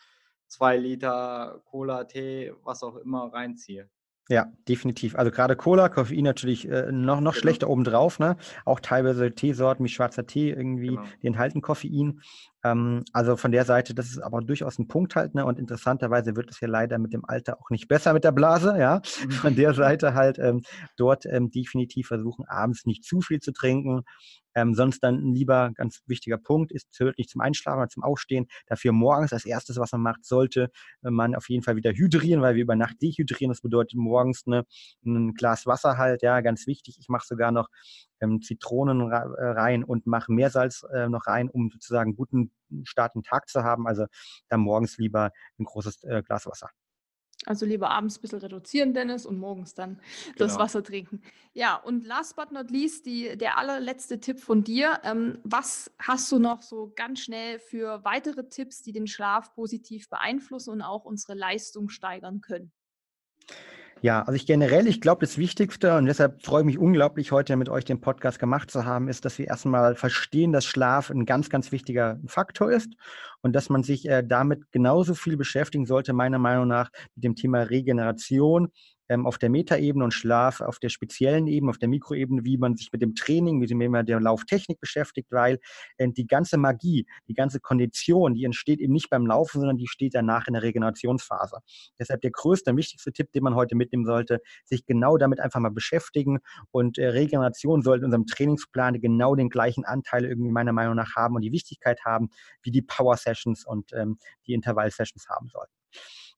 [0.47, 3.89] zwei Liter Cola, Tee, was auch immer reinziehe.
[4.31, 5.15] Ja, definitiv.
[5.15, 7.41] Also gerade Cola, Koffein natürlich äh, noch, noch genau.
[7.41, 8.19] schlechter obendrauf.
[8.19, 8.37] Ne?
[8.63, 11.03] Auch teilweise Teesorten wie schwarzer Tee irgendwie, genau.
[11.23, 12.21] die enthalten Koffein.
[12.63, 15.35] Ähm, also von der Seite, das ist aber durchaus ein Punkt halt.
[15.35, 15.45] Ne?
[15.45, 18.75] Und interessanterweise wird es ja leider mit dem Alter auch nicht besser mit der Blase.
[18.77, 19.31] Ja, mhm.
[19.31, 20.61] von der Seite halt ähm,
[20.97, 24.03] dort ähm, definitiv versuchen, abends nicht zu viel zu trinken.
[24.55, 26.87] Ähm, sonst dann lieber, ganz wichtiger Punkt, ist
[27.17, 28.47] nicht zum Einschlafen, sondern zum Aufstehen.
[28.67, 30.69] Dafür morgens als erstes, was man macht, sollte
[31.01, 33.51] man auf jeden Fall wieder hydrieren, weil wir über Nacht dehydrieren.
[33.51, 34.65] Das bedeutet morgens ne,
[35.05, 36.97] ein Glas Wasser halt, ja, ganz wichtig.
[36.99, 37.69] Ich mache sogar noch
[38.21, 42.51] ähm, Zitronen äh, rein und mache Meersalz äh, noch rein, um sozusagen guten
[42.83, 43.87] Start in den Tag zu haben.
[43.87, 44.05] Also
[44.47, 46.69] dann morgens lieber ein großes äh, Glas Wasser.
[47.45, 49.95] Also lieber abends ein bisschen reduzieren, Dennis, und morgens dann
[50.25, 50.35] genau.
[50.37, 51.21] das Wasser trinken.
[51.53, 54.99] Ja, und last but not least, die, der allerletzte Tipp von dir.
[55.03, 60.09] Ähm, was hast du noch so ganz schnell für weitere Tipps, die den Schlaf positiv
[60.09, 62.73] beeinflussen und auch unsere Leistung steigern können?
[64.01, 67.57] Ja, also ich generell, ich glaube, das Wichtigste, und deshalb freue ich mich unglaublich, heute
[67.57, 71.25] mit euch den Podcast gemacht zu haben, ist, dass wir erstmal verstehen, dass Schlaf ein
[71.25, 72.93] ganz, ganz wichtiger Faktor ist
[73.41, 77.35] und dass man sich äh, damit genauso viel beschäftigen sollte, meiner Meinung nach, mit dem
[77.35, 78.69] Thema Regeneration,
[79.09, 82.77] ähm, auf der Metaebene und Schlaf auf der speziellen Ebene, auf der Mikroebene, wie man
[82.77, 85.59] sich mit dem Training, mit dem der Lauftechnik beschäftigt, weil
[85.97, 89.87] äh, die ganze Magie, die ganze Kondition, die entsteht eben nicht beim Laufen, sondern die
[89.87, 91.57] steht danach in der Regenerationsphase.
[91.99, 95.59] Deshalb der größte und wichtigste Tipp, den man heute mitnehmen sollte, sich genau damit einfach
[95.59, 96.39] mal beschäftigen
[96.71, 101.15] und äh, Regeneration sollte in unserem Trainingsplan genau den gleichen Anteil irgendwie meiner Meinung nach
[101.15, 102.29] haben und die Wichtigkeit haben,
[102.61, 105.73] wie die Power Sessions und ähm, die Intervall Sessions haben sollten.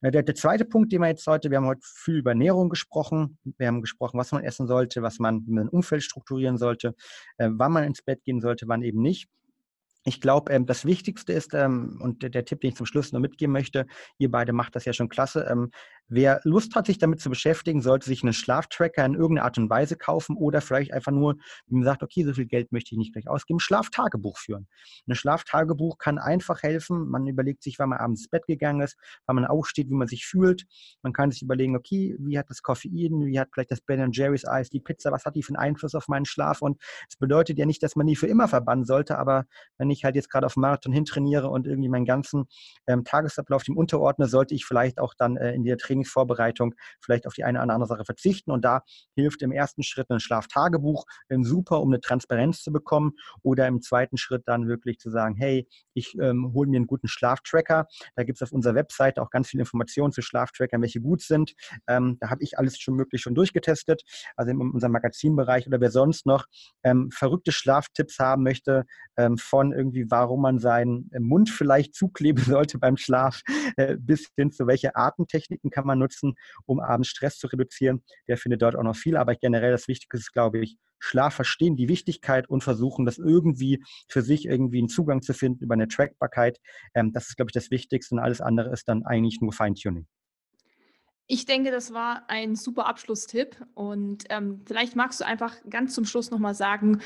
[0.02, 3.38] Der, der, zweite Punkt, den wir jetzt heute, wir haben heute viel über Ernährung gesprochen.
[3.56, 6.96] Wir haben gesprochen, was man essen sollte, was man mit dem Umfeld strukturieren sollte,
[7.38, 9.28] äh, wann man ins Bett gehen sollte, wann eben nicht.
[10.04, 13.12] Ich glaube, ähm, das Wichtigste ist, ähm, und der, der, Tipp, den ich zum Schluss
[13.12, 13.86] noch mitgeben möchte,
[14.18, 15.70] ihr beide macht das ja schon klasse, ähm,
[16.08, 19.70] wer Lust hat, sich damit zu beschäftigen, sollte sich einen Schlaftracker in irgendeiner Art und
[19.70, 21.36] Weise kaufen oder vielleicht einfach nur,
[21.66, 24.68] wie man sagt, okay, so viel Geld möchte ich nicht gleich ausgeben, Schlaftagebuch führen.
[25.08, 27.08] Ein Schlaftagebuch kann einfach helfen.
[27.08, 28.96] Man überlegt sich, wann man abends ins Bett gegangen ist,
[29.26, 30.64] wann man aufsteht, wie man sich fühlt.
[31.02, 34.46] Man kann sich überlegen, okay, wie hat das Koffein, wie hat vielleicht das Ben Jerry's
[34.46, 36.62] Eis, die Pizza, was hat die für einen Einfluss auf meinen Schlaf?
[36.62, 39.44] Und es bedeutet ja nicht, dass man die für immer verbannen sollte, aber
[39.78, 42.44] wenn ich halt jetzt gerade auf Marathon hintrainiere und irgendwie meinen ganzen
[42.86, 47.34] ähm, Tagesablauf dem unterordne, sollte ich vielleicht auch dann äh, in der Trainingsvorbereitung vielleicht auf
[47.34, 48.50] die eine oder andere Sache verzichten.
[48.50, 48.82] Und da
[49.14, 51.04] hilft im ersten Schritt ein Schlaftagebuch
[51.42, 53.12] super, um eine Transparenz zu bekommen.
[53.42, 57.08] Oder im zweiten Schritt dann wirklich zu sagen, hey, ich ähm, hole mir einen guten
[57.08, 57.86] Schlaftracker.
[58.16, 61.54] Da gibt es auf unserer Webseite auch ganz viele Informationen zu Schlaftrackern, welche gut sind.
[61.86, 64.02] Ähm, da habe ich alles schon möglich schon durchgetestet,
[64.36, 65.66] also in unserem Magazinbereich.
[65.66, 66.46] Oder wer sonst noch
[66.82, 68.84] ähm, verrückte Schlaftipps haben möchte,
[69.16, 73.42] ähm, von irgendwie, warum man seinen Mund vielleicht zukleben sollte beim Schlaf,
[73.76, 76.34] äh, bis hin zu welche Atemtechniken kann man nutzen,
[76.66, 78.02] um abends Stress zu reduzieren.
[78.28, 79.16] Der findet dort auch noch viel.
[79.16, 83.82] Aber generell das Wichtigste ist, glaube ich, Schlaf verstehen, die Wichtigkeit und versuchen, das irgendwie
[84.08, 86.60] für sich irgendwie einen Zugang zu finden über eine Trackbarkeit.
[86.94, 90.06] Ähm, das ist, glaube ich, das Wichtigste und alles andere ist dann eigentlich nur Feintuning.
[91.26, 96.04] Ich denke, das war ein super Abschlusstipp und ähm, vielleicht magst du einfach ganz zum
[96.04, 97.00] Schluss nochmal sagen,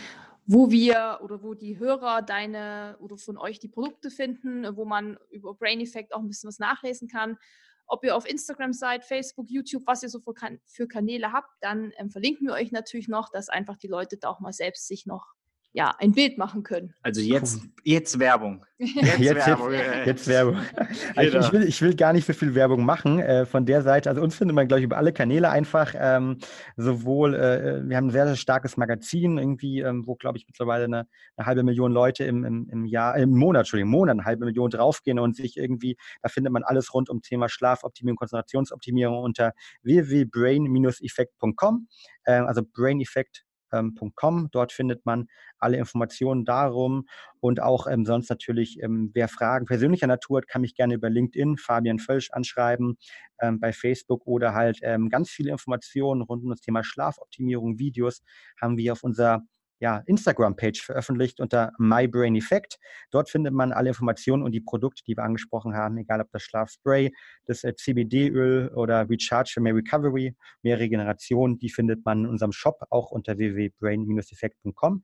[0.46, 5.16] wo wir oder wo die Hörer deine oder von euch die Produkte finden, wo man
[5.30, 7.38] über Brain Effect auch ein bisschen was nachlesen kann
[7.86, 11.50] ob ihr auf Instagram seid, Facebook, YouTube, was ihr so für, kan für Kanäle habt,
[11.60, 14.86] dann ähm, verlinken wir euch natürlich noch, dass einfach die Leute da auch mal selbst
[14.86, 15.34] sich noch
[15.76, 16.94] ja, ein Bild machen können.
[17.02, 18.64] Also jetzt, jetzt Werbung.
[18.78, 19.72] Jetzt, jetzt Werbung.
[19.72, 20.58] Jetzt, jetzt Werbung.
[21.16, 24.10] Also ich, will, ich will gar nicht so viel Werbung machen äh, von der Seite.
[24.10, 25.94] Also uns findet man, glaube ich, über alle Kanäle einfach.
[25.98, 26.36] Ähm,
[26.76, 30.84] sowohl, äh, wir haben ein sehr, sehr starkes Magazin, irgendwie, ähm, wo, glaube ich, mittlerweile
[30.84, 34.26] eine, eine, halbe Million Leute im, im, im Jahr, im Monat, Entschuldigung, im Monat eine
[34.26, 39.18] halbe Million draufgehen und sich irgendwie, da findet man alles rund um Thema Schlafoptimierung, Konzentrationsoptimierung
[39.18, 41.88] unter www.brain-effekt.com.
[42.24, 44.48] Äh, also Brain Effect runskills.com.
[44.50, 45.26] Dort findet man
[45.58, 47.06] alle Informationen darum
[47.40, 51.10] und auch ähm, sonst natürlich, ähm, wer Fragen persönlicher Natur hat, kann mich gerne über
[51.10, 52.96] LinkedIn Fabian Völsch anschreiben,
[53.40, 58.22] ähm, bei Facebook oder halt ähm, ganz viele Informationen rund um das Thema Schlafoptimierung, Videos
[58.60, 59.42] haben wir auf unserer
[59.78, 62.78] ja, Instagram-Page veröffentlicht unter My Brain Effect.
[63.10, 66.42] Dort findet man alle Informationen und die Produkte, die wir angesprochen haben, egal ob das
[66.42, 67.12] Schlafspray,
[67.46, 72.52] das äh, CBD-Öl oder Recharge for Mehr Recovery, mehr Regeneration, die findet man in unserem
[72.52, 75.02] Shop auch unter www.brain-effekt.com.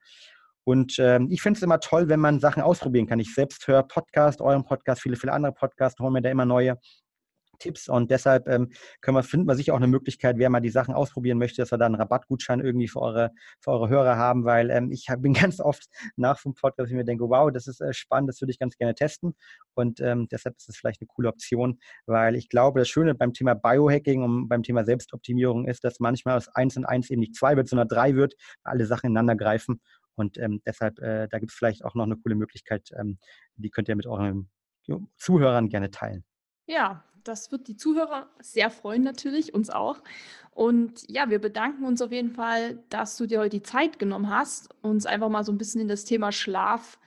[0.64, 3.18] Und ähm, ich finde es immer toll, wenn man Sachen ausprobieren kann.
[3.18, 6.78] Ich selbst höre Podcast, euren Podcast, viele, viele andere Podcasts, hole mir da immer neue
[7.62, 7.88] Tipps.
[7.88, 8.70] Und deshalb ähm,
[9.00, 11.70] können wir, finden wir sicher auch eine Möglichkeit, wer mal die Sachen ausprobieren möchte, dass
[11.70, 13.30] wir da einen Rabattgutschein irgendwie für eure,
[13.60, 15.86] für eure Hörer haben, weil ähm, ich hab, bin ganz oft
[16.16, 18.76] nach dem Podcast, ich mir denke, wow, das ist äh, spannend, das würde ich ganz
[18.76, 19.34] gerne testen.
[19.74, 23.32] Und ähm, deshalb ist es vielleicht eine coole Option, weil ich glaube, das Schöne beim
[23.32, 27.36] Thema Biohacking und beim Thema Selbstoptimierung ist, dass manchmal aus eins und eins eben nicht
[27.36, 28.34] zwei wird, sondern drei wird,
[28.64, 29.80] alle Sachen ineinander greifen.
[30.14, 33.18] Und ähm, deshalb, äh, da gibt es vielleicht auch noch eine coole Möglichkeit, ähm,
[33.56, 34.50] die könnt ihr mit euren
[35.16, 36.24] Zuhörern gerne teilen.
[36.66, 40.02] Ja, das wird die Zuhörer sehr freuen natürlich, uns auch.
[40.50, 44.28] Und ja, wir bedanken uns auf jeden Fall, dass du dir heute die Zeit genommen
[44.28, 46.98] hast, uns einfach mal so ein bisschen in das Thema Schlaf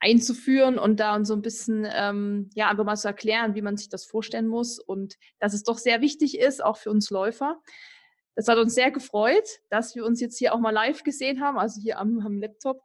[0.00, 3.76] einzuführen und da uns so ein bisschen, ähm, ja, einfach mal zu erklären, wie man
[3.76, 7.60] sich das vorstellen muss und dass es doch sehr wichtig ist, auch für uns Läufer.
[8.34, 11.58] Das hat uns sehr gefreut, dass wir uns jetzt hier auch mal live gesehen haben,
[11.58, 12.82] also hier am, am Laptop.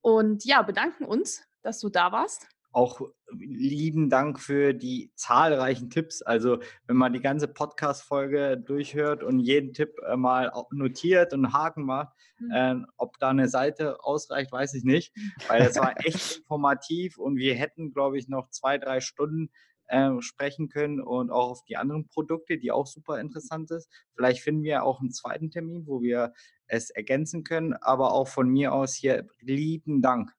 [0.00, 2.46] Und ja, bedanken uns, dass du da warst.
[2.76, 3.00] Auch
[3.30, 6.20] lieben Dank für die zahlreichen Tipps.
[6.20, 11.54] Also, wenn man die ganze Podcast-Folge durchhört und jeden Tipp äh, mal notiert und einen
[11.54, 12.50] Haken macht, mhm.
[12.50, 15.14] äh, ob da eine Seite ausreicht, weiß ich nicht,
[15.48, 19.48] weil es war echt informativ und wir hätten, glaube ich, noch zwei, drei Stunden
[19.86, 23.90] äh, sprechen können und auch auf die anderen Produkte, die auch super interessant ist.
[24.14, 26.34] Vielleicht finden wir auch einen zweiten Termin, wo wir
[26.66, 30.36] es ergänzen können, aber auch von mir aus hier lieben Dank.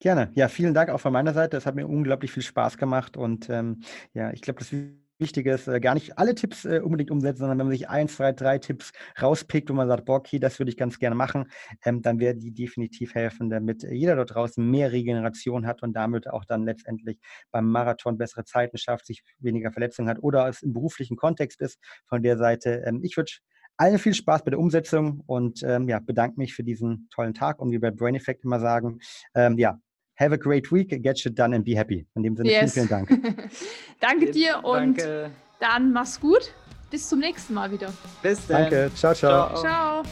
[0.00, 0.30] Gerne.
[0.34, 1.56] Ja, vielen Dank auch von meiner Seite.
[1.56, 3.82] Es hat mir unglaublich viel Spaß gemacht und ähm,
[4.14, 4.72] ja, ich glaube, das
[5.18, 8.14] Wichtige ist, äh, gar nicht alle Tipps äh, unbedingt umsetzen, sondern wenn man sich eins,
[8.14, 11.50] zwei, drei Tipps rauspickt und man sagt, boah, okay, das würde ich ganz gerne machen,
[11.84, 16.28] ähm, dann werden die definitiv helfen, damit jeder dort draußen mehr Regeneration hat und damit
[16.30, 17.18] auch dann letztendlich
[17.50, 21.80] beim Marathon bessere Zeiten schafft, sich weniger Verletzungen hat oder es im beruflichen Kontext ist.
[22.06, 23.32] Von der Seite, ähm, ich würde
[23.76, 27.60] allen viel Spaß bei der Umsetzung und ähm, ja, bedanke mich für diesen tollen Tag
[27.60, 28.98] und wie bei Brain Effect immer sagen,
[29.34, 29.80] ähm, ja,
[30.18, 32.04] Have a great week, get shit done and be happy.
[32.16, 32.72] In dem Sinne, yes.
[32.72, 33.50] vielen, vielen Dank.
[34.00, 35.30] Danke dir und Danke.
[35.60, 36.52] dann mach's gut.
[36.90, 37.92] Bis zum nächsten Mal wieder.
[38.22, 38.62] Bis dann.
[38.62, 38.90] Danke.
[38.96, 39.50] Ciao, ciao.
[39.50, 39.62] Ciao.
[39.62, 40.02] ciao.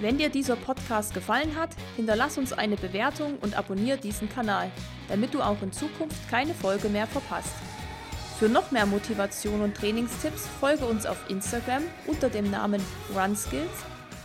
[0.00, 4.70] Wenn dir dieser Podcast gefallen hat, hinterlass uns eine Bewertung und abonniere diesen Kanal,
[5.08, 7.54] damit du auch in Zukunft keine Folge mehr verpasst.
[8.38, 12.80] Für noch mehr Motivation und Trainingstipps folge uns auf Instagram unter dem Namen
[13.14, 13.84] RunSkills